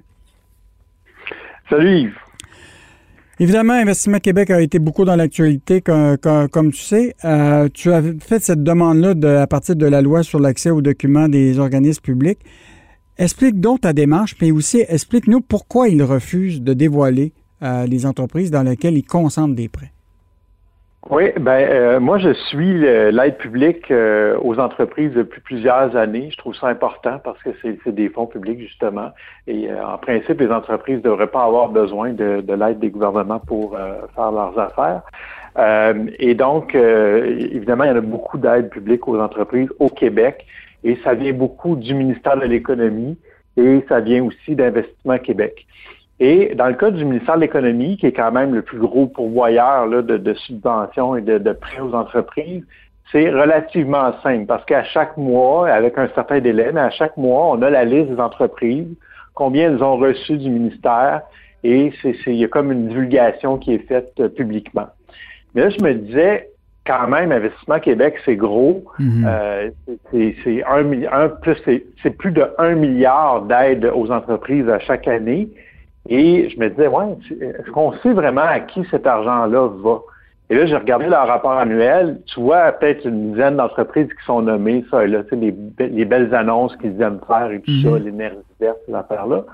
Salut 1.70 2.00
Yves. 2.00 2.18
Évidemment, 3.38 3.74
Investissement 3.74 4.18
Québec 4.18 4.50
a 4.50 4.60
été 4.60 4.80
beaucoup 4.80 5.04
dans 5.04 5.14
l'actualité, 5.14 5.80
comme, 5.80 6.72
tu 6.72 6.82
sais. 6.82 7.14
Euh, 7.24 7.68
tu 7.72 7.92
as 7.92 8.02
fait 8.18 8.42
cette 8.42 8.64
demande-là 8.64 9.42
à 9.42 9.46
partir 9.46 9.76
de 9.76 9.86
la 9.86 10.02
loi 10.02 10.24
sur 10.24 10.40
l'accès 10.40 10.70
aux 10.70 10.82
documents 10.82 11.28
des 11.28 11.60
organismes 11.60 12.02
publics. 12.02 12.40
Explique 13.18 13.60
donc 13.60 13.82
ta 13.82 13.92
démarche, 13.92 14.34
mais 14.40 14.50
aussi 14.50 14.84
explique-nous 14.88 15.40
pourquoi 15.40 15.88
il 15.88 16.02
refuse 16.02 16.62
de 16.62 16.72
dévoiler 16.72 17.32
euh, 17.62 17.86
les 17.86 18.06
entreprises 18.06 18.50
dans 18.50 18.62
lesquelles 18.62 18.96
il 18.96 19.04
concentre 19.04 19.54
des 19.54 19.68
prêts. 19.68 19.92
Oui, 21.10 21.30
ben 21.38 21.68
euh, 21.68 22.00
moi 22.00 22.18
je 22.18 22.32
suis 22.32 22.78
l'aide 22.78 23.36
publique 23.36 23.90
euh, 23.90 24.38
aux 24.40 24.58
entreprises 24.58 25.12
depuis 25.12 25.40
plusieurs 25.40 25.94
années. 25.96 26.30
Je 26.30 26.36
trouve 26.38 26.54
ça 26.54 26.68
important 26.68 27.20
parce 27.22 27.40
que 27.42 27.50
c'est 27.62 27.94
des 27.94 28.08
fonds 28.08 28.26
publics 28.26 28.60
justement. 28.60 29.10
Et 29.46 29.68
en 29.72 29.98
principe, 29.98 30.40
les 30.40 30.50
entreprises 30.50 30.98
ne 30.98 31.02
devraient 31.02 31.26
pas 31.26 31.44
avoir 31.44 31.68
besoin 31.68 32.12
de, 32.12 32.40
de 32.40 32.54
l'aide 32.54 32.78
des 32.78 32.90
gouvernements 32.90 33.40
pour 33.40 33.76
faire 34.14 34.30
leurs 34.30 34.58
affaires. 34.58 35.02
et 36.18 36.34
donc, 36.34 36.74
évidemment, 36.74 37.84
il 37.84 37.88
y 37.88 37.92
en 37.92 37.96
a 37.96 38.00
beaucoup 38.00 38.38
d'aides 38.38 38.70
publiques 38.70 39.06
aux 39.06 39.18
entreprises 39.20 39.68
au 39.80 39.88
Québec 39.88 40.46
et 40.84 40.98
ça 41.04 41.14
vient 41.14 41.32
beaucoup 41.32 41.76
du 41.76 41.94
ministère 41.94 42.36
de 42.36 42.46
l'Économie 42.46 43.16
et 43.56 43.84
ça 43.88 44.00
vient 44.00 44.24
aussi 44.24 44.54
d'Investissement 44.54 45.18
Québec. 45.18 45.66
Et 46.20 46.54
dans 46.54 46.68
le 46.68 46.74
cas 46.74 46.90
du 46.90 47.04
ministère 47.04 47.36
de 47.36 47.40
l'Économie, 47.40 47.96
qui 47.96 48.06
est 48.06 48.12
quand 48.12 48.32
même 48.32 48.54
le 48.54 48.62
plus 48.62 48.78
gros 48.78 49.06
pourvoyeur 49.06 49.86
là, 49.86 50.02
de, 50.02 50.34
subventions 50.34 51.16
et 51.16 51.22
de, 51.22 51.52
prêts 51.52 51.80
aux 51.80 51.94
entreprises, 51.94 52.64
c'est 53.10 53.28
relativement 53.28 54.12
simple 54.22 54.46
parce 54.46 54.64
qu'à 54.64 54.84
chaque 54.84 55.16
mois, 55.16 55.68
avec 55.68 55.98
un 55.98 56.08
certain 56.14 56.40
délai, 56.40 56.70
mais 56.72 56.80
à 56.80 56.90
chaque 56.90 57.16
mois, 57.16 57.48
on 57.48 57.60
a 57.62 57.70
la 57.70 57.84
liste 57.84 58.10
des 58.10 58.20
entreprises, 58.20 58.94
combien 59.34 59.70
elles 59.70 59.82
ont 59.82 59.96
reçu 59.96 60.38
du 60.38 60.48
ministère 60.48 61.22
et 61.64 61.92
il 62.04 62.34
y 62.34 62.44
a 62.44 62.48
comme 62.48 62.72
une 62.72 62.88
divulgation 62.88 63.58
qui 63.58 63.74
est 63.74 63.86
faite 63.86 64.12
euh, 64.20 64.28
publiquement. 64.28 64.86
Mais 65.54 65.62
là, 65.62 65.70
je 65.70 65.82
me 65.82 65.94
disais, 65.94 66.50
quand 66.84 67.06
même, 67.08 67.30
Investissement 67.30 67.78
Québec, 67.78 68.16
c'est 68.24 68.36
gros. 68.36 68.84
Mhm. 68.98 69.26
Euh, 69.26 69.70
c'est 70.10 70.64
un, 70.64 71.28
plus, 71.28 71.56
c'est 72.02 72.10
plus 72.10 72.32
de 72.32 72.44
1 72.58 72.74
milliard 72.74 73.42
d'aides 73.42 73.90
aux 73.94 74.10
entreprises 74.10 74.68
à 74.68 74.78
chaque 74.80 75.06
année. 75.06 75.48
Et 76.08 76.48
je 76.50 76.58
me 76.58 76.68
disais, 76.68 76.88
ouais, 76.88 77.04
est-ce 77.40 77.70
qu'on 77.70 77.92
sait 78.02 78.12
vraiment 78.12 78.42
à 78.42 78.58
qui 78.58 78.84
cet 78.90 79.06
argent-là 79.06 79.68
va? 79.82 80.00
Et 80.50 80.56
là, 80.56 80.66
j'ai 80.66 80.76
regardé 80.76 81.06
leur 81.06 81.28
rapport 81.28 81.52
annuel. 81.52 82.20
Tu 82.26 82.40
vois 82.40 82.72
peut-être 82.72 83.06
une 83.06 83.32
dizaine 83.32 83.56
d'entreprises 83.56 84.08
qui 84.08 84.24
sont 84.26 84.42
nommées, 84.42 84.84
ça, 84.90 85.06
là, 85.06 85.22
tu 85.22 85.30
sais, 85.30 85.54
les, 85.88 86.04
belles 86.04 86.34
annonces 86.34 86.76
qu'ils 86.76 87.00
aiment 87.00 87.20
faire 87.26 87.50
et 87.52 87.60
tout 87.60 87.82
ça, 87.82 87.90
mhm. 87.90 88.04
l'énergie 88.04 88.36
verte, 88.60 88.78
ces 88.86 88.94
affaires-là. 88.94 89.44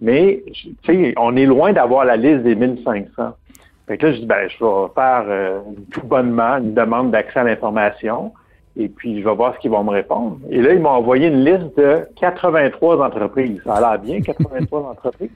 Mais, 0.00 0.44
tu 0.52 0.76
sais, 0.86 1.12
on 1.16 1.36
est 1.36 1.44
loin 1.44 1.72
d'avoir 1.72 2.04
la 2.04 2.16
liste 2.16 2.44
des 2.44 2.54
1500. 2.54 3.34
Fait 3.88 3.98
que 3.98 4.06
là, 4.06 4.12
je 4.12 4.18
dis, 4.18 4.26
ben, 4.26 4.48
je 4.48 4.64
vais 4.64 4.94
faire 4.94 5.24
euh, 5.26 5.60
tout 5.90 6.06
bonnement 6.06 6.58
une 6.58 6.74
demande 6.74 7.10
d'accès 7.10 7.40
à 7.40 7.44
l'information 7.44 8.32
et 8.78 8.88
puis 8.88 9.20
je 9.20 9.28
vais 9.28 9.34
voir 9.34 9.54
ce 9.54 9.58
qu'ils 9.58 9.72
vont 9.72 9.82
me 9.82 9.90
répondre. 9.90 10.38
Et 10.50 10.62
là, 10.62 10.72
ils 10.72 10.80
m'ont 10.80 10.90
envoyé 10.90 11.28
une 11.28 11.44
liste 11.44 11.76
de 11.76 12.06
83 12.20 13.04
entreprises. 13.04 13.60
Ça 13.64 13.74
a 13.74 13.80
l'air 13.80 13.98
bien, 14.00 14.20
83 14.20 14.80
entreprises. 14.90 15.30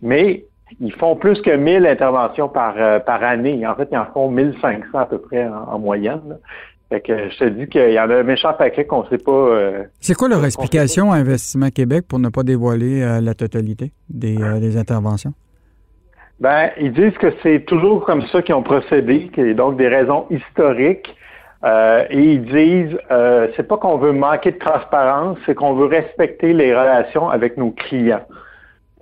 Mais 0.00 0.44
ils 0.80 0.92
font 0.92 1.14
plus 1.14 1.40
que 1.42 1.54
1000 1.54 1.86
interventions 1.86 2.48
par, 2.48 2.74
euh, 2.78 2.98
par 3.00 3.22
année. 3.22 3.66
En 3.66 3.74
fait, 3.74 3.88
ils 3.92 3.98
en 3.98 4.06
font 4.06 4.30
1500 4.30 4.98
à 4.98 5.06
peu 5.06 5.18
près 5.18 5.46
en, 5.46 5.78
moyenne. 5.78 6.38
Fait 6.88 7.00
que 7.00 7.30
je 7.30 7.38
te 7.38 7.44
dis 7.44 7.66
qu'il 7.68 7.92
y 7.92 8.00
en 8.00 8.08
a 8.08 8.16
un 8.16 8.22
méchant 8.22 8.54
paquet 8.54 8.86
qu'on 8.86 9.02
ne 9.02 9.08
sait 9.08 9.18
pas. 9.18 9.32
Euh, 9.32 9.84
c'est 10.00 10.14
quoi 10.14 10.28
leur 10.28 10.44
explication 10.44 11.12
à 11.12 11.16
Investissement 11.16 11.70
Québec 11.70 12.04
pour 12.08 12.18
ne 12.18 12.30
pas 12.30 12.42
dévoiler 12.42 13.02
euh, 13.02 13.20
la 13.20 13.34
totalité 13.34 13.92
des, 14.08 14.36
des, 14.60 14.76
interventions? 14.76 15.32
Ben, 16.42 16.70
ils 16.80 16.92
disent 16.92 17.16
que 17.18 17.32
c'est 17.42 17.60
toujours 17.66 18.04
comme 18.04 18.22
ça 18.26 18.42
qu'ils 18.42 18.54
ont 18.54 18.62
procédé, 18.62 19.28
qu'il 19.32 19.46
y 19.46 19.50
a 19.50 19.54
donc 19.54 19.76
des 19.76 19.88
raisons 19.88 20.26
historiques. 20.30 21.14
et 21.64 22.18
ils 22.18 22.44
disent, 22.44 22.98
c'est 23.56 23.68
pas 23.68 23.76
qu'on 23.76 23.96
veut 23.96 24.12
manquer 24.12 24.50
de 24.50 24.58
transparence, 24.58 25.38
c'est 25.46 25.54
qu'on 25.54 25.74
veut 25.74 25.86
respecter 25.86 26.52
les 26.52 26.74
relations 26.74 27.30
avec 27.30 27.56
nos 27.56 27.70
clients. 27.70 28.26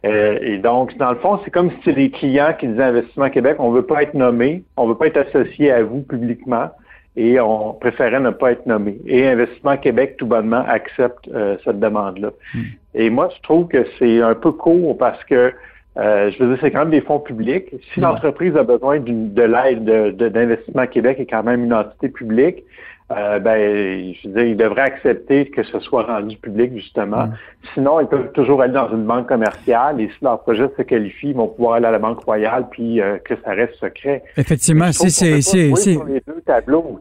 Euh, 0.05 0.39
et 0.41 0.59
donc, 0.59 0.97
dans 0.97 1.11
le 1.11 1.17
fond, 1.17 1.41
c'est 1.45 1.51
comme 1.51 1.71
si 1.71 1.77
c'était 1.85 2.01
des 2.01 2.11
clients 2.11 2.55
qui 2.59 2.69
disaient 2.69 2.85
Investissement 2.85 3.31
Québec, 3.31 3.57
on 3.59 3.71
ne 3.71 3.77
veut 3.77 3.87
pas 3.87 4.03
être 4.03 4.15
nommé, 4.15 4.65
on 4.77 4.85
ne 4.85 4.91
veut 4.91 4.97
pas 4.97 5.09
être 5.09 5.19
associé 5.19 5.71
à 5.73 5.83
vous 5.83 6.03
publiquement 6.03 6.71
et 7.17 7.39
on 7.41 7.75
préférait 7.75 8.21
ne 8.21 8.31
pas 8.31 8.53
être 8.53 8.67
nommé. 8.67 8.99
Et 9.05 9.27
Investissement 9.27 9.77
Québec, 9.77 10.17
tout 10.17 10.27
bonnement, 10.27 10.65
accepte 10.67 11.29
euh, 11.29 11.57
cette 11.65 11.81
demande-là. 11.81 12.31
Hmm. 12.55 12.63
Et 12.95 13.11
moi, 13.11 13.29
je 13.37 13.43
trouve 13.43 13.69
que 13.69 13.85
c'est 13.99 14.23
un 14.23 14.35
peu 14.35 14.53
court 14.53 14.97
parce 14.97 15.23
que, 15.25 15.53
euh, 15.97 16.31
je 16.31 16.43
veux 16.43 16.51
dire, 16.51 16.59
c'est 16.63 16.71
quand 16.71 16.81
même 16.81 16.91
des 16.91 17.01
fonds 17.01 17.19
publics. 17.19 17.75
Si 17.93 18.01
l'entreprise 18.01 18.57
a 18.57 18.63
besoin 18.63 19.01
de 19.01 19.43
l'aide 19.43 20.17
d'Investissement 20.17 20.87
Québec 20.87 21.19
est 21.19 21.27
quand 21.27 21.43
même 21.43 21.65
une 21.65 21.75
entité 21.75 22.09
publique, 22.09 22.65
euh, 23.11 23.39
ben, 23.41 24.15
je 24.15 24.29
veux 24.29 24.35
dire, 24.35 24.45
ils 24.45 24.57
devraient 24.57 24.83
accepter 24.83 25.47
que 25.47 25.63
ce 25.65 25.81
soit 25.81 26.05
rendu 26.05 26.37
public, 26.37 26.73
justement. 26.77 27.25
Mm. 27.25 27.35
Sinon, 27.75 28.01
ils 28.01 28.07
peuvent 28.07 28.31
toujours 28.33 28.63
aller 28.63 28.73
dans 28.73 28.89
une 28.91 29.05
banque 29.05 29.29
commerciale 29.29 30.01
et 30.01 30.09
si 30.09 30.25
leur 30.25 30.41
projet 30.43 30.71
se 30.77 30.83
qualifie, 30.83 31.31
ils 31.31 31.37
vont 31.37 31.49
pouvoir 31.49 31.75
aller 31.75 31.87
à 31.87 31.91
la 31.91 31.99
Banque 31.99 32.21
royale 32.21 32.67
puis 32.71 33.01
euh, 33.01 33.19
que 33.19 33.35
ça 33.45 33.51
reste 33.51 33.75
secret. 33.75 34.23
Effectivement, 34.37 34.93
si 34.93 35.11
c'est... 35.11 35.41
Si, 35.41 35.77
si, 35.77 35.99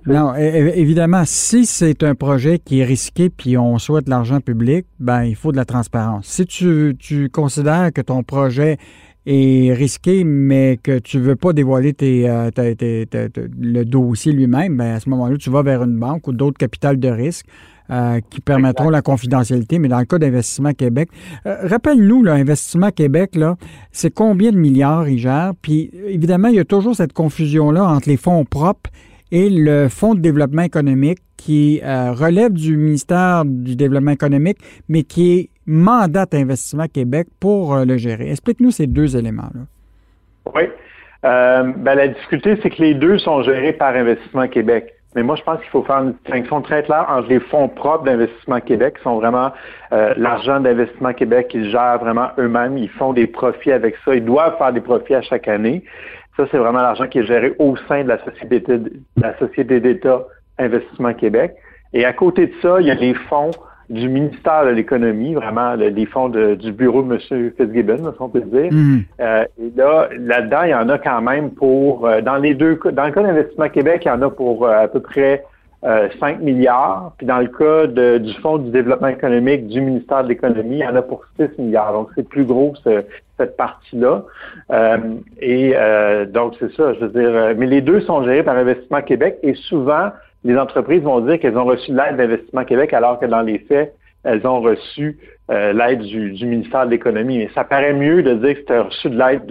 non, 0.07 0.36
évidemment, 0.36 1.24
si 1.26 1.66
c'est 1.66 2.03
un 2.03 2.16
projet 2.16 2.60
qui 2.60 2.82
est 2.82 2.86
risqué 2.86 3.30
puis 3.30 3.57
on 3.57 3.78
souhaite 3.78 4.10
l'argent 4.10 4.39
public, 4.39 4.86
ben 4.99 5.24
il 5.24 5.36
faut 5.36 5.51
de 5.51 5.57
la 5.57 5.66
transparence. 5.66 6.26
Si 6.26 6.45
tu, 6.45 6.95
tu 6.97 7.30
considères 7.30 7.91
que 7.93 8.01
ton 8.01 8.24
projet 8.24 8.78
est 9.30 9.73
risqué, 9.73 10.23
mais 10.23 10.80
que 10.82 10.97
tu 10.99 11.17
ne 11.17 11.23
veux 11.23 11.36
pas 11.36 11.53
dévoiler 11.53 11.95
euh, 12.01 12.49
le 12.55 13.84
dossier 13.84 14.32
lui-même, 14.32 14.77
ben 14.77 14.95
à 14.95 14.99
ce 14.99 15.09
moment-là, 15.09 15.38
tu 15.38 15.49
vas 15.49 15.61
vers 15.61 15.84
une 15.84 15.97
banque 15.99 16.27
ou 16.27 16.32
d'autres 16.32 16.57
capitales 16.57 16.99
de 16.99 17.09
risque. 17.09 17.45
Euh, 17.91 18.19
qui 18.30 18.39
permettront 18.39 18.91
la 18.91 19.01
confidentialité, 19.01 19.80
mais 19.80 19.88
dans 19.88 19.97
le 19.97 20.05
cas 20.05 20.19
d'Investissement 20.19 20.73
Québec, 20.73 21.09
euh, 21.47 21.55
rappelle-nous, 21.63 22.21
l'Investissement 22.21 22.91
Québec, 22.91 23.36
là, 23.36 23.55
c'est 23.91 24.13
combien 24.13 24.51
de 24.51 24.57
milliards 24.57 25.09
il 25.09 25.17
gère? 25.17 25.53
Puis 25.59 25.89
évidemment, 26.05 26.49
il 26.49 26.57
y 26.57 26.59
a 26.59 26.65
toujours 26.65 26.95
cette 26.95 27.13
confusion-là 27.13 27.84
entre 27.84 28.07
les 28.07 28.17
fonds 28.17 28.45
propres 28.45 28.91
et 29.32 29.49
le 29.49 29.88
Fonds 29.89 30.15
de 30.15 30.19
développement 30.19 30.63
économique 30.63 31.19
qui 31.38 31.82
relève 31.84 32.51
du 32.51 32.75
ministère 32.75 33.43
du 33.45 33.75
Développement 33.75 34.11
économique, 34.11 34.57
mais 34.89 35.03
qui 35.03 35.39
est 35.39 35.49
mandate 35.69 36.34
Investissement 36.34 36.88
Québec 36.91 37.27
pour 37.39 37.75
euh, 37.75 37.86
le 37.86 37.97
gérer. 37.97 38.32
Explique-nous 38.32 38.71
ces 38.71 38.88
deux 38.88 39.15
éléments-là. 39.15 39.61
Oui. 40.53 40.63
Euh, 41.25 41.71
ben, 41.77 41.95
la 41.95 42.07
difficulté, 42.07 42.57
c'est 42.61 42.71
que 42.71 42.82
les 42.82 42.95
deux 42.95 43.19
sont 43.19 43.43
gérés 43.43 43.73
par 43.73 43.95
Investissement 43.95 44.47
Québec. 44.47 44.95
Mais 45.15 45.23
moi, 45.23 45.36
je 45.36 45.43
pense 45.43 45.59
qu'il 45.59 45.69
faut 45.69 45.84
faire 45.84 45.99
une 45.99 46.13
distinction 46.13 46.61
très 46.61 46.84
claire 46.84 47.05
entre 47.09 47.30
les 47.30 47.39
fonds 47.39 47.67
propres 47.67 48.03
d'Investissement 48.03 48.59
Québec, 48.61 48.95
qui 48.97 49.03
sont 49.03 49.19
vraiment 49.19 49.51
euh, 49.91 50.13
l'argent 50.17 50.59
d'Investissement 50.59 51.13
Québec 51.13 51.49
qu'ils 51.49 51.69
gèrent 51.69 51.99
vraiment 51.99 52.30
eux-mêmes. 52.38 52.77
Ils 52.77 52.89
font 52.89 53.13
des 53.13 53.27
profits 53.27 53.71
avec 53.71 53.95
ça. 54.05 54.15
Ils 54.15 54.25
doivent 54.25 54.57
faire 54.57 54.73
des 54.73 54.82
profits 54.82 55.15
à 55.15 55.21
chaque 55.21 55.47
année. 55.47 55.84
Ça, 56.39 56.45
c'est 56.51 56.57
vraiment 56.57 56.81
l'argent 56.81 57.05
qui 57.05 57.19
est 57.19 57.25
géré 57.25 57.53
au 57.59 57.75
sein 57.89 58.03
de 58.03 58.07
la 58.07 58.23
société, 58.23 58.59
de 58.59 58.91
la 59.21 59.37
société 59.39 59.81
d'État 59.81 60.25
Investissement 60.57 61.13
Québec. 61.13 61.53
Et 61.91 62.05
à 62.05 62.13
côté 62.13 62.47
de 62.47 62.53
ça, 62.61 62.79
il 62.79 62.87
y 62.87 62.91
a 62.91 62.93
les 62.93 63.13
fonds 63.13 63.51
du 63.89 64.07
ministère 64.07 64.63
de 64.63 64.69
l'économie, 64.69 65.33
vraiment 65.33 65.73
les 65.75 66.05
fonds 66.05 66.29
du 66.29 66.71
bureau 66.71 67.01
de 67.01 67.15
M. 67.15 67.51
Fitzgibbon, 67.57 68.13
si 68.13 68.21
on 68.21 68.29
peut 68.29 68.39
dire. 68.39 68.71
Mm. 68.71 68.99
Euh, 69.19 69.43
et 69.61 69.71
là, 69.75 70.07
là-dedans, 70.17 70.63
il 70.63 70.69
y 70.69 70.75
en 70.75 70.87
a 70.87 70.97
quand 70.97 71.21
même 71.21 71.51
pour, 71.51 72.07
euh, 72.07 72.21
dans 72.21 72.37
les 72.37 72.53
deux 72.53 72.79
dans 72.93 73.05
le 73.05 73.11
cas 73.11 73.21
d'Investissement 73.21 73.67
Québec, 73.67 74.03
il 74.05 74.07
y 74.07 74.11
en 74.11 74.21
a 74.21 74.29
pour 74.29 74.65
euh, 74.65 74.83
à 74.83 74.87
peu 74.87 75.01
près 75.01 75.43
5 75.82 76.39
milliards. 76.41 77.13
Puis 77.17 77.27
dans 77.27 77.39
le 77.39 77.47
cas 77.47 77.88
du 78.19 78.34
Fonds 78.41 78.57
du 78.57 78.71
développement 78.71 79.07
économique 79.07 79.67
du 79.67 79.82
ministère 79.82 80.23
de 80.23 80.30
l'économie, 80.30 80.77
il 80.77 80.80
y 80.80 80.88
en 80.88 80.95
a 80.95 81.01
pour 81.01 81.23
6 81.39 81.57
milliards. 81.57 81.93
Donc, 81.93 82.09
c'est 82.15 82.27
plus 82.27 82.45
gros 82.45 82.73
cette 82.84 83.57
partie-là. 83.57 84.23
et 85.41 85.73
donc, 86.27 86.55
c'est 86.59 86.73
ça, 86.73 86.93
je 86.93 87.05
veux 87.05 87.09
dire. 87.09 87.55
Mais 87.57 87.65
les 87.67 87.82
deux 87.82 88.01
sont 88.01 88.23
gérés 88.23 88.43
par 88.43 88.57
Investissement 88.57 89.01
Québec 89.01 89.38
et 89.43 89.53
souvent, 89.53 90.09
les 90.43 90.57
entreprises 90.57 91.01
vont 91.01 91.19
dire 91.21 91.39
qu'elles 91.39 91.57
ont 91.57 91.65
reçu 91.65 91.91
l'aide 91.91 92.17
d'Investissement 92.17 92.63
Québec 92.63 92.93
alors 92.93 93.19
que 93.19 93.25
dans 93.25 93.41
les 93.41 93.59
faits, 93.59 93.93
elles 94.23 94.45
ont 94.45 94.61
reçu 94.61 95.17
euh, 95.50 95.74
l'aide 95.74 96.02
du, 96.02 96.45
ministère 96.45 96.86
de 96.86 96.91
l'Économie. 96.91 97.39
Mais 97.39 97.50
ça 97.56 97.64
paraît 97.64 97.93
mieux 97.93 98.22
de 98.22 98.36
dire 98.36 98.56
que 98.56 98.66
tu 98.66 98.74
as 98.74 98.84
reçu 98.84 99.10
de 99.10 99.18
l'aide 99.18 99.45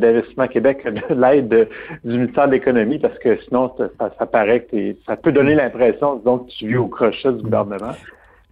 d'Investissement 0.00 0.48
Québec 0.48 0.82
que 0.84 0.88
de 0.90 1.20
l'aide 1.20 1.68
du 2.04 2.18
ministère 2.18 2.46
de 2.46 2.52
l'Économie 2.52 2.98
parce 2.98 3.18
que 3.18 3.38
sinon, 3.42 3.70
ça, 3.98 4.26
paraît 4.26 4.60
que 4.60 4.94
ça 5.06 5.16
peut 5.16 5.32
donner 5.32 5.54
l'impression, 5.54 6.18
que 6.18 6.50
tu 6.58 6.68
vis 6.68 6.76
au 6.76 6.88
crochet 6.88 7.32
du 7.32 7.42
gouvernement. 7.42 7.92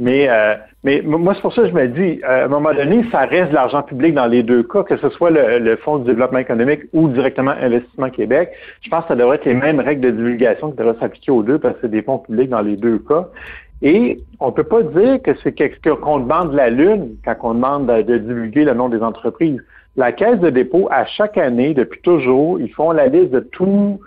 Mais, 0.01 0.31
euh, 0.31 0.55
mais 0.83 1.03
moi, 1.05 1.35
c'est 1.35 1.43
pour 1.43 1.53
ça 1.53 1.61
que 1.61 1.69
je 1.69 1.75
me 1.75 1.87
dis, 1.87 2.23
à 2.25 2.45
un 2.45 2.49
moment 2.49 2.73
donné, 2.73 3.05
ça 3.13 3.27
reste 3.27 3.51
de 3.51 3.55
l'argent 3.55 3.83
public 3.83 4.15
dans 4.15 4.27
les 4.27 4.43
deux 4.43 4.63
cas, 4.63 4.83
que 4.83 4.97
ce 4.97 5.11
soit 5.11 5.31
le, 5.31 5.77
Fonds 5.77 5.99
de 5.99 6.05
développement 6.05 6.39
économique 6.39 6.81
ou 6.95 7.09
directement 7.09 7.51
Investissement 7.51 8.09
Québec. 8.09 8.51
Je 8.81 8.89
pense 8.89 9.03
que 9.03 9.09
ça 9.09 9.17
devrait 9.17 9.37
être 9.37 9.45
les 9.45 9.55
mêmes 9.55 9.79
règles 9.79 10.01
de 10.01 10.11
divulgation 10.11 10.71
qui 10.71 10.79
devraient 10.79 10.99
s'appliquer 10.99 11.31
aux 11.33 11.43
deux 11.43 11.59
parce 11.59 11.75
que 11.75 11.81
c'est 11.83 11.91
des 11.91 12.01
fonds 12.01 12.19
publics 12.19 12.49
dans 12.49 12.63
les 12.63 12.77
deux 12.77 12.99
cas. 12.99 13.29
Et 13.83 14.21
on 14.41 14.47
ne 14.47 14.53
peut 14.53 14.65
pas 14.65 14.83
dire 14.83 15.23
que 15.23 15.31
c'est 15.43 15.55
qu'on 15.85 16.21
demande 16.21 16.53
la 16.53 16.69
lune 16.71 17.17
quand 17.25 17.37
on 17.43 17.55
demande 17.55 17.87
de, 17.87 18.19
divulguer 18.19 18.65
le 18.65 18.75
nom 18.75 18.89
des 18.89 19.03
entreprises. 19.03 19.61
La 19.97 20.13
Caisse 20.13 20.39
de 20.39 20.51
dépôt, 20.51 20.89
à 20.91 21.07
chaque 21.07 21.39
année, 21.39 21.75
depuis 21.75 22.01
toujours, 22.03 22.61
ils 22.61 22.73
font 22.73 22.93
la 22.93 23.07
liste 23.07 23.31
de 23.31 23.41
tous 23.41 24.01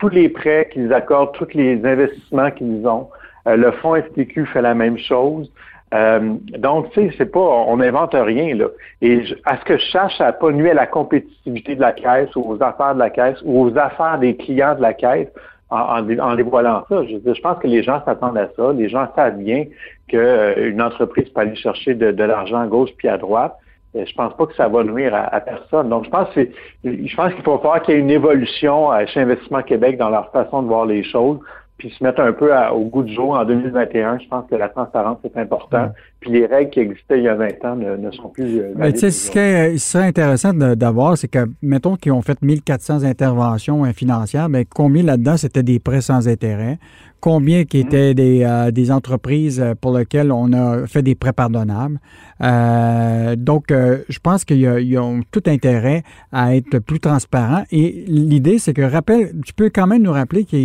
tous 0.00 0.08
les 0.08 0.28
prêts 0.30 0.68
qu'ils 0.72 0.92
accordent, 0.92 1.32
tous 1.32 1.54
les 1.54 1.84
investissements 1.84 2.50
qu'ils 2.50 2.86
ont. 2.86 3.08
Euh, 3.46 3.56
le 3.56 3.70
fonds 3.70 3.96
STQ 3.96 4.46
fait 4.46 4.62
la 4.62 4.74
même 4.74 4.98
chose. 4.98 5.50
Euh, 5.92 6.36
donc, 6.58 6.90
tu 6.92 7.00
sais, 7.00 7.14
c'est 7.18 7.30
pas, 7.30 7.40
on 7.40 7.76
n'invente 7.76 8.14
rien, 8.14 8.54
là. 8.54 8.66
Et 9.02 9.22
à 9.44 9.58
ce 9.58 9.64
que 9.64 9.76
je 9.76 9.84
cherche, 9.86 10.20
à 10.20 10.32
pas 10.32 10.52
nuire 10.52 10.72
à 10.72 10.74
la 10.74 10.86
compétitivité 10.86 11.74
de 11.74 11.80
la 11.80 11.92
caisse 11.92 12.34
ou 12.36 12.44
aux 12.48 12.62
affaires 12.62 12.94
de 12.94 13.00
la 13.00 13.10
caisse 13.10 13.38
ou 13.44 13.62
aux 13.62 13.76
affaires 13.76 14.18
des 14.18 14.36
clients 14.36 14.74
de 14.74 14.82
la 14.82 14.94
caisse 14.94 15.28
en, 15.70 16.18
en, 16.18 16.34
dévoilant 16.34 16.84
ça. 16.88 17.04
Je, 17.04 17.16
je, 17.24 17.40
pense 17.40 17.58
que 17.58 17.66
les 17.66 17.82
gens 17.82 18.02
s'attendent 18.04 18.38
à 18.38 18.48
ça. 18.56 18.72
Les 18.72 18.88
gens 18.88 19.06
savent 19.14 19.38
bien 19.38 19.66
qu'une 20.08 20.20
euh, 20.20 20.84
entreprise 20.84 21.28
peut 21.28 21.40
aller 21.40 21.56
chercher 21.56 21.94
de, 21.94 22.24
l'argent 22.24 22.60
à 22.60 22.66
gauche 22.66 22.90
puis 22.96 23.08
à 23.08 23.18
droite. 23.18 23.56
Et 23.94 24.06
je 24.06 24.14
pense 24.14 24.36
pas 24.36 24.46
que 24.46 24.54
ça 24.54 24.68
va 24.68 24.84
nuire 24.84 25.14
à, 25.14 25.40
personne. 25.40 25.88
Donc, 25.88 26.04
je 26.04 26.10
pense 26.10 26.28
que 26.30 26.48
je 26.84 27.16
pense 27.16 27.34
qu'il 27.34 27.42
faut 27.42 27.58
faire 27.58 27.82
qu'il 27.82 27.94
y 27.94 27.96
ait 27.96 28.00
une 28.00 28.10
évolution 28.10 28.90
chez 29.06 29.20
Investissement 29.20 29.62
Québec 29.62 29.96
dans 29.96 30.10
leur 30.10 30.30
façon 30.30 30.62
de 30.62 30.68
voir 30.68 30.86
les 30.86 31.02
choses 31.02 31.40
puis 31.80 31.90
se 31.90 32.04
mettre 32.04 32.20
un 32.20 32.32
peu 32.32 32.54
au 32.72 32.84
goût 32.84 33.02
du 33.02 33.12
jour 33.14 33.30
en 33.30 33.44
2021. 33.44 34.18
Je 34.18 34.28
pense 34.28 34.48
que 34.48 34.54
la 34.54 34.68
transparence 34.68 35.18
est 35.24 35.36
importante. 35.36 35.92
Puis 36.20 36.30
les 36.30 36.46
règles 36.46 36.70
qui 36.70 36.80
existaient 36.80 37.18
il 37.18 37.24
y 37.24 37.28
a 37.28 37.34
20 37.34 37.64
ans 37.64 37.76
ne, 37.76 38.10
sont 38.10 38.28
plus. 38.28 38.60
Euh, 38.60 38.72
Mais 38.76 38.92
tu 38.92 39.00
sais, 39.00 39.10
ce 39.10 39.30
qui 39.30 39.78
serait 39.78 40.06
intéressant 40.06 40.52
d'avoir, 40.52 41.16
c'est 41.16 41.28
que, 41.28 41.46
mettons 41.62 41.96
qu'ils 41.96 42.12
ont 42.12 42.20
fait 42.20 42.40
1400 42.42 43.04
interventions 43.04 43.84
financières, 43.92 44.48
mais 44.48 44.66
combien 44.66 45.02
là-dedans 45.02 45.36
c'était 45.36 45.62
des 45.62 45.78
prêts 45.78 46.02
sans 46.02 46.28
intérêt? 46.28 46.78
combien 47.20 47.64
qui 47.64 47.78
étaient 47.78 48.14
des, 48.14 48.42
euh, 48.42 48.70
des, 48.70 48.90
entreprises 48.90 49.60
euh, 49.60 49.74
pour 49.74 49.96
lesquelles 49.96 50.32
on 50.32 50.52
a 50.52 50.86
fait 50.86 51.02
des 51.02 51.14
prêts 51.14 51.32
pardonnables? 51.32 52.00
Euh, 52.42 53.36
donc, 53.36 53.66
je 53.70 54.18
pense 54.18 54.44
qu'ils 54.44 54.98
ont 54.98 55.20
tout 55.30 55.42
intérêt 55.46 56.02
à 56.32 56.56
être 56.56 56.78
plus 56.78 57.00
transparents. 57.00 57.64
Et 57.70 58.04
l'idée, 58.08 58.58
c'est 58.58 58.72
que, 58.72 58.82
rappelle, 58.82 59.32
tu 59.44 59.52
peux 59.52 59.70
quand 59.72 59.86
même 59.86 60.02
nous 60.02 60.12
rappeler 60.12 60.44
que 60.44 60.56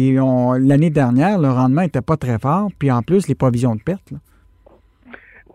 l'année 0.59 0.89
dernière, 0.89 1.37
le 1.37 1.49
rendement 1.49 1.81
n'était 1.81 2.01
pas 2.01 2.17
très 2.17 2.39
fort, 2.39 2.69
puis 2.79 2.91
en 2.91 3.01
plus, 3.01 3.27
les 3.27 3.35
provisions 3.35 3.75
de 3.75 3.81
perte. 3.81 4.13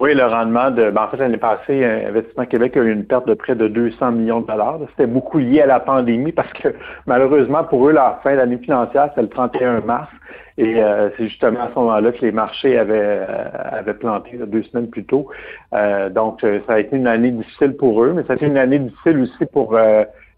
Oui, 0.00 0.14
le 0.14 0.24
rendement 0.24 0.70
de. 0.70 0.90
Ben, 0.90 1.02
en 1.02 1.08
fait, 1.08 1.18
l'année 1.18 1.36
passée, 1.36 1.84
Investissement 1.84 2.46
Québec 2.46 2.74
a 2.78 2.80
eu 2.80 2.90
une 2.90 3.04
perte 3.04 3.28
de 3.28 3.34
près 3.34 3.54
de 3.54 3.68
200 3.68 4.12
millions 4.12 4.40
de 4.40 4.46
dollars. 4.46 4.78
C'était 4.92 5.06
beaucoup 5.06 5.38
lié 5.38 5.60
à 5.60 5.66
la 5.66 5.78
pandémie 5.78 6.32
parce 6.32 6.50
que 6.54 6.68
malheureusement 7.06 7.64
pour 7.64 7.86
eux, 7.86 7.92
la 7.92 8.18
fin 8.22 8.34
d'année 8.34 8.56
financière, 8.56 9.10
c'est 9.14 9.20
le 9.20 9.28
31 9.28 9.82
mars. 9.82 10.08
Et 10.56 10.82
euh, 10.82 11.10
c'est 11.16 11.28
justement 11.28 11.60
à 11.60 11.68
ce 11.68 11.74
moment-là 11.78 12.12
que 12.12 12.22
les 12.22 12.32
marchés 12.32 12.78
avaient, 12.78 12.98
euh, 12.98 13.48
avaient 13.72 13.94
planté 13.94 14.38
deux 14.46 14.62
semaines 14.64 14.88
plus 14.88 15.04
tôt. 15.04 15.28
Euh, 15.74 16.08
donc, 16.08 16.40
ça 16.40 16.74
a 16.74 16.78
été 16.78 16.96
une 16.96 17.06
année 17.06 17.30
difficile 17.30 17.76
pour 17.76 18.02
eux, 18.02 18.12
mais 18.14 18.22
ça 18.24 18.32
a 18.32 18.36
été 18.36 18.46
une 18.46 18.58
année 18.58 18.78
difficile 18.78 19.20
aussi 19.20 19.46
pour 19.52 19.78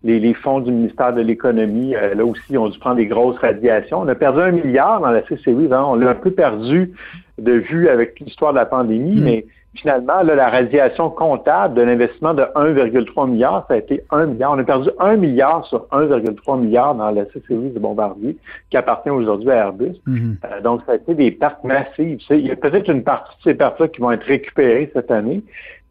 les, 0.05 0.19
les, 0.19 0.35
fonds 0.35 0.61
du 0.61 0.73
ministère 0.73 1.13
de 1.13 1.21
l'Économie. 1.21 1.93
là 1.93 2.25
aussi, 2.25 2.57
ont 2.57 2.69
dû 2.69 2.79
prendre 2.79 2.97
des 2.97 3.07
grosses 3.07 3.39
radiations. 3.39 4.01
On 4.01 4.09
a 4.09 4.15
perdu 4.15 4.41
un 4.41 4.53
milliard 4.53 5.01
dans 5.01 5.11
la 5.11 5.23
C-Series. 5.27 5.69
Hein. 5.73 5.85
On 5.87 5.95
l'a 5.95 6.11
un 6.11 6.15
peu 6.15 6.31
perdu 6.31 6.93
de 7.39 7.53
vue 7.53 7.89
avec 7.89 8.19
l'histoire 8.21 8.53
de 8.53 8.59
la 8.59 8.67
pandémie, 8.67 9.21
mm. 9.21 9.25
mais 9.25 9.47
finalement, 9.75 10.23
la 10.23 10.49
radiation 10.49 11.11
comptable 11.11 11.75
de 11.75 11.83
l'investissement 11.83 12.35
de 12.35 12.43
1,3 12.43 13.31
milliard, 13.31 13.65
ça 13.69 13.75
a 13.75 13.77
été 13.79 14.03
1 14.11 14.27
milliard. 14.27 14.53
On 14.53 14.59
a 14.59 14.65
perdu 14.65 14.91
1 14.99 15.17
milliard 15.17 15.65
sur 15.67 15.87
1,3 15.93 16.61
milliard 16.61 16.95
dans 16.95 17.11
la 17.11 17.25
série 17.25 17.71
de 17.71 17.79
Bombardier, 17.79 18.37
qui 18.71 18.77
appartient 18.77 19.11
aujourd'hui 19.11 19.51
à 19.51 19.57
Airbus. 19.57 19.95
Mhm. 20.07 20.37
Euh, 20.45 20.61
donc, 20.61 20.83
ça 20.87 20.93
a 20.93 20.95
été 20.97 21.15
des 21.15 21.31
pertes 21.31 21.65
massives. 21.65 22.21
Il 22.31 22.47
y 22.47 22.51
a 22.51 22.57
peut-être 22.57 22.91
une 22.91 23.03
partie 23.03 23.37
de 23.39 23.43
ces 23.51 23.55
pertes-là 23.55 23.89
qui 23.89 24.01
vont 24.01 24.13
être 24.13 24.25
récupérées 24.25 24.91
cette 24.93 25.11
année, 25.11 25.43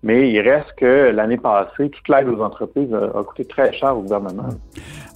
mais 0.04 0.32
il 0.32 0.39
reste 0.41 0.74
que 0.78 1.12
l'année 1.12 1.38
passée, 1.38 1.89
toute 1.89 2.08
l'aide 2.10 2.28
aux 2.28 2.41
entreprises 2.41 2.93
a, 2.93 3.24
coûté 3.24 3.45
très 3.45 3.72
cher 3.74 3.95
au 3.95 4.02
gouvernement. 4.02 4.49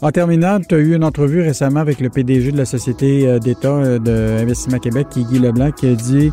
En 0.02 0.12
terminant, 0.12 0.60
tu 0.60 0.76
as 0.76 0.78
eu 0.78 0.96
une 0.96 1.04
entrevue 1.04 1.42
récemment 1.42 1.80
avec 1.80 2.00
le 2.00 2.10
PDG 2.10 2.52
de 2.52 2.58
la 2.58 2.66
Société 2.66 3.28
euh, 3.28 3.40
d'État 3.40 3.76
euh, 3.76 3.98
d'Investissement 3.98 4.80
Québec, 4.80 5.08
qui 5.10 5.22
est 5.22 5.24
Guy 5.24 5.40
Leblanc, 5.40 5.72
qui 5.72 5.88
a 5.88 5.96
dit 5.96 6.32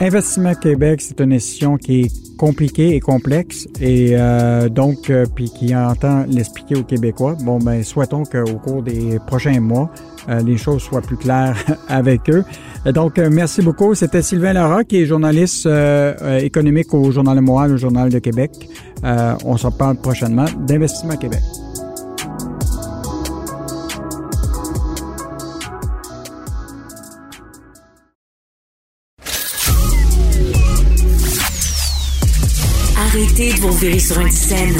Investissement 0.00 0.54
Québec, 0.54 1.00
c'est 1.00 1.20
une 1.20 1.30
décision 1.30 1.76
qui 1.76 2.02
est 2.02 2.36
compliquée 2.36 2.94
et 2.94 3.00
complexe 3.00 3.66
et 3.80 4.10
euh, 4.12 4.68
donc 4.68 5.10
puis 5.34 5.50
qui 5.50 5.74
entend 5.74 6.24
l'expliquer 6.28 6.76
aux 6.76 6.84
Québécois. 6.84 7.36
Bon 7.42 7.58
ben 7.58 7.82
souhaitons 7.82 8.22
qu'au 8.22 8.58
cours 8.58 8.82
des 8.82 9.18
prochains 9.26 9.58
mois, 9.60 9.90
les 10.44 10.56
choses 10.56 10.82
soient 10.82 11.00
plus 11.00 11.16
claires 11.16 11.56
avec 11.88 12.30
eux. 12.30 12.44
Donc 12.86 13.18
merci 13.18 13.60
beaucoup. 13.60 13.96
C'était 13.96 14.22
Sylvain 14.22 14.52
Lara 14.52 14.84
qui 14.84 15.02
est 15.02 15.06
journaliste 15.06 15.68
économique 16.40 16.94
au 16.94 17.10
Journal 17.10 17.34
de 17.34 17.40
Montréal, 17.40 17.72
au 17.72 17.76
Journal 17.76 18.08
de 18.08 18.20
Québec. 18.20 18.52
on 19.02 19.56
s'en 19.56 19.72
parle 19.72 19.96
prochainement 19.96 20.46
d'Investissement 20.66 21.16
Québec. 21.16 21.42
Virer 33.78 33.98
sur 33.98 34.20
une 34.20 34.30
scène. 34.30 34.74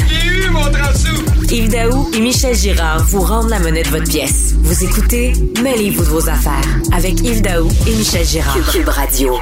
Yves 1.50 1.70
Daou 1.70 2.10
et 2.14 2.20
Michel 2.20 2.54
Girard 2.54 3.04
vous 3.04 3.20
rendent 3.20 3.50
la 3.50 3.60
monnaie 3.60 3.84
de 3.84 3.88
votre 3.88 4.08
pièce. 4.10 4.54
Vous 4.58 4.84
écoutez 4.84 5.32
Mêlez-vous 5.62 6.02
de 6.02 6.08
vos 6.08 6.28
affaires 6.28 6.80
avec 6.92 7.20
Yves 7.20 7.42
Daou 7.42 7.68
et 7.86 7.94
Michel 7.94 8.24
Girard. 8.24 8.56
Cube 8.72 8.88
Radio. 8.88 9.34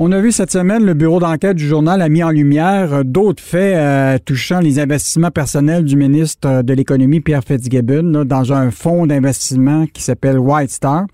On 0.00 0.10
a 0.10 0.20
vu 0.20 0.32
cette 0.32 0.50
semaine, 0.50 0.84
le 0.84 0.94
bureau 0.94 1.20
d'enquête 1.20 1.56
du 1.56 1.68
journal 1.68 2.02
a 2.02 2.08
mis 2.08 2.24
en 2.24 2.30
lumière 2.30 3.04
d'autres 3.04 3.42
faits 3.42 3.76
euh, 3.76 4.18
touchant 4.24 4.58
les 4.58 4.80
investissements 4.80 5.30
personnels 5.30 5.84
du 5.84 5.94
ministre 5.94 6.62
de 6.62 6.74
l'Économie, 6.74 7.20
Pierre 7.20 7.44
Fitzgibbon, 7.46 8.24
dans 8.24 8.52
un 8.52 8.72
fonds 8.72 9.06
d'investissement 9.06 9.86
qui 9.86 10.02
s'appelle 10.02 10.38
White 10.38 10.70
Star. 10.70 11.06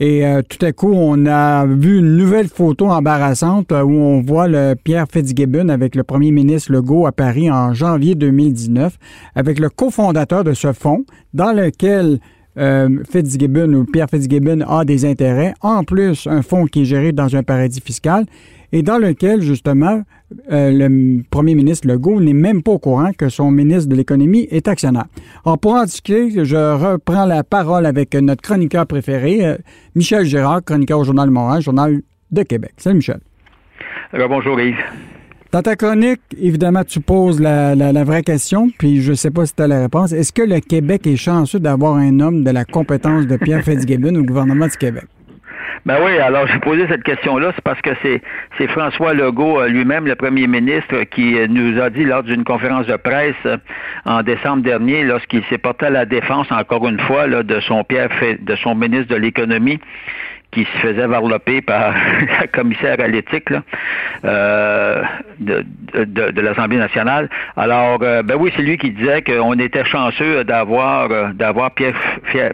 Et 0.00 0.26
euh, 0.26 0.42
tout 0.42 0.64
à 0.64 0.72
coup, 0.72 0.92
on 0.92 1.24
a 1.26 1.66
vu 1.66 1.98
une 1.98 2.16
nouvelle 2.16 2.48
photo 2.48 2.88
embarrassante 2.88 3.70
euh, 3.70 3.82
où 3.82 3.92
on 3.92 4.22
voit 4.22 4.48
le 4.48 4.74
Pierre 4.74 5.06
Fitzgibbon 5.10 5.68
avec 5.68 5.94
le 5.94 6.02
premier 6.02 6.32
ministre 6.32 6.72
Legault 6.72 7.06
à 7.06 7.12
Paris 7.12 7.48
en 7.48 7.72
janvier 7.74 8.16
2019, 8.16 8.98
avec 9.36 9.60
le 9.60 9.68
cofondateur 9.68 10.42
de 10.42 10.52
ce 10.52 10.72
fonds, 10.72 11.04
dans 11.32 11.52
lequel 11.52 12.18
euh, 12.58 12.88
Fitzgibbon 13.08 13.72
ou 13.72 13.84
Pierre 13.84 14.10
Fitzgibbon 14.10 14.62
a 14.62 14.84
des 14.84 15.04
intérêts, 15.04 15.54
en 15.60 15.84
plus 15.84 16.26
un 16.26 16.42
fonds 16.42 16.66
qui 16.66 16.82
est 16.82 16.86
géré 16.86 17.12
dans 17.12 17.36
un 17.36 17.44
paradis 17.44 17.80
fiscal 17.80 18.26
et 18.74 18.82
dans 18.82 18.98
lequel, 18.98 19.40
justement, 19.40 20.02
euh, 20.50 20.72
le 20.72 21.22
premier 21.30 21.54
ministre 21.54 21.86
Legault 21.86 22.20
n'est 22.20 22.32
même 22.32 22.60
pas 22.60 22.72
au 22.72 22.80
courant 22.80 23.12
que 23.16 23.28
son 23.28 23.52
ministre 23.52 23.88
de 23.88 23.94
l'Économie 23.94 24.48
est 24.50 24.66
actionnaire. 24.66 25.04
Alors, 25.44 25.60
pour 25.60 25.74
en 25.74 25.84
discuter, 25.84 26.44
je 26.44 26.56
reprends 26.56 27.24
la 27.24 27.44
parole 27.44 27.86
avec 27.86 28.16
notre 28.16 28.42
chroniqueur 28.42 28.84
préféré, 28.88 29.46
euh, 29.46 29.56
Michel 29.94 30.24
Gérard, 30.24 30.64
chroniqueur 30.64 30.98
au 30.98 31.04
Journal 31.04 31.28
de 31.28 31.32
Montréal, 31.32 31.62
Journal 31.62 32.02
de 32.32 32.42
Québec. 32.42 32.72
Salut, 32.78 32.96
Michel. 32.96 33.20
Alors, 34.12 34.28
bonjour, 34.28 34.60
Yves. 34.60 34.74
Dans 35.52 35.62
ta 35.62 35.76
chronique, 35.76 36.22
évidemment, 36.36 36.82
tu 36.82 36.98
poses 36.98 37.40
la, 37.40 38.02
vraie 38.02 38.24
question, 38.24 38.70
puis 38.76 39.02
je 39.02 39.12
ne 39.12 39.14
sais 39.14 39.30
pas 39.30 39.46
si 39.46 39.54
tu 39.54 39.62
as 39.62 39.68
la 39.68 39.82
réponse. 39.82 40.10
Est-ce 40.10 40.32
que 40.32 40.42
le 40.42 40.58
Québec 40.58 41.06
est 41.06 41.14
chanceux 41.14 41.60
d'avoir 41.60 41.94
un 41.94 42.18
homme 42.18 42.42
de 42.42 42.50
la 42.50 42.64
compétence 42.64 43.28
de 43.28 43.36
Pierre 43.36 43.62
Fitzgibbon 43.64 44.16
au 44.16 44.24
gouvernement 44.24 44.66
du 44.66 44.76
Québec? 44.76 45.04
Ben 45.86 45.98
oui, 46.02 46.18
alors 46.18 46.46
j'ai 46.46 46.58
posé 46.60 46.86
cette 46.88 47.02
question-là, 47.02 47.52
c'est 47.54 47.64
parce 47.64 47.80
que 47.82 47.90
c'est, 48.02 48.66
François 48.68 49.12
Legault 49.12 49.60
euh, 49.60 49.68
lui-même, 49.68 50.06
le 50.06 50.14
premier 50.14 50.46
ministre, 50.46 51.02
qui 51.04 51.38
euh, 51.38 51.46
nous 51.48 51.80
a 51.80 51.90
dit 51.90 52.04
lors 52.04 52.22
d'une 52.22 52.44
conférence 52.44 52.86
de 52.86 52.96
presse 52.96 53.34
euh, 53.44 53.58
en 54.06 54.22
décembre 54.22 54.62
dernier, 54.62 55.04
lorsqu'il 55.04 55.44
s'est 55.44 55.58
porté 55.58 55.86
à 55.86 55.90
la 55.90 56.06
défense, 56.06 56.50
encore 56.50 56.88
une 56.88 57.00
fois, 57.00 57.26
là, 57.26 57.42
de 57.42 57.60
son 57.60 57.84
Pierre, 57.84 58.08
de 58.40 58.56
son 58.56 58.74
ministre 58.74 59.08
de 59.08 59.16
l'économie, 59.16 59.78
qui 60.54 60.64
se 60.64 60.78
faisait 60.78 61.06
varloper 61.06 61.60
par 61.60 61.92
la 62.40 62.46
commissaire 62.46 62.96
à 63.00 63.08
l'éthique 63.08 63.50
euh, 64.24 65.02
de, 65.40 65.64
de, 65.96 66.30
de 66.30 66.40
l'Assemblée 66.40 66.78
nationale. 66.78 67.28
Alors, 67.56 67.98
euh, 68.02 68.22
ben 68.22 68.36
oui, 68.38 68.52
c'est 68.56 68.62
lui 68.62 68.78
qui 68.78 68.90
disait 68.90 69.22
qu'on 69.22 69.58
était 69.58 69.84
chanceux 69.84 70.44
d'avoir 70.44 71.10
euh, 71.10 71.32
d'avoir 71.32 71.72
Pierre, 71.72 71.94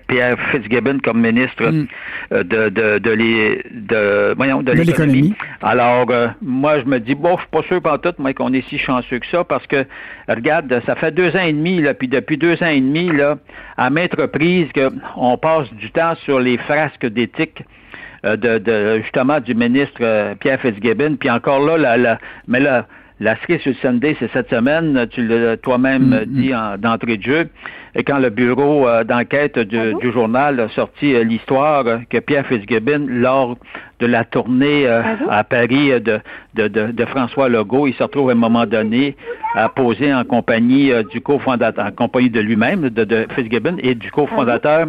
Pierre 0.08 0.36
Fitzgibbon 0.50 0.98
comme 1.04 1.20
ministre 1.20 1.70
mm. 1.70 1.86
de 2.30 2.68
de 2.70 2.98
de, 2.98 3.10
les, 3.10 3.62
de, 3.70 4.34
voyons, 4.36 4.62
de, 4.62 4.72
l'économie. 4.72 5.34
Alors, 5.62 6.06
moi, 6.40 6.80
je 6.80 6.86
me 6.86 6.98
dis, 6.98 7.14
bon, 7.14 7.36
je 7.36 7.42
suis 7.42 7.50
pas 7.50 7.62
sûr 7.62 7.82
pas 7.82 7.98
tout, 7.98 8.14
moi, 8.18 8.32
qu'on 8.32 8.52
est 8.52 8.66
si 8.68 8.78
chanceux 8.78 9.18
que 9.18 9.26
ça, 9.26 9.44
parce 9.44 9.66
que, 9.66 9.84
regarde, 10.28 10.80
ça 10.86 10.94
fait 10.94 11.12
deux 11.12 11.36
ans 11.36 11.42
et 11.42 11.52
demi, 11.52 11.80
là, 11.80 11.94
puis 11.94 12.08
depuis 12.08 12.38
deux 12.38 12.62
ans 12.62 12.68
et 12.68 12.80
demi, 12.80 13.10
là, 13.10 13.36
à 13.76 13.90
maintes 13.90 14.14
reprises, 14.14 14.68
qu'on 14.72 15.38
passe 15.38 15.72
du 15.74 15.90
temps 15.90 16.14
sur 16.24 16.40
les 16.40 16.56
frasques 16.58 17.06
d'éthique 17.06 17.60
euh, 17.60 17.80
de, 18.24 18.58
de, 18.58 19.00
justement 19.02 19.40
du 19.40 19.54
ministre 19.54 19.98
euh, 20.00 20.34
Pierre 20.34 20.60
Fitzgibbon. 20.60 21.16
Puis 21.16 21.30
encore 21.30 21.64
là, 21.64 21.76
la, 21.76 21.96
la, 21.96 22.18
mais 22.46 22.60
là, 22.60 22.86
la 23.20 23.36
cerise 23.36 23.60
sur 23.60 23.70
le 23.70 23.76
Sunday, 23.76 24.16
c'est 24.18 24.30
cette 24.32 24.50
semaine, 24.50 25.06
tu 25.10 25.26
l'as 25.26 25.56
toi-même 25.58 26.08
mm, 26.08 26.20
mm. 26.20 26.24
dit 26.26 26.54
en, 26.54 26.78
d'entrée 26.78 27.18
de 27.18 27.22
jeu, 27.22 27.48
et 27.94 28.02
quand 28.02 28.18
le 28.18 28.30
bureau 28.30 28.88
euh, 28.88 29.04
d'enquête 29.04 29.58
du, 29.58 30.12
journal 30.12 30.58
a 30.58 30.68
sorti 30.70 31.12
l'histoire 31.24 31.84
que 32.08 32.18
Pierre 32.18 32.46
Fitzgibbon, 32.46 33.06
lors 33.08 33.56
de 34.00 34.06
la 34.06 34.24
tournée 34.24 34.86
à 34.86 35.44
Paris 35.44 35.90
de, 36.00 36.20
de, 36.54 36.68
de, 36.68 37.04
François 37.04 37.50
Legault, 37.50 37.86
il 37.86 37.94
se 37.94 38.02
retrouve 38.02 38.30
à 38.30 38.32
un 38.32 38.36
moment 38.36 38.64
donné 38.64 39.14
à 39.54 39.68
poser 39.68 40.14
en 40.14 40.24
compagnie 40.24 40.90
du 41.10 41.20
cofondateur, 41.20 41.84
en 41.84 41.90
compagnie 41.90 42.30
de 42.30 42.40
lui-même, 42.40 42.88
de, 42.88 43.04
de 43.04 43.26
Fitzgibbon, 43.34 43.76
et 43.82 43.94
du 43.94 44.10
cofondateur 44.10 44.86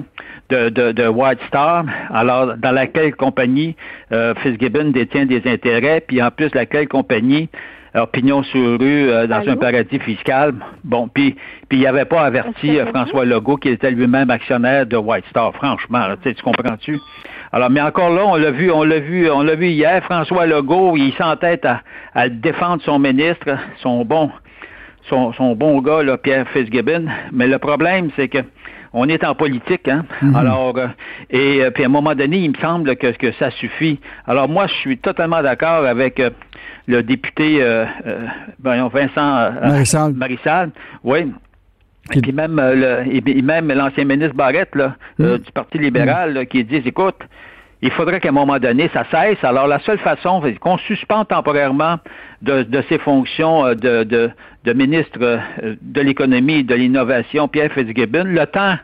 de, 0.51 0.91
de, 0.91 1.07
White 1.07 1.39
Star, 1.47 1.85
alors 2.09 2.57
dans 2.57 2.71
laquelle 2.71 3.15
compagnie 3.15 3.75
euh, 4.11 4.33
Fitzgibbon 4.35 4.91
détient 4.91 5.25
des 5.25 5.41
intérêts, 5.45 6.03
puis 6.05 6.21
en 6.21 6.31
plus 6.31 6.53
laquelle 6.53 6.87
compagnie 6.87 7.49
opinion 7.95 8.43
sur 8.43 8.79
rue 8.79 9.09
euh, 9.09 9.27
dans 9.27 9.47
un 9.47 9.55
paradis 9.55 9.99
fiscal. 9.99 10.53
Bon, 10.83 11.07
puis 11.07 11.35
puis 11.69 11.79
il 11.79 11.87
avait 11.87 12.05
pas 12.05 12.21
averti 12.21 12.79
euh, 12.79 12.85
François 12.87 13.25
Legault 13.25 13.57
qui 13.57 13.69
était 13.69 13.91
lui-même 13.91 14.29
actionnaire 14.29 14.85
de 14.85 14.97
White 14.97 15.25
Star. 15.29 15.53
Franchement, 15.55 16.05
tu 16.23 16.33
comprends-tu? 16.43 16.99
Alors, 17.53 17.69
mais 17.69 17.81
encore 17.81 18.11
là, 18.11 18.23
on 18.25 18.35
l'a 18.35 18.51
vu, 18.51 18.71
on 18.71 18.83
l'a 18.83 18.99
vu, 18.99 19.29
on 19.29 19.41
l'a 19.41 19.55
vu 19.55 19.67
hier. 19.67 20.03
François 20.05 20.45
Legault, 20.45 20.95
il 20.95 21.13
s'entête 21.13 21.65
à, 21.65 21.81
à 22.13 22.29
défendre 22.29 22.81
son 22.83 22.97
ministre, 22.97 23.57
son 23.81 24.05
bon, 24.05 24.31
son, 25.09 25.33
son 25.33 25.55
bon 25.55 25.81
gars, 25.81 26.01
là, 26.01 26.17
Pierre 26.17 26.47
Fitzgibbon. 26.49 27.07
Mais 27.33 27.47
le 27.47 27.59
problème, 27.59 28.09
c'est 28.15 28.29
que 28.29 28.39
on 28.93 29.07
est 29.07 29.23
en 29.23 29.35
politique, 29.35 29.87
hein. 29.87 30.05
Mhm. 30.21 30.35
Alors, 30.35 30.77
euh, 30.77 30.87
et 31.29 31.63
euh, 31.63 31.71
puis 31.71 31.83
à 31.83 31.85
un 31.87 31.89
moment 31.89 32.13
donné, 32.13 32.39
il 32.39 32.51
me 32.51 32.57
semble 32.57 32.95
que, 32.97 33.07
que 33.07 33.31
ça 33.33 33.49
suffit. 33.51 33.99
Alors 34.27 34.49
moi, 34.49 34.67
je 34.67 34.73
suis 34.75 34.97
totalement 34.97 35.41
d'accord 35.41 35.85
avec 35.85 36.19
euh, 36.19 36.29
le 36.87 37.03
député 37.03 37.63
Vincent 38.59 39.51
Marissal. 39.61 40.13
Marissal, 40.13 40.71
oui. 41.03 41.31
Et 42.13 42.21
puis 42.21 42.33
même 42.33 42.55
le, 42.57 43.03
et 43.07 43.41
même 43.41 43.71
l'ancien 43.71 44.05
ministre 44.05 44.35
Barrette 44.35 44.75
là, 44.75 44.95
mhm. 45.19 45.37
du 45.37 45.51
Parti 45.51 45.77
libéral 45.77 46.47
qui 46.47 46.63
dit 46.63 46.81
écoute, 46.83 47.19
il 47.81 47.91
faudrait 47.91 48.19
qu'à 48.19 48.29
un 48.29 48.33
moment 48.33 48.59
donné, 48.59 48.89
ça 48.93 49.05
cesse. 49.09 49.43
Alors, 49.43 49.67
la 49.67 49.79
seule 49.79 49.97
façon, 49.99 50.41
c'est 50.43 50.53
qu'on 50.59 50.77
suspende 50.77 51.27
temporairement 51.27 51.97
de, 52.41 52.63
de 52.63 52.83
ses 52.89 52.99
fonctions 52.99 53.65
euh, 53.65 53.73
de, 53.73 54.03
de, 54.03 54.29
de 54.65 54.73
ministre 54.73 55.17
euh, 55.21 55.75
de 55.81 56.01
l'économie 56.01 56.59
et 56.59 56.63
de 56.63 56.75
l'innovation, 56.75 57.47
Pierre 57.47 57.71
Fitzgibbon, 57.71 58.25
le 58.25 58.45
temps, 58.45 58.75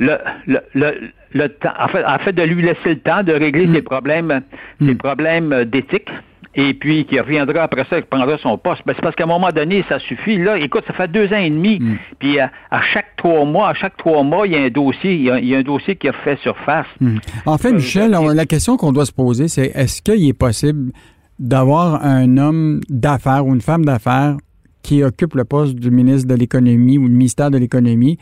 le, 0.00 0.18
le, 0.46 0.58
le, 0.74 1.10
le 1.32 1.48
temps, 1.50 1.72
en 1.78 1.88
fait, 1.88 2.04
en 2.04 2.18
fait, 2.18 2.32
de 2.32 2.42
lui 2.42 2.62
laisser 2.62 2.90
le 2.90 2.98
temps 2.98 3.22
de 3.22 3.32
régler 3.32 3.68
mm. 3.68 3.74
ses 3.74 3.82
problèmes, 3.82 4.42
ses 4.84 4.94
problèmes 4.96 5.64
d'éthique 5.64 6.10
et 6.56 6.72
puis 6.74 7.04
qui 7.04 7.20
reviendra 7.20 7.62
après 7.62 7.84
ça, 7.88 8.00
qui 8.00 8.08
prendra 8.08 8.38
son 8.38 8.56
poste. 8.56 8.82
Ben, 8.86 8.94
c'est 8.96 9.02
parce 9.02 9.14
qu'à 9.14 9.24
un 9.24 9.28
moment 9.28 9.50
donné, 9.50 9.84
ça 9.88 9.98
suffit. 9.98 10.38
Là, 10.38 10.58
écoute, 10.58 10.84
ça 10.86 10.94
fait 10.94 11.10
deux 11.10 11.26
ans 11.32 11.38
et 11.38 11.50
demi, 11.50 11.78
mm. 11.78 11.98
puis 12.18 12.40
à, 12.40 12.50
chaque 12.92 13.14
trois 13.16 13.44
mois, 13.44 13.68
à 13.68 13.74
chaque 13.74 13.96
trois 13.98 14.22
mois, 14.22 14.46
il 14.46 14.54
y 14.54 14.56
a 14.56 14.62
un 14.62 14.70
dossier, 14.70 15.14
il 15.14 15.46
y 15.46 15.54
a, 15.54 15.58
un 15.58 15.62
dossier 15.62 15.96
qui 15.96 16.08
refait 16.08 16.38
surface. 16.42 16.86
Mm. 17.00 17.18
En 17.44 17.58
fait, 17.58 17.72
Michel, 17.72 18.10
la 18.10 18.46
question 18.46 18.76
qu'on 18.76 18.92
doit 18.92 19.06
se 19.06 19.12
poser, 19.12 19.48
c'est 19.48 19.72
est-ce 19.74 20.00
qu'il 20.00 20.26
est 20.26 20.32
possible 20.32 20.92
d'avoir 21.38 22.02
un 22.02 22.38
homme 22.38 22.80
d'affaires 22.88 23.46
ou 23.46 23.54
une 23.54 23.60
femme 23.60 23.84
d'affaires 23.84 24.36
qui 24.82 25.02
occupe 25.02 25.34
le 25.34 25.44
poste 25.44 25.74
du 25.74 25.90
ministre 25.90 26.28
de 26.28 26.34
l'Économie 26.34 26.96
ou 26.96 27.08
du 27.08 27.14
ministère 27.14 27.50
de 27.50 27.58
l'Économie, 27.58 28.18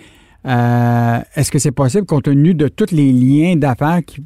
euh, 0.47 1.19
est-ce 1.37 1.51
que 1.51 1.59
c'est 1.59 1.73
possible 1.73 2.07
compte 2.07 2.25
tenu 2.25 2.55
de 2.55 2.69
tous 2.69 2.91
les 2.91 3.13
liens 3.13 3.57
d'affaires 3.57 4.01
qui 4.05 4.23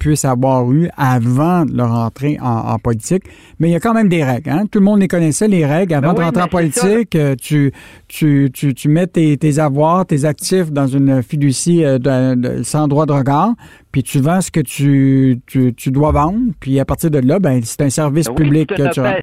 puissent 0.00 0.24
avoir 0.24 0.72
eu 0.72 0.88
avant 0.96 1.64
leur 1.72 1.92
entrée 1.92 2.38
en, 2.42 2.78
politique. 2.78 3.22
Mais 3.60 3.68
il 3.68 3.72
y 3.72 3.76
a 3.76 3.80
quand 3.80 3.94
même 3.94 4.08
des 4.08 4.24
règles. 4.24 4.50
Hein? 4.50 4.64
Tout 4.70 4.80
le 4.80 4.84
monde 4.84 5.00
les 5.00 5.06
connaissait, 5.06 5.46
les 5.46 5.64
règles. 5.64 5.94
Avant 5.94 6.14
ben 6.14 6.14
de 6.14 6.24
rentrer 6.24 6.42
en 6.42 6.48
politique, 6.48 7.14
euh, 7.14 7.36
tu, 7.40 7.72
tu, 8.08 8.50
tu, 8.52 8.74
tu, 8.74 8.88
mets 8.88 9.06
tes, 9.06 9.36
tes, 9.36 9.58
avoirs, 9.58 10.06
tes 10.06 10.24
actifs 10.24 10.72
dans 10.72 10.86
une 10.86 11.22
fiducie 11.22 11.84
euh, 11.84 11.98
de, 11.98 12.62
sans 12.62 12.88
droit 12.88 13.06
de 13.06 13.12
regard, 13.12 13.52
puis 13.92 14.02
tu 14.02 14.20
vends 14.20 14.40
ce 14.40 14.50
que 14.50 14.60
tu, 14.60 15.40
tu, 15.46 15.74
tu, 15.74 15.90
dois 15.90 16.12
vendre, 16.12 16.38
puis 16.58 16.80
à 16.80 16.84
partir 16.84 17.10
de 17.10 17.18
là, 17.18 17.38
ben, 17.38 17.60
c'est 17.62 17.82
un 17.82 17.90
service 17.90 18.26
ben 18.26 18.34
public 18.34 18.68
que 18.68 18.92
tu 18.92 19.00
as 19.00 19.20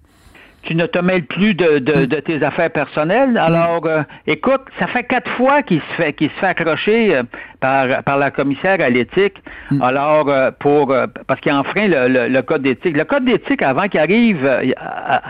tu 0.68 0.76
ne 0.76 0.86
te 0.86 1.00
mêles 1.00 1.24
plus 1.24 1.54
de, 1.54 1.80
de, 1.80 2.04
de 2.06 2.20
tes 2.20 2.44
affaires 2.44 2.70
personnelles. 2.70 3.38
Alors, 3.38 3.86
euh, 3.86 4.04
écoute, 4.28 4.62
ça 4.78 4.88
fait 4.88 5.06
quatre 5.06 5.32
fois 5.32 5.64
qu'il 5.64 5.80
se 5.80 5.94
fait 5.96 6.12
qu'il 6.12 6.30
se 6.30 6.36
fait 6.36 6.48
accrocher 6.48 7.16
euh, 7.16 7.24
par, 7.62 8.04
par 8.04 8.18
la 8.18 8.32
commissaire 8.32 8.82
à 8.82 8.90
l'éthique. 8.90 9.42
Hmm. 9.72 9.82
Alors, 9.82 10.28
euh, 10.28 10.52
pour 10.60 10.94
parce 11.26 11.40
qu'il 11.40 11.54
enfreint 11.54 11.88
le, 11.88 12.28
le, 12.28 12.42
code 12.42 12.64
d'éthique. 12.64 12.98
Le 12.98 13.06
code 13.06 13.24
d'éthique, 13.24 13.62
avant 13.62 13.88
qu'il 13.88 14.02
arrive, 14.02 14.46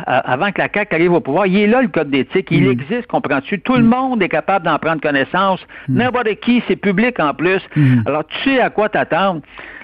avant 0.08 0.52
que 0.52 0.60
la 0.60 0.70
CAC 0.70 0.92
arrive 0.92 1.14
au 1.14 1.22
pouvoir, 1.22 1.46
il 1.46 1.58
est 1.58 1.68
là 1.68 1.84
le 1.84 1.90
code 1.90 2.10
d'éthique. 2.10 2.48
Il 2.50 2.68
existe, 2.68 3.06
comprends-tu? 3.06 3.60
Tout 3.62 3.76
le 3.76 3.84
monde 3.84 4.24
est 4.24 4.30
capable 4.30 4.66
d'en 4.66 4.80
prendre 4.80 5.02
connaissance. 5.02 5.60
N'importe 5.88 6.34
qui, 6.42 6.64
c'est 6.68 6.76
public 6.78 7.20
en 7.20 7.36
plus. 7.36 7.62
Alors, 8.08 8.26
tu 8.26 8.38
sais 8.50 8.60
à 8.60 8.72
quoi 8.72 8.90
t'attendre. 8.90 9.42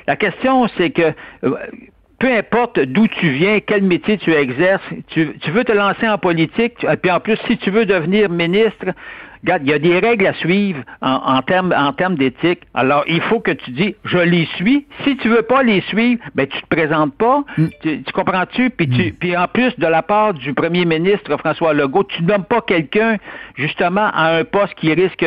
La 0.08 0.16
question, 0.16 0.68
c'est 0.78 0.90
que 0.90 1.14
peu 2.24 2.32
importe 2.32 2.80
d'où 2.80 3.06
tu 3.10 3.32
viens, 3.32 3.60
quel 3.60 3.84
métier 3.84 4.18
tu 4.18 4.32
exerces, 4.32 4.82
tu, 5.10 5.26
veux 5.52 5.66
te 5.66 5.74
lancer 5.74 6.08
en 6.08 6.18
politique, 6.18 6.86
et 6.90 6.96
puis 6.96 7.12
en 7.12 7.20
plus, 7.20 7.36
si 7.48 7.58
tu 7.58 7.70
veux 7.70 7.86
devenir 7.86 8.30
ministre, 8.30 8.86
Regarde, 9.44 9.64
il 9.66 9.70
y 9.70 9.74
a 9.74 9.80
des 9.80 10.00
règles 10.00 10.26
à 10.26 10.34
suivre 10.36 10.80
en, 11.02 11.16
en 11.16 11.42
termes 11.42 11.74
en 11.76 11.92
termes 11.92 12.16
d'éthique. 12.16 12.62
Alors, 12.74 13.04
il 13.08 13.22
faut 13.22 13.42
que 13.42 13.52
tu 13.52 13.72
dis, 13.72 13.94
je 14.06 14.18
les 14.18 14.46
suis. 14.56 14.86
Si 15.04 15.18
tu 15.18 15.28
veux 15.28 15.42
pas 15.42 15.64
les 15.64 15.82
suivre, 15.82 16.22
ben 16.34 16.48
tu 16.48 16.62
te 16.62 16.68
présentes 16.68 17.14
pas. 17.16 17.44
Mm. 17.58 17.66
Tu, 17.82 18.04
comprends-tu? 18.14 18.70
Puis, 18.70 18.88
tu, 18.88 19.08
mm. 19.08 19.12
puis 19.20 19.36
en 19.36 19.48
plus, 19.48 19.78
de 19.78 19.86
la 19.86 20.02
part 20.02 20.34
du 20.34 20.54
premier 20.54 20.86
ministre 20.86 21.36
François 21.38 21.74
Legault, 21.74 22.06
tu 22.06 22.24
nommes 22.24 22.46
pas 22.46 22.62
quelqu'un 22.62 23.18
justement 23.56 24.10
à 24.14 24.38
un 24.38 24.46
poste 24.46 24.76
qui 24.76 24.94
risque 24.94 25.26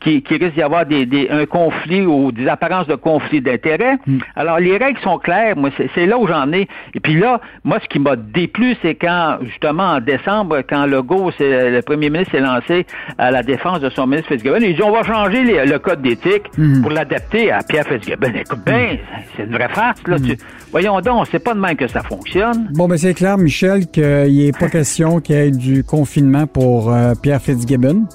qui, 0.00 0.22
qui 0.22 0.36
risque 0.36 0.54
d'y 0.54 0.62
avoir 0.62 0.86
des, 0.86 1.04
des, 1.04 1.28
un 1.28 1.44
conflit 1.44 2.06
ou 2.06 2.32
des 2.32 2.48
apparences 2.48 2.86
de 2.86 2.94
conflit 2.94 3.42
d'intérêts. 3.42 3.98
Mm. 4.06 4.18
Alors, 4.34 4.60
les 4.60 4.78
règles 4.78 5.00
sont 5.00 5.18
claires. 5.18 5.56
Moi, 5.58 5.70
c'est 5.94 6.06
là 6.06 6.16
où 6.16 6.26
j'en 6.26 6.50
ai. 6.54 6.68
Et 6.94 7.00
puis 7.00 7.14
là, 7.14 7.38
moi, 7.64 7.78
ce 7.82 7.88
qui 7.88 7.98
m'a 7.98 8.16
déplu, 8.16 8.76
c'est 8.80 8.94
quand, 8.94 9.40
justement, 9.42 9.90
en 9.96 10.00
décembre, 10.00 10.62
quand 10.66 10.86
Legault, 10.86 11.30
le 11.38 11.80
premier 11.82 12.08
ministre 12.08 12.32
s'est 12.32 12.40
lancé 12.40 12.86
à 13.18 13.30
la 13.30 13.42
défense 13.42 13.57
de 13.80 13.90
son 13.90 14.06
ministre 14.06 14.28
Fitzgibbon. 14.28 14.58
Il 14.60 14.74
dit 14.74 14.82
on 14.82 14.92
va 14.92 15.02
changer 15.02 15.42
le 15.42 15.78
code 15.78 16.02
d'éthique 16.02 16.44
mhm. 16.56 16.82
pour 16.82 16.90
l'adapter 16.90 17.50
à 17.50 17.62
Pierre 17.62 17.86
Fitzgibbon. 17.86 18.32
Écoute 18.34 18.60
bien, 18.64 18.92
mhm. 18.92 18.98
c'est 19.36 19.44
une 19.44 19.52
vraie 19.52 19.68
farce. 19.68 20.00
Là. 20.06 20.18
Mhm. 20.18 20.36
voyons 20.70 21.00
donc, 21.00 21.26
c'est 21.30 21.38
pas 21.38 21.54
de 21.54 21.60
même 21.60 21.76
que 21.76 21.88
ça 21.88 22.02
fonctionne. 22.02 22.68
Bon, 22.74 22.88
ben 22.88 22.96
c'est 22.96 23.14
clair, 23.14 23.36
Michel, 23.38 23.86
qu'il 23.88 24.02
n'est 24.02 24.52
pas 24.52 24.68
question 24.70 25.20
qu'il 25.20 25.36
y 25.36 25.38
ait 25.38 25.50
du 25.50 25.84
confinement 25.84 26.46
pour 26.46 26.92
euh, 26.92 27.14
Pierre 27.20 27.40
Fitzgibbon. 27.40 28.06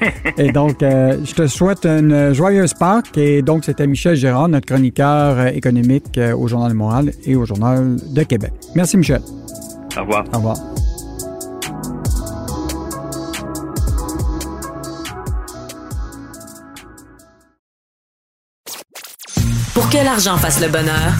et 0.38 0.52
donc, 0.52 0.82
euh, 0.82 1.16
je 1.24 1.34
te 1.34 1.46
souhaite 1.46 1.84
une 1.84 2.32
joyeuse 2.32 2.74
Pâques. 2.74 3.16
Et 3.16 3.42
donc, 3.42 3.64
c'était 3.64 3.86
Michel 3.86 4.16
Gérard, 4.16 4.48
notre 4.48 4.66
chroniqueur 4.66 5.38
euh, 5.38 5.46
économique 5.48 6.18
au 6.36 6.48
Journal 6.48 6.72
de 6.72 6.76
Montréal 6.76 7.10
et 7.24 7.36
au 7.36 7.44
Journal 7.44 7.96
de 8.14 8.22
Québec. 8.22 8.52
Merci, 8.74 8.96
Michel. 8.96 9.20
Au 9.96 10.00
revoir. 10.02 10.24
Au 10.32 10.36
revoir. 10.36 10.56
Pour 19.78 19.90
que 19.90 19.98
l'argent 19.98 20.36
fasse 20.36 20.58
le 20.58 20.66
bonheur, 20.66 21.12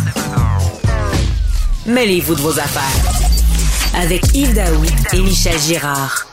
mêlez-vous 1.87 2.35
de 2.35 2.41
vos 2.41 2.59
affaires. 2.59 2.83
Avec 4.03 4.35
Yves 4.35 4.53
Daoui 4.53 4.89
et 5.13 5.21
Michel 5.21 5.57
Girard. 5.61 6.28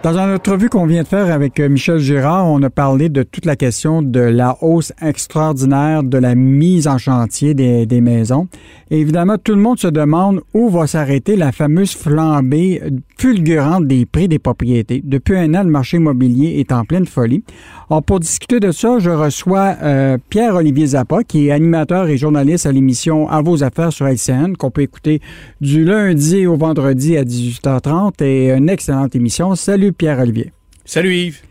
Dans 0.00 0.16
une 0.16 0.32
entrevue 0.32 0.68
qu'on 0.68 0.86
vient 0.86 1.02
de 1.02 1.08
faire 1.08 1.34
avec 1.34 1.58
euh, 1.58 1.68
Michel 1.68 1.98
Girard, 1.98 2.46
on 2.46 2.62
a 2.62 2.70
parlé 2.70 3.08
de 3.08 3.24
toute 3.24 3.44
la 3.44 3.56
question 3.56 4.00
de 4.00 4.20
la 4.20 4.56
hausse 4.60 4.92
extraordinaire 5.02 6.04
de 6.04 6.18
la 6.18 6.36
mise 6.36 6.86
en 6.86 6.98
chantier 6.98 7.52
des, 7.52 8.00
maisons. 8.00 8.46
Évidemment, 8.92 9.38
tout 9.38 9.56
le 9.56 9.60
monde 9.60 9.80
se 9.80 9.88
demande 9.88 10.40
où 10.54 10.68
va 10.68 10.86
s'arrêter 10.86 11.34
la 11.34 11.50
fameuse 11.50 11.96
flambée 11.96 12.80
fulgurante 13.18 13.88
des 13.88 14.06
prix 14.06 14.28
des 14.28 14.38
propriétés. 14.38 15.02
Depuis 15.04 15.36
un 15.36 15.52
an, 15.54 15.64
le 15.64 15.70
marché 15.70 15.96
immobilier 15.96 16.60
est 16.60 16.70
en 16.70 16.84
pleine 16.84 17.06
folie. 17.06 17.42
Alors, 17.90 18.04
pour 18.04 18.20
discuter 18.20 18.60
de 18.60 18.70
ça, 18.70 19.00
je 19.00 19.10
reçois 19.10 19.74
euh, 19.82 20.16
Pierre-Olivier 20.30 20.86
Zappa, 20.88 21.24
qui 21.24 21.48
est 21.48 21.50
animateur 21.50 22.06
et 22.06 22.16
journaliste 22.16 22.66
à 22.66 22.72
l'émission 22.72 23.28
À 23.28 23.42
vos 23.42 23.64
affaires 23.64 23.92
sur 23.92 24.06
LCN, 24.06 24.56
qu'on 24.56 24.70
peut 24.70 24.82
écouter 24.82 25.20
du 25.60 25.84
lundi 25.84 26.46
au 26.46 26.56
vendredi 26.56 27.16
à 27.16 27.24
18h30 27.24 28.22
et 28.22 28.52
une 28.52 28.68
excellente 28.68 29.16
émission. 29.16 29.56
Salut 29.56 29.87
Pierre-Olivier. 29.92 30.52
Salut 30.84 31.14
Yves. 31.14 31.42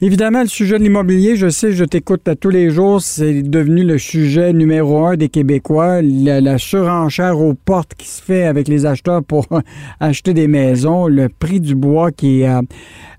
Évidemment, 0.00 0.42
le 0.42 0.46
sujet 0.46 0.78
de 0.78 0.84
l'immobilier, 0.84 1.34
je 1.34 1.48
sais, 1.48 1.72
je 1.72 1.82
t'écoute 1.82 2.28
tous 2.40 2.50
les 2.50 2.70
jours, 2.70 3.02
c'est 3.02 3.42
devenu 3.42 3.82
le 3.82 3.98
sujet 3.98 4.52
numéro 4.52 5.04
un 5.04 5.16
des 5.16 5.28
Québécois. 5.28 6.02
La, 6.02 6.56
surenchère 6.56 7.40
aux 7.40 7.54
portes 7.54 7.96
qui 7.96 8.06
se 8.06 8.22
fait 8.22 8.44
avec 8.44 8.68
les 8.68 8.86
acheteurs 8.86 9.24
pour 9.24 9.48
acheter 10.00 10.34
des 10.34 10.46
maisons, 10.46 11.08
le 11.08 11.28
prix 11.28 11.58
du 11.58 11.74
bois 11.74 12.12
qui, 12.12 12.44
euh, 12.44 12.62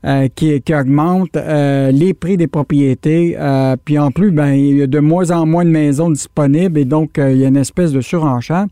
euh, 0.05 0.29
qui, 0.33 0.61
augmente, 0.73 1.35
euh, 1.35 1.91
les 1.91 2.13
prix 2.13 2.37
des 2.37 2.47
propriétés, 2.47 3.35
puis 3.83 3.99
en 3.99 4.11
plus, 4.11 4.31
ben, 4.31 4.53
il 4.53 4.77
y 4.77 4.81
a 4.81 4.87
de 4.87 4.99
moins 4.99 5.31
en 5.31 5.45
moins 5.45 5.65
de 5.65 5.71
maisons 5.71 6.09
disponibles 6.09 6.79
et 6.79 6.85
donc 6.85 7.17
il 7.17 7.39
y 7.39 7.43
a 7.43 7.49
une 7.49 7.57
espèce 7.57 7.91
de 7.91 7.99
surenchère. 7.99 8.67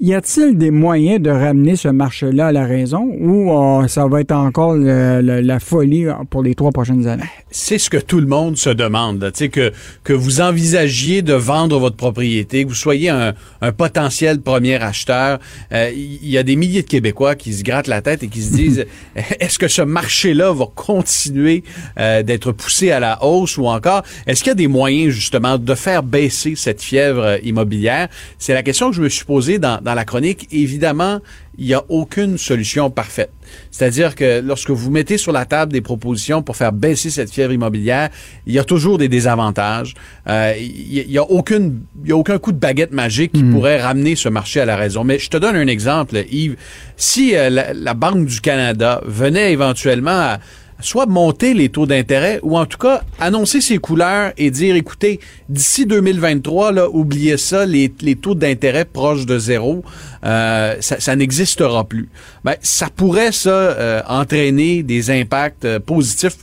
Y 0.00 0.12
a-t-il 0.12 0.58
des 0.58 0.72
moyens 0.72 1.22
de 1.22 1.30
ramener 1.30 1.76
ce 1.76 1.86
marché-là 1.86 2.48
à 2.48 2.52
la 2.52 2.66
raison 2.66 3.12
ou 3.20 3.52
euh, 3.52 3.86
ça 3.86 4.08
va 4.08 4.20
être 4.20 4.32
encore 4.32 4.74
la 4.74 5.60
folie 5.60 6.06
pour 6.30 6.42
les 6.42 6.56
trois 6.56 6.72
prochaines 6.72 7.06
années? 7.06 7.22
C'est 7.52 7.78
ce 7.78 7.88
que 7.88 7.98
tout 7.98 8.18
le 8.18 8.26
monde 8.26 8.56
se 8.56 8.70
demande. 8.70 9.30
Tu 9.32 9.38
sais, 9.38 9.48
que, 9.48 9.72
que 10.02 10.12
vous 10.12 10.40
envisagiez 10.40 11.22
de 11.22 11.34
vendre 11.34 11.78
votre 11.78 11.94
propriété, 11.94 12.64
que 12.64 12.70
vous 12.70 12.74
soyez 12.74 13.08
un, 13.08 13.34
potentiel 13.78 14.40
premier 14.40 14.82
acheteur. 14.82 15.38
Il 15.70 15.76
euh, 15.76 15.90
y 15.94 16.38
a 16.38 16.42
des 16.42 16.56
milliers 16.56 16.82
de 16.82 16.88
Québécois 16.88 17.36
qui 17.36 17.52
se 17.52 17.62
grattent 17.62 17.86
la 17.86 18.02
tête 18.02 18.24
et 18.24 18.28
qui 18.28 18.42
se 18.42 18.52
disent 18.52 18.86
est-ce 19.40 19.60
que 19.60 19.68
ce 19.68 19.82
marché-là 19.82 20.52
va 20.52 20.66
continuer 20.74 21.62
euh, 22.00 22.24
d'être 22.24 22.50
poussé 22.50 22.90
à 22.90 22.98
la 22.98 23.22
hausse 23.24 23.56
ou 23.58 23.66
encore 23.66 24.02
est-ce 24.26 24.42
qu'il 24.42 24.50
y 24.50 24.52
a 24.52 24.56
des 24.56 24.66
moyens 24.66 25.14
justement 25.14 25.56
de 25.56 25.74
faire 25.76 26.02
baisser 26.02 26.56
cette 26.56 26.82
fièvre 26.82 27.38
immobilière? 27.44 28.08
C'est 28.38 28.54
la 28.54 28.64
question 28.64 28.90
que 28.90 28.96
je 28.96 29.02
me 29.02 29.08
suis 29.08 29.24
posée 29.24 29.58
dans 29.58 29.80
dans 29.84 29.94
la 29.94 30.04
chronique, 30.04 30.48
évidemment, 30.50 31.20
il 31.58 31.66
n'y 31.66 31.74
a 31.74 31.84
aucune 31.88 32.38
solution 32.38 32.90
parfaite. 32.90 33.30
C'est-à-dire 33.70 34.14
que 34.14 34.40
lorsque 34.40 34.70
vous 34.70 34.90
mettez 34.90 35.18
sur 35.18 35.30
la 35.30 35.44
table 35.44 35.72
des 35.72 35.82
propositions 35.82 36.42
pour 36.42 36.56
faire 36.56 36.72
baisser 36.72 37.10
cette 37.10 37.30
fièvre 37.30 37.52
immobilière, 37.52 38.08
il 38.46 38.54
y 38.54 38.58
a 38.58 38.64
toujours 38.64 38.98
des 38.98 39.08
désavantages. 39.08 39.94
Euh, 40.26 40.54
il 40.58 41.06
n'y 41.06 41.18
a, 41.18 41.22
aucune, 41.22 41.82
il 42.02 42.08
y 42.08 42.12
a 42.12 42.16
aucun 42.16 42.38
coup 42.38 42.52
de 42.52 42.58
baguette 42.58 42.92
magique 42.92 43.32
qui 43.32 43.44
hmm. 43.44 43.52
pourrait 43.52 43.80
ramener 43.80 44.16
ce 44.16 44.28
marché 44.28 44.60
à 44.60 44.64
la 44.64 44.76
raison. 44.76 45.04
Mais 45.04 45.18
je 45.18 45.28
te 45.28 45.36
donne 45.36 45.54
un 45.54 45.66
exemple, 45.66 46.16
Yves. 46.30 46.56
Si 46.96 47.36
euh, 47.36 47.50
la 47.50 47.94
Banque 47.94 48.26
du 48.26 48.40
Canada 48.40 49.00
venait 49.04 49.52
éventuellement 49.52 50.10
à 50.10 50.38
soit 50.84 51.06
monter 51.06 51.54
les 51.54 51.68
taux 51.68 51.86
d'intérêt 51.86 52.40
ou 52.42 52.58
en 52.58 52.66
tout 52.66 52.78
cas 52.78 53.02
annoncer 53.18 53.60
ses 53.60 53.78
couleurs 53.78 54.32
et 54.36 54.50
dire 54.50 54.76
écoutez, 54.76 55.20
d'ici 55.48 55.86
2023, 55.86 56.72
là, 56.72 56.88
oubliez 56.90 57.36
ça, 57.36 57.64
les, 57.66 57.88
taux 58.20 58.34
d'intérêt 58.34 58.84
proches 58.84 59.26
de 59.26 59.38
zéro, 59.38 59.82
euh, 60.24 60.76
ça, 60.80 61.16
n'existera 61.16 61.84
plus. 61.84 62.08
Ben, 62.44 62.54
ça 62.60 62.88
pourrait 62.94 63.32
ça 63.32 63.50
euh, 63.50 64.02
entraîner 64.08 64.82
des 64.82 65.10
impacts 65.10 65.64
euh, 65.64 65.80
positifs 65.80 66.36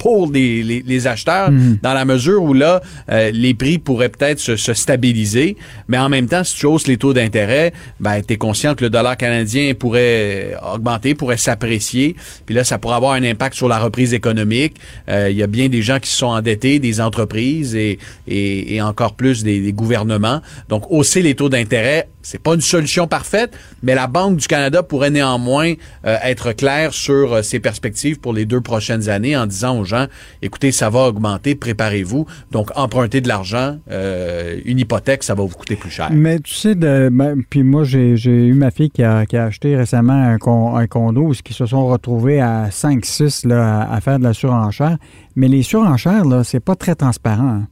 pour 0.00 0.32
les, 0.32 0.62
les, 0.62 1.06
acheteurs 1.06 1.50
mhm. 1.50 1.78
dans 1.82 1.92
la 1.92 2.06
mesure 2.06 2.42
où 2.42 2.54
là, 2.54 2.80
euh, 3.10 3.30
les 3.32 3.52
prix 3.52 3.76
pourraient 3.78 4.08
peut-être 4.08 4.38
se, 4.38 4.56
se, 4.56 4.72
stabiliser, 4.72 5.58
mais 5.88 5.98
en 5.98 6.08
même 6.08 6.26
temps, 6.26 6.42
si 6.42 6.56
tu 6.56 6.64
hausses 6.64 6.86
les 6.86 6.96
taux 6.96 7.12
d'intérêt, 7.12 7.74
ben, 8.00 8.22
tu 8.26 8.32
es 8.32 8.36
conscient 8.38 8.74
que 8.74 8.82
le 8.82 8.88
dollar 8.88 9.18
canadien 9.18 9.74
pourrait 9.74 10.54
augmenter, 10.74 11.14
pourrait 11.14 11.36
s'apprécier, 11.36 12.16
puis 12.46 12.54
là, 12.54 12.64
ça 12.64 12.78
pourrait 12.78 12.96
avoir 12.96 13.12
un 13.12 13.22
impact 13.22 13.54
sur 13.54 13.68
la 13.68 13.78
reprise 13.78 14.14
économique. 14.14 14.76
Euh, 15.10 15.28
il 15.30 15.36
y 15.36 15.42
a 15.42 15.46
bien 15.46 15.68
des 15.68 15.82
gens 15.82 15.98
qui 15.98 16.08
se 16.08 16.16
sont 16.16 16.28
endettés, 16.28 16.78
des 16.78 17.02
entreprises 17.02 17.74
et, 17.74 17.98
et, 18.26 18.76
et 18.76 18.80
encore 18.80 19.12
plus 19.12 19.44
des, 19.44 19.60
des 19.60 19.72
gouvernements. 19.74 20.40
Donc, 20.70 20.90
hausser 20.90 21.20
les 21.20 21.34
taux 21.34 21.50
d'intérêt 21.50 22.08
c'est 22.22 22.42
pas 22.42 22.54
une 22.54 22.60
solution 22.60 23.06
parfaite, 23.06 23.56
mais 23.82 23.94
la 23.94 24.06
Banque 24.06 24.36
du 24.36 24.46
Canada 24.46 24.82
pourrait 24.82 25.10
néanmoins 25.10 25.72
euh, 26.04 26.16
être 26.22 26.52
claire 26.52 26.92
sur 26.92 27.42
ses 27.44 27.60
perspectives 27.60 28.20
pour 28.20 28.32
les 28.32 28.44
deux 28.44 28.60
prochaines 28.60 29.08
années 29.08 29.36
en 29.36 29.46
disant 29.46 29.78
aux 29.78 29.84
gens, 29.90 30.06
écoutez, 30.42 30.72
ça 30.72 30.88
va 30.90 31.00
augmenter, 31.00 31.54
préparez-vous. 31.54 32.26
Donc, 32.50 32.70
emprunter 32.76 33.20
de 33.20 33.28
l'argent, 33.28 33.76
euh, 33.90 34.58
une 34.64 34.78
hypothèque, 34.78 35.22
ça 35.22 35.34
va 35.34 35.42
vous 35.42 35.56
coûter 35.56 35.76
plus 35.76 35.90
cher. 35.90 36.08
Mais 36.12 36.38
tu 36.38 36.54
sais, 36.54 36.74
de, 36.74 37.08
ben, 37.12 37.42
puis 37.48 37.62
moi, 37.62 37.84
j'ai 37.84 38.14
eu 38.24 38.54
ma 38.54 38.70
fille 38.70 38.90
qui 38.90 39.02
a, 39.02 39.26
qui 39.26 39.36
a 39.36 39.44
acheté 39.44 39.76
récemment 39.76 40.12
un, 40.12 40.38
un 40.76 40.86
condo 40.86 41.22
où 41.22 41.32
ils 41.32 41.54
se 41.54 41.66
sont 41.66 41.86
retrouvés 41.86 42.40
à 42.40 42.68
5-6 42.70 43.50
à, 43.52 43.92
à, 43.92 44.00
faire 44.00 44.18
de 44.18 44.24
la 44.24 44.32
surenchère. 44.32 44.96
Mais 45.36 45.48
les 45.48 45.62
surenchères, 45.62 46.24
là, 46.24 46.44
c'est 46.44 46.60
pas 46.60 46.76
très 46.76 46.94
transparent. 46.94 47.48
Hein. 47.48 47.66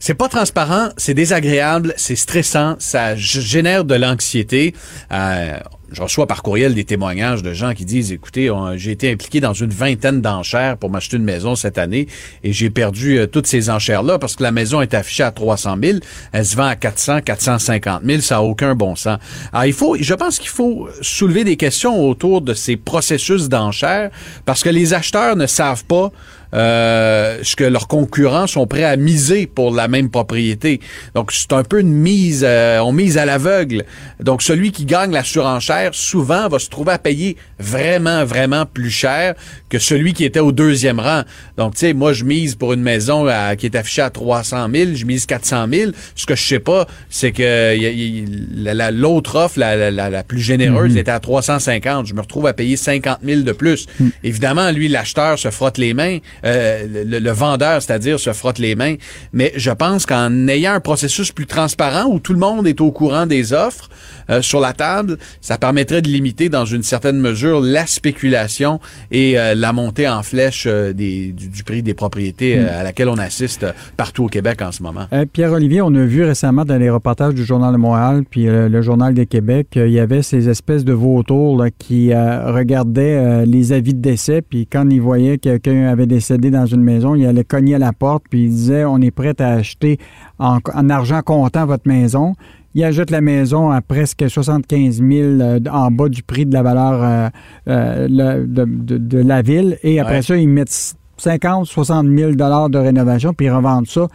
C'est 0.00 0.14
pas 0.14 0.28
transparent, 0.28 0.88
c'est 0.96 1.14
désagréable, 1.14 1.94
c'est 1.96 2.16
stressant, 2.16 2.76
ça 2.78 3.16
génère 3.16 3.84
de 3.84 3.94
l'anxiété. 3.94 4.74
Euh, 5.12 5.58
je 5.90 6.02
reçois 6.02 6.26
par 6.26 6.42
courriel 6.42 6.74
des 6.74 6.84
témoignages 6.84 7.42
de 7.42 7.52
gens 7.52 7.72
qui 7.72 7.84
disent, 7.84 8.12
écoutez, 8.12 8.50
j'ai 8.76 8.90
été 8.90 9.10
impliqué 9.10 9.40
dans 9.40 9.54
une 9.54 9.70
vingtaine 9.70 10.20
d'enchères 10.20 10.76
pour 10.76 10.90
m'acheter 10.90 11.16
une 11.16 11.24
maison 11.24 11.54
cette 11.54 11.78
année 11.78 12.06
et 12.44 12.52
j'ai 12.52 12.70
perdu 12.70 13.18
euh, 13.18 13.26
toutes 13.26 13.46
ces 13.46 13.70
enchères-là 13.70 14.18
parce 14.18 14.36
que 14.36 14.42
la 14.42 14.52
maison 14.52 14.80
est 14.80 14.94
affichée 14.94 15.22
à 15.22 15.30
300 15.30 15.76
000, 15.82 15.98
elle 16.32 16.44
se 16.46 16.56
vend 16.56 16.66
à 16.66 16.76
400, 16.76 17.22
450 17.22 18.02
000, 18.04 18.20
ça 18.20 18.36
n'a 18.36 18.42
aucun 18.42 18.74
bon 18.74 18.96
sens. 18.96 19.18
Alors, 19.52 19.64
il 19.64 19.72
faut, 19.72 19.96
je 19.98 20.14
pense 20.14 20.38
qu'il 20.38 20.50
faut 20.50 20.88
soulever 21.00 21.44
des 21.44 21.56
questions 21.56 22.06
autour 22.08 22.42
de 22.42 22.54
ces 22.54 22.76
processus 22.76 23.48
d'enchères 23.48 24.10
parce 24.44 24.62
que 24.62 24.68
les 24.68 24.94
acheteurs 24.94 25.36
ne 25.36 25.46
savent 25.46 25.84
pas 25.84 26.12
euh, 26.54 27.38
ce 27.42 27.56
que 27.56 27.64
leurs 27.64 27.88
concurrents 27.88 28.46
sont 28.46 28.66
prêts 28.66 28.84
à 28.84 28.96
miser 28.96 29.46
pour 29.46 29.74
la 29.74 29.88
même 29.88 30.10
propriété. 30.10 30.80
Donc, 31.14 31.32
c'est 31.32 31.52
un 31.52 31.62
peu 31.62 31.80
une 31.80 31.92
mise, 31.92 32.44
euh, 32.46 32.78
on 32.80 32.92
mise 32.92 33.18
à 33.18 33.26
l'aveugle. 33.26 33.84
Donc, 34.20 34.42
celui 34.42 34.72
qui 34.72 34.84
gagne 34.84 35.12
la 35.12 35.24
surenchère, 35.24 35.94
souvent, 35.94 36.48
va 36.48 36.58
se 36.58 36.68
trouver 36.68 36.92
à 36.92 36.98
payer 36.98 37.36
vraiment, 37.58 38.24
vraiment 38.24 38.64
plus 38.66 38.90
cher 38.90 39.34
que 39.68 39.78
celui 39.78 40.12
qui 40.12 40.24
était 40.24 40.40
au 40.40 40.52
deuxième 40.52 41.00
rang. 41.00 41.22
Donc, 41.56 41.74
tu 41.74 41.80
sais, 41.80 41.92
moi, 41.92 42.12
je 42.12 42.24
mise 42.24 42.54
pour 42.54 42.72
une 42.72 42.82
maison 42.82 43.26
qui 43.58 43.66
est 43.66 43.76
affichée 43.76 44.02
à 44.02 44.10
300 44.10 44.68
000, 44.72 44.90
je 44.94 45.04
mise 45.04 45.26
400 45.26 45.66
000. 45.70 45.90
Ce 46.14 46.26
que 46.26 46.34
je 46.34 46.42
sais 46.42 46.60
pas, 46.60 46.86
c'est 47.10 47.32
que 47.32 47.76
l'autre 48.90 49.36
offre, 49.36 49.58
la, 49.58 49.90
la, 49.90 50.10
la, 50.10 50.22
plus 50.22 50.40
généreuse, 50.40 50.94
mm-hmm. 50.94 50.98
était 50.98 51.10
à 51.10 51.20
350. 51.20 52.06
Je 52.06 52.14
me 52.14 52.20
retrouve 52.20 52.46
à 52.46 52.52
payer 52.52 52.76
50 52.76 53.18
000 53.22 53.42
de 53.42 53.52
plus. 53.52 53.86
Mm. 54.00 54.08
Évidemment, 54.24 54.70
lui, 54.70 54.88
l'acheteur 54.88 55.38
se 55.38 55.50
frotte 55.50 55.78
les 55.78 55.94
mains. 55.94 56.18
Euh, 56.44 57.04
le, 57.04 57.30
vendeur, 57.30 57.82
c'est-à-dire, 57.82 58.18
se 58.18 58.32
frotte 58.32 58.58
les 58.58 58.74
mains. 58.74 58.94
Mais 59.32 59.52
je 59.56 59.70
pense 59.70 60.06
qu'en 60.06 60.48
ayant 60.48 60.74
un 60.74 60.80
processus 60.80 61.32
plus 61.32 61.46
transparent 61.46 62.06
où 62.06 62.18
tout 62.18 62.32
le 62.32 62.38
monde 62.38 62.66
est 62.66 62.80
au 62.80 62.90
courant 62.90 63.26
des 63.26 63.52
offres 63.52 63.88
euh, 64.30 64.42
sur 64.42 64.60
la 64.60 64.72
table, 64.72 65.18
ça 65.40 65.58
permettrait 65.58 66.02
de 66.02 66.08
limiter 66.08 66.48
dans 66.48 66.64
une 66.64 66.82
certaine 66.82 67.18
mesure 67.18 67.60
la 67.60 67.86
spéculation 67.86 68.80
et 69.10 69.38
euh, 69.38 69.54
la 69.54 69.72
montée 69.72 70.08
en 70.08 70.22
flèche 70.22 70.66
des, 70.66 71.32
du, 71.32 71.64
prix 71.64 71.82
des 71.82 71.94
propriétés 71.94 72.58
hmm. 72.58 72.66
à 72.66 72.82
laquelle 72.82 73.08
on 73.08 73.18
assiste 73.18 73.66
partout 73.96 74.24
au 74.24 74.28
Québec 74.28 74.62
en 74.62 74.72
ce 74.72 74.82
moment. 74.82 75.06
Pierre-Olivier, 75.32 75.82
on 75.82 75.94
a 75.94 76.04
vu 76.04 76.24
récemment 76.24 76.64
dans 76.64 76.78
les 76.78 76.90
reportages 76.90 77.34
du 77.34 77.44
Journal 77.44 77.72
de 77.72 77.78
Montréal 77.78 78.24
puis 78.28 78.44
le 78.44 78.82
Journal 78.82 79.14
de 79.14 79.24
Québec, 79.24 79.68
il 79.76 79.90
y 79.90 80.00
avait 80.00 80.22
ces 80.22 80.48
espèces 80.48 80.84
de 80.84 80.92
vautours 80.92 81.62
là, 81.62 81.70
qui 81.70 82.12
regardaient 82.12 83.44
les 83.46 83.72
avis 83.72 83.94
de 83.94 84.00
décès, 84.00 84.42
puis 84.42 84.66
quand 84.66 84.88
ils 84.90 85.00
voyaient 85.00 85.38
que 85.38 85.56
quelqu'un 85.56 85.88
avait 85.88 86.06
décédé 86.06 86.27
dans 86.36 86.66
une 86.66 86.82
maison, 86.82 87.14
il 87.14 87.26
allait 87.26 87.44
cogner 87.44 87.76
à 87.76 87.78
la 87.78 87.92
porte, 87.92 88.24
puis 88.30 88.44
il 88.44 88.50
disait 88.50 88.84
On 88.84 89.00
est 89.00 89.10
prêt 89.10 89.34
à 89.40 89.52
acheter 89.52 89.98
en, 90.38 90.58
argent 90.88 91.22
comptant 91.22 91.66
votre 91.66 91.88
maison. 91.88 92.34
Il 92.74 92.84
ajoute 92.84 93.10
la 93.10 93.20
maison 93.20 93.70
à 93.70 93.80
presque 93.80 94.28
75 94.28 94.98
000 94.98 95.10
euh, 95.10 95.58
en 95.70 95.90
bas 95.90 96.08
du 96.08 96.22
prix 96.22 96.46
de 96.46 96.52
la 96.52 96.62
valeur 96.62 97.00
euh, 97.02 97.28
euh, 97.68 98.46
de, 98.46 99.18
la 99.18 99.42
ville. 99.42 99.78
Et 99.82 99.98
après 99.98 100.22
ça, 100.22 100.36
ils 100.36 100.48
mettent 100.48 100.94
50, 101.16 101.66
60 101.66 102.06
000 102.06 102.32
de 102.32 102.78
rénovation, 102.78 103.32
puis 103.32 103.46
ils 103.46 103.50
revendent 103.50 103.88
ça 103.88 104.06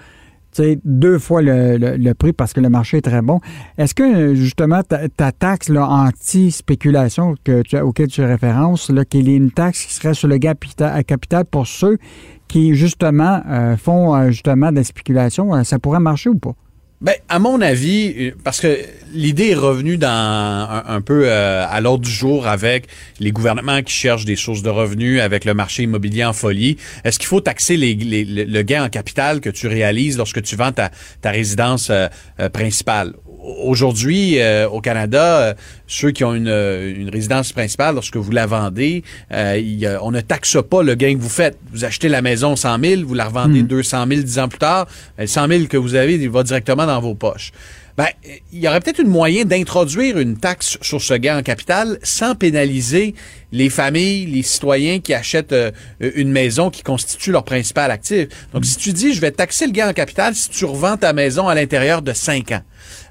deux 0.83 1.19
fois 1.19 1.41
le, 1.41 2.13
prix 2.13 2.33
parce 2.33 2.53
que 2.53 2.61
le 2.61 2.69
marché 2.69 2.97
est 2.97 3.01
très 3.01 3.21
bon. 3.21 3.39
Est-ce 3.77 3.93
que 3.95 4.35
justement 4.35 4.81
ta, 4.83 5.31
taxe 5.31 5.69
anti-spéculation 5.69 7.35
que 7.43 7.61
tu, 7.61 7.77
auquel 7.79 8.07
tu 8.07 8.23
références, 8.23 8.91
qu'il 9.09 9.27
y 9.27 9.33
ait 9.33 9.37
une 9.37 9.51
taxe 9.51 9.85
qui 9.85 9.93
serait 9.93 10.13
sur 10.13 10.27
le 10.27 10.37
capital, 10.37 11.03
capital 11.03 11.45
pour 11.45 11.67
ceux 11.67 11.97
qui 12.47 12.75
justement 12.75 13.41
euh, 13.47 13.77
font 13.77 14.15
euh, 14.15 14.29
justement 14.29 14.71
de 14.71 14.77
la 14.77 14.83
euh, 15.55 15.63
ça 15.63 15.79
pourrait 15.79 15.99
marcher 15.99 16.29
ou 16.29 16.37
pas? 16.37 16.53
Ben, 17.03 17.15
à 17.27 17.37
mon 17.37 17.59
avis, 17.59 18.13
euh, 18.17 18.31
parce 18.45 18.61
que 18.61 18.79
l'idée 19.13 19.49
est 19.49 19.55
revenue 19.55 19.97
dans 19.97 20.83
un, 20.87 21.01
peu 21.01 21.23
euh, 21.25 21.65
à 21.69 21.81
l'ordre 21.81 22.05
du 22.05 22.09
jour 22.09 22.47
avec 22.47 22.87
les 23.19 23.33
gouvernements 23.33 23.81
qui 23.81 23.91
cherchent 23.93 24.23
des 24.23 24.37
sources 24.37 24.61
de 24.61 24.69
revenus, 24.69 25.19
avec 25.19 25.43
le 25.43 25.53
marché 25.53 25.83
immobilier 25.83 26.23
en 26.23 26.31
folie. 26.31 26.77
Est-ce 27.03 27.19
qu'il 27.19 27.27
faut 27.27 27.41
taxer 27.41 27.75
le 27.75 28.61
gain 28.61 28.85
en 28.85 28.89
capital 28.89 29.41
que 29.41 29.49
tu 29.49 29.67
réalises 29.67 30.17
lorsque 30.17 30.41
tu 30.43 30.55
vends 30.55 30.71
ta, 30.71 30.91
ta 31.19 31.31
résidence 31.31 31.89
euh, 31.89 32.07
principale? 32.53 33.15
Aujourd'hui, 33.43 34.37
au 34.71 34.79
Canada, 34.79 35.53
ceux 35.85 36.11
qui 36.11 36.23
ont 36.23 36.33
une, 36.33 36.47
une, 36.47 37.09
résidence 37.09 37.51
principale, 37.51 37.95
lorsque 37.95 38.15
vous 38.15 38.31
la 38.31 38.45
vendez, 38.45 39.03
on 39.29 40.11
ne 40.11 40.21
taxe 40.21 40.57
pas 40.69 40.81
le 40.81 40.95
gain 40.95 41.15
que 41.15 41.21
vous 41.21 41.27
faites. 41.27 41.57
Vous 41.73 41.83
achetez 41.83 42.07
la 42.07 42.21
maison 42.21 42.55
100 42.55 42.79
000, 42.79 43.01
vous 43.05 43.13
la 43.13 43.25
revendez 43.25 43.63
200 43.63 44.05
hmm. 44.05 44.09
000 44.09 44.21
dix 44.21 44.39
ans 44.39 44.47
plus 44.47 44.59
tard, 44.59 44.87
le 45.17 45.27
100 45.27 45.47
000 45.47 45.65
que 45.65 45.75
vous 45.75 45.95
avez, 45.95 46.15
il 46.15 46.29
va 46.29 46.43
directement 46.43 46.85
dans 46.85 46.93
dans 46.93 47.01
vos 47.01 47.15
poches. 47.15 47.51
Ben, 47.95 48.07
il 48.51 48.59
y 48.59 48.67
aurait 48.67 48.79
peut-être 48.79 48.99
une 48.99 49.09
moyen 49.09 49.45
d'introduire 49.45 50.17
une 50.17 50.37
taxe 50.37 50.79
sur 50.81 50.99
ce 51.01 51.13
gain 51.13 51.37
en 51.37 51.43
capital 51.43 51.99
sans 52.01 52.33
pénaliser 52.33 53.13
les 53.53 53.69
familles, 53.69 54.25
les 54.25 54.41
citoyens 54.41 54.99
qui 54.99 55.13
achètent 55.13 55.53
euh, 55.53 55.71
une 55.99 56.31
maison 56.31 56.69
qui 56.71 56.81
constitue 56.81 57.31
leur 57.31 57.45
principal 57.45 57.91
actif. 57.91 58.27
Donc, 58.51 58.65
si 58.65 58.77
tu 58.77 58.91
dis, 58.91 59.13
je 59.13 59.21
vais 59.21 59.31
taxer 59.31 59.67
le 59.67 59.71
gain 59.71 59.89
en 59.89 59.93
capital 59.93 60.33
si 60.35 60.49
tu 60.49 60.65
revends 60.65 60.97
ta 60.97 61.13
maison 61.13 61.47
à 61.47 61.55
l'intérieur 61.55 62.01
de 62.01 62.13
cinq 62.13 62.51
ans. 62.51 62.61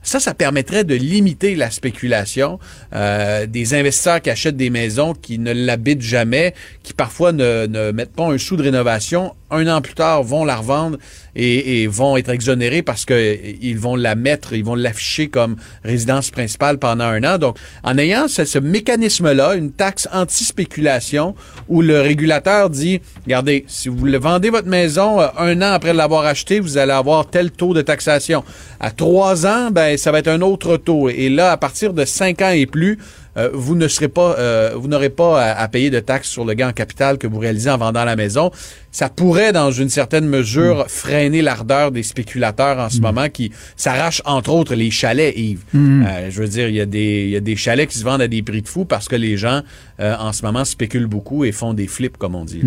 Ça, 0.03 0.19
ça 0.19 0.35
permettrait 0.35 0.85
de 0.85 0.97
limiter 0.97 1.55
la 1.55 1.71
spéculation 1.71 2.59
euh, 2.93 3.47
des 3.47 3.75
investisseurs 3.75 4.21
qui 4.21 4.31
achètent 4.31 4.57
des 4.57 4.69
maisons 4.69 5.15
qui 5.15 5.39
ne 5.39 5.53
l'habitent 5.53 6.03
jamais, 6.03 6.55
qui 6.83 6.93
parfois 6.93 7.33
ne, 7.33 7.67
ne 7.67 7.93
mettent 7.93 8.13
pas 8.13 8.27
un 8.27 8.37
sou 8.37 8.57
de 8.57 8.65
rénovation, 8.65 9.35
un 9.51 9.67
an 9.69 9.81
plus 9.81 9.95
tard 9.95 10.23
vont 10.25 10.45
la 10.45 10.57
revendre 10.57 10.99
et, 11.37 11.83
et 11.83 11.87
vont 11.87 12.17
être 12.17 12.31
exonérés 12.31 12.83
parce 12.83 13.05
que 13.05 13.39
ils 13.61 13.79
vont 13.79 13.97
la 13.97 14.15
mettre, 14.15 14.55
ils 14.55 14.65
vont 14.65 14.75
l'afficher 14.75 15.29
comme 15.29 15.57
résidence 15.85 16.31
principale 16.31 16.79
pendant 16.79 17.05
un 17.05 17.23
an. 17.23 17.39
Donc, 17.39 17.57
en 17.85 17.97
ayant 17.97 18.29
ce, 18.29 18.45
ce 18.45 18.59
mécanisme-là, 18.59 19.55
une 19.55 19.73
taxe 19.73 20.09
anti-spéculation, 20.33 21.35
où 21.69 21.83
le 21.83 22.01
régulateur 22.01 22.71
dit, 22.71 23.01
regardez, 23.25 23.65
si 23.69 23.89
vous 23.89 24.07
vendez 24.19 24.49
votre 24.49 24.69
maison 24.69 25.21
euh, 25.21 25.29
un 25.39 25.61
an 25.61 25.73
après 25.73 25.93
l'avoir 25.93 26.25
acheté, 26.25 26.59
vous 26.59 26.79
allez 26.79 26.93
avoir 26.93 27.27
tel 27.27 27.51
taux 27.51 27.75
de 27.75 27.83
taxation. 27.83 28.43
À 28.81 28.91
trois 28.91 29.47
ans, 29.47 29.71
ben 29.71 29.99
ça 29.99 30.11
va 30.11 30.21
être 30.21 30.29
un 30.29 30.41
autre 30.41 30.79
taux. 30.79 31.11
Et 31.11 31.29
là, 31.29 31.53
à 31.53 31.57
partir 31.59 31.93
de 31.93 32.05
cinq 32.05 32.41
ans 32.41 32.51
et 32.51 32.67
plus, 32.67 32.99
euh, 33.37 33.51
vous 33.53 33.75
ne 33.75 33.89
serez 33.89 34.09
pas, 34.09 34.37
euh, 34.39 34.73
vous 34.75 34.89
n'aurez 34.89 35.11
pas 35.11 35.43
à, 35.43 35.69
payer 35.69 35.91
de 35.91 36.01
taxes 36.01 36.29
sur 36.29 36.45
le 36.45 36.55
gain 36.55 36.69
en 36.69 36.73
capital 36.73 37.19
que 37.19 37.27
vous 37.27 37.39
réalisez 37.39 37.71
en 37.71 37.79
vendant 37.79 38.05
la 38.05 38.17
maison. 38.17 38.51
Ça 38.93 39.09
pourrait, 39.09 39.53
dans 39.53 39.73
une 39.73 39.89
certaine 39.89 40.27
mesure, 40.29 40.85
mm. 40.85 40.89
freiner 40.89 41.43
l'ardeur 41.43 41.91
des 41.91 42.03
spéculateurs 42.03 42.79
en 42.79 42.89
ce 42.89 42.99
mm. 42.99 43.03
moment 43.03 43.29
qui 43.29 43.51
s'arrachent, 43.75 44.23
entre 44.25 44.53
autres, 44.53 44.75
les 44.75 44.91
chalets, 44.91 45.37
Yves. 45.37 45.65
Mm. 45.73 46.03
Euh, 46.03 46.31
je 46.31 46.43
veux 46.43 46.49
dire, 46.49 46.69
il 46.69 46.77
y, 46.77 46.81
a 46.81 46.87
des, 46.87 47.29
y 47.29 47.37
a 47.37 47.41
des 47.41 47.57
chalets 47.57 47.89
qui 47.89 47.99
se 47.99 48.05
vendent 48.05 48.23
à 48.23 48.29
des 48.29 48.43
prix 48.43 48.63
de 48.63 48.69
fou 48.69 48.85
parce 48.85 49.09
que 49.09 49.17
les 49.17 49.37
gens, 49.37 49.63
en 49.99 50.33
ce 50.33 50.45
moment, 50.45 50.65
spéculent 50.65 51.07
beaucoup 51.07 51.45
et 51.45 51.53
font 51.53 51.75
des 51.75 51.87
flips, 51.87 52.17
comme 52.17 52.35
on 52.35 52.45
dit. 52.45 52.63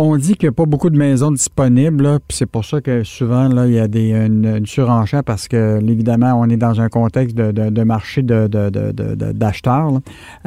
On 0.00 0.16
dit 0.16 0.36
qu'il 0.36 0.48
n'y 0.48 0.50
a 0.50 0.52
pas 0.52 0.64
beaucoup 0.64 0.90
de 0.90 0.96
maisons 0.96 1.32
disponibles, 1.32 2.20
puis 2.28 2.36
c'est 2.36 2.46
pour 2.46 2.64
ça 2.64 2.80
que 2.80 3.02
souvent, 3.02 3.48
là, 3.48 3.66
il 3.66 3.72
y 3.72 3.80
a 3.80 3.88
des, 3.88 4.12
une, 4.12 4.64
surenchère 4.64 5.24
parce 5.24 5.48
que, 5.48 5.80
évidemment, 5.82 6.34
on 6.38 6.48
est 6.48 6.56
dans 6.56 6.80
un 6.80 6.88
contexte 6.88 7.36
de, 7.36 7.50
de, 7.50 7.82
marché 7.82 8.22
d'acheteurs. 8.22 9.90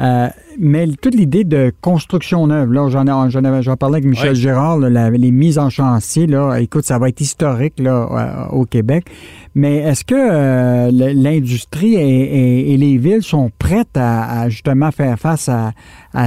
Euh, 0.00 0.28
mais 0.58 0.88
toute 1.00 1.14
l'idée 1.14 1.44
de 1.44 1.70
construction 1.82 2.46
neuve, 2.46 2.72
là, 2.72 2.88
j'en, 2.88 3.28
j'en, 3.28 3.60
j'en 3.60 3.76
parlais 3.76 3.98
avec 3.98 4.08
Michel 4.08 4.34
Gérard, 4.34 4.78
les 5.10 5.30
mises 5.30 5.58
en 5.58 5.70
chantier, 5.70 6.26
là, 6.26 6.56
écoute, 6.56 6.84
ça 6.84 6.98
va 6.98 7.08
être 7.08 7.20
historique 7.20 7.78
là, 7.78 8.48
au 8.52 8.64
Québec. 8.64 9.06
Mais 9.54 9.76
est-ce 9.76 10.04
que 10.04 10.14
euh, 10.14 10.90
l'industrie 10.90 11.94
et, 11.94 12.76
les 12.76 12.96
villes 12.96 13.22
sont 13.22 13.50
prêtes 13.58 13.96
à, 13.96 14.48
justement 14.48 14.90
faire 14.90 15.18
face 15.18 15.48
à, 15.48 15.72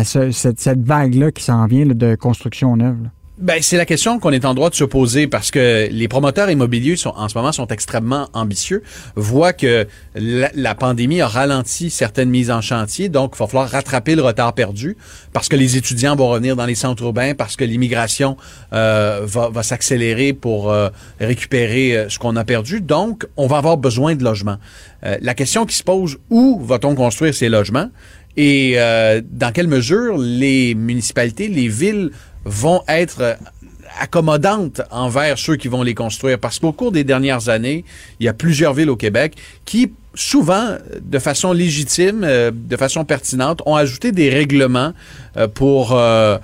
cette, 0.03 0.79
vague-là 0.85 1.31
qui 1.31 1.43
s'en 1.43 1.65
vient 1.65 1.85
de 1.85 2.15
construction 2.15 2.75
neuve? 2.75 3.09
Ben, 3.37 3.61
c'est 3.61 3.75
la 3.75 3.85
question 3.85 4.17
qu'on 4.17 4.31
est 4.31 4.45
en 4.45 4.53
droit 4.53 4.69
de 4.69 4.75
se 4.75 4.85
poser 4.85 5.27
parce 5.27 5.51
que 5.51 5.89
les 5.91 6.07
promoteurs 6.07 6.49
immobiliers 6.49 6.95
sont, 6.95 7.09
en 7.17 7.27
ce 7.27 7.37
moment 7.37 7.51
sont 7.51 7.67
extrêmement 7.67 8.29
ambitieux, 8.31 8.81
voient 9.17 9.51
que 9.51 9.87
la, 10.15 10.73
pandémie 10.73 11.19
a 11.19 11.27
ralenti 11.27 11.89
certaines 11.89 12.29
mises 12.29 12.49
en 12.49 12.61
chantier, 12.61 13.09
donc 13.09 13.33
il 13.35 13.39
va 13.39 13.47
falloir 13.47 13.69
rattraper 13.69 14.15
le 14.15 14.21
retard 14.21 14.53
perdu 14.53 14.95
parce 15.33 15.49
que 15.49 15.57
les 15.57 15.75
étudiants 15.75 16.15
vont 16.15 16.29
revenir 16.29 16.55
dans 16.55 16.65
les 16.65 16.75
centres 16.75 17.03
urbains, 17.03 17.33
parce 17.35 17.57
que 17.57 17.65
l'immigration 17.65 18.37
euh, 18.71 19.23
va, 19.25 19.49
va 19.49 19.63
s'accélérer 19.63 20.31
pour 20.31 20.71
euh, 20.71 20.87
récupérer 21.19 21.97
euh, 21.97 22.09
ce 22.09 22.17
qu'on 22.19 22.37
a 22.37 22.45
perdu. 22.45 22.79
Donc, 22.79 23.27
on 23.35 23.47
va 23.47 23.57
avoir 23.57 23.75
besoin 23.75 24.15
de 24.15 24.23
logements. 24.23 24.59
la 25.03 25.33
question 25.33 25.65
qui 25.65 25.75
se 25.75 25.83
pose, 25.83 26.17
où 26.29 26.61
va-t-on 26.63 26.95
construire 26.95 27.35
ces 27.35 27.49
logements? 27.49 27.89
Et 28.37 28.77
dans 29.31 29.53
quelle 29.53 29.67
mesure 29.69 30.17
les 30.17 30.75
municipalités, 30.75 31.47
les 31.47 31.69
villes 31.69 32.11
vont 32.45 32.83
être 32.87 33.37
accommodante 33.99 34.81
envers 34.91 35.37
ceux 35.37 35.55
qui 35.55 35.67
vont 35.67 35.83
les 35.83 35.93
construire. 35.93 36.39
Parce 36.39 36.59
qu'au 36.59 36.71
cours 36.71 36.91
des 36.91 37.03
dernières 37.03 37.49
années, 37.49 37.85
il 38.19 38.25
y 38.25 38.29
a 38.29 38.33
plusieurs 38.33 38.73
villes 38.73 38.89
au 38.89 38.95
Québec 38.95 39.35
qui 39.65 39.91
souvent, 40.15 40.77
de 41.01 41.19
façon 41.19 41.51
légitime, 41.51 42.23
euh, 42.23 42.51
de 42.53 42.77
façon 42.77 43.05
pertinente, 43.05 43.61
ont 43.65 43.75
ajouté 43.75 44.11
des 44.11 44.29
règlements 44.29 44.93
euh, 45.37 45.47
pour 45.47 45.91
euh, 45.91 46.37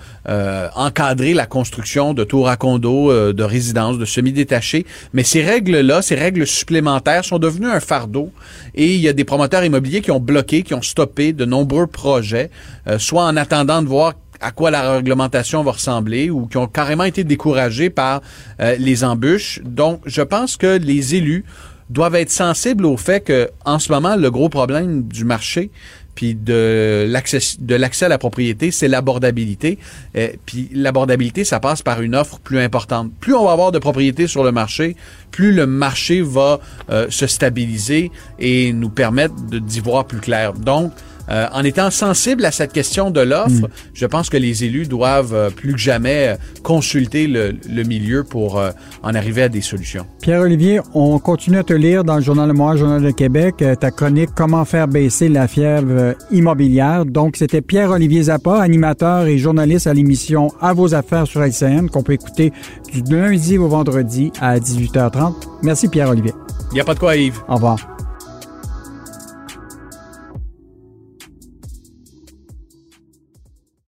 encadrer 0.75 1.33
la 1.33 1.45
construction 1.45 2.13
de 2.13 2.23
tours 2.23 2.49
à 2.49 2.57
condos, 2.57 3.33
de 3.33 3.43
résidences, 3.43 3.97
de 3.97 4.05
semi-détachés. 4.05 4.85
Mais 5.13 5.23
ces 5.23 5.41
règles-là, 5.41 6.01
ces 6.01 6.15
règles 6.15 6.45
supplémentaires 6.45 7.25
sont 7.25 7.39
devenues 7.39 7.69
un 7.69 7.79
fardeau 7.79 8.31
et 8.75 8.93
il 8.93 9.01
y 9.01 9.07
a 9.07 9.13
des 9.13 9.23
promoteurs 9.23 9.63
immobiliers 9.63 10.01
qui 10.01 10.11
ont 10.11 10.19
bloqué, 10.19 10.63
qui 10.63 10.73
ont 10.73 10.81
stoppé 10.81 11.33
de 11.33 11.45
nombreux 11.45 11.87
projets, 11.87 12.49
soit 12.97 13.23
en 13.23 13.35
attendant 13.35 13.81
de 13.81 13.87
voir 13.87 14.13
à 14.41 14.51
quoi 14.51 14.71
la 14.71 14.93
réglementation 14.93 15.63
va 15.63 15.71
ressembler 15.71 16.29
ou 16.29 16.47
qui 16.47 16.57
ont 16.57 16.67
carrément 16.67 17.03
été 17.03 17.23
découragés 17.23 17.89
par 17.89 18.21
les 18.59 19.03
embûches. 19.03 19.59
Donc, 19.63 20.01
je 20.05 20.21
pense 20.21 20.57
que 20.57 20.77
les 20.77 21.15
élus 21.15 21.45
doivent 21.91 22.15
être 22.15 22.31
sensibles 22.31 22.85
au 22.85 22.97
fait 22.97 23.19
que 23.19 23.49
en 23.65 23.77
ce 23.77 23.91
moment 23.91 24.15
le 24.15 24.31
gros 24.31 24.47
problème 24.49 25.03
du 25.03 25.25
marché 25.25 25.71
puis 26.15 26.35
de 26.35 27.05
l'accès 27.07 27.39
de 27.59 27.75
l'accès 27.75 28.05
à 28.05 28.09
la 28.09 28.17
propriété, 28.17 28.71
c'est 28.71 28.87
l'abordabilité. 28.87 29.77
Euh, 30.17 30.29
puis 30.45 30.69
l'abordabilité, 30.73 31.43
ça 31.43 31.59
passe 31.59 31.81
par 31.81 32.01
une 32.01 32.15
offre 32.15 32.39
plus 32.39 32.59
importante. 32.59 33.11
Plus 33.19 33.33
on 33.33 33.45
va 33.45 33.51
avoir 33.53 33.71
de 33.71 33.79
propriétés 33.79 34.27
sur 34.27 34.43
le 34.43 34.51
marché, 34.51 34.95
plus 35.31 35.53
le 35.53 35.65
marché 35.65 36.21
va 36.21 36.59
euh, 36.89 37.07
se 37.09 37.27
stabiliser 37.27 38.11
et 38.39 38.73
nous 38.73 38.89
permettre 38.89 39.35
d'y 39.35 39.79
voir 39.79 40.05
plus 40.05 40.19
clair. 40.19 40.53
Donc, 40.53 40.91
euh, 41.29 41.47
en 41.53 41.63
étant 41.63 41.91
sensible 41.91 42.45
à 42.45 42.51
cette 42.51 42.73
question 42.73 43.11
de 43.11 43.21
l'offre, 43.21 43.49
mm. 43.49 43.67
je 43.93 44.05
pense 44.05 44.29
que 44.29 44.37
les 44.37 44.63
élus 44.63 44.87
doivent 44.87 45.33
euh, 45.33 45.49
plus 45.49 45.73
que 45.73 45.79
jamais 45.79 46.29
euh, 46.29 46.35
consulter 46.63 47.27
le, 47.27 47.53
milieu 47.83 48.23
pour 48.23 48.61
en 49.01 49.15
arriver 49.15 49.43
à 49.43 49.49
des 49.49 49.61
solutions. 49.61 50.05
Pierre-Olivier, 50.21 50.81
on 50.93 51.17
continue 51.17 51.57
à 51.57 51.63
te 51.63 51.73
lire 51.73 52.03
dans 52.03 52.15
le 52.15 52.21
Journal 52.21 52.47
de 52.47 52.53
Montréal, 52.53 52.77
Journal 52.77 53.01
de 53.01 53.11
Québec, 53.11 53.55
ta 53.79 53.89
chronique 53.89 54.29
Comment 54.35 54.63
faire 54.65 54.87
baisser 54.87 55.29
la 55.29 55.47
fièvre 55.47 56.15
immobilière. 56.31 57.05
Donc, 57.05 57.37
c'était 57.37 57.61
Pierre-Olivier 57.61 58.23
Zappa, 58.23 58.61
animateur 58.61 59.25
et 59.25 59.39
journaliste 59.39 59.87
à 59.87 59.93
l'émission 59.93 60.49
À 60.61 60.73
vos 60.73 60.93
affaires 60.93 61.25
sur 61.25 61.43
LCN, 61.43 61.89
qu'on 61.89 62.03
peut 62.03 62.13
écouter 62.13 62.53
du 62.93 63.15
lundi 63.15 63.57
au 63.57 63.67
vendredi 63.67 64.31
à 64.39 64.59
18h30. 64.59 65.33
Merci 65.63 65.87
Pierre-Olivier. 65.87 66.33
Il 66.71 66.75
n'y 66.75 66.81
a 66.81 66.85
pas 66.85 66.93
de 66.93 66.99
quoi, 66.99 67.15
Yves. 67.15 67.39
Au 67.47 67.55
revoir. 67.55 68.00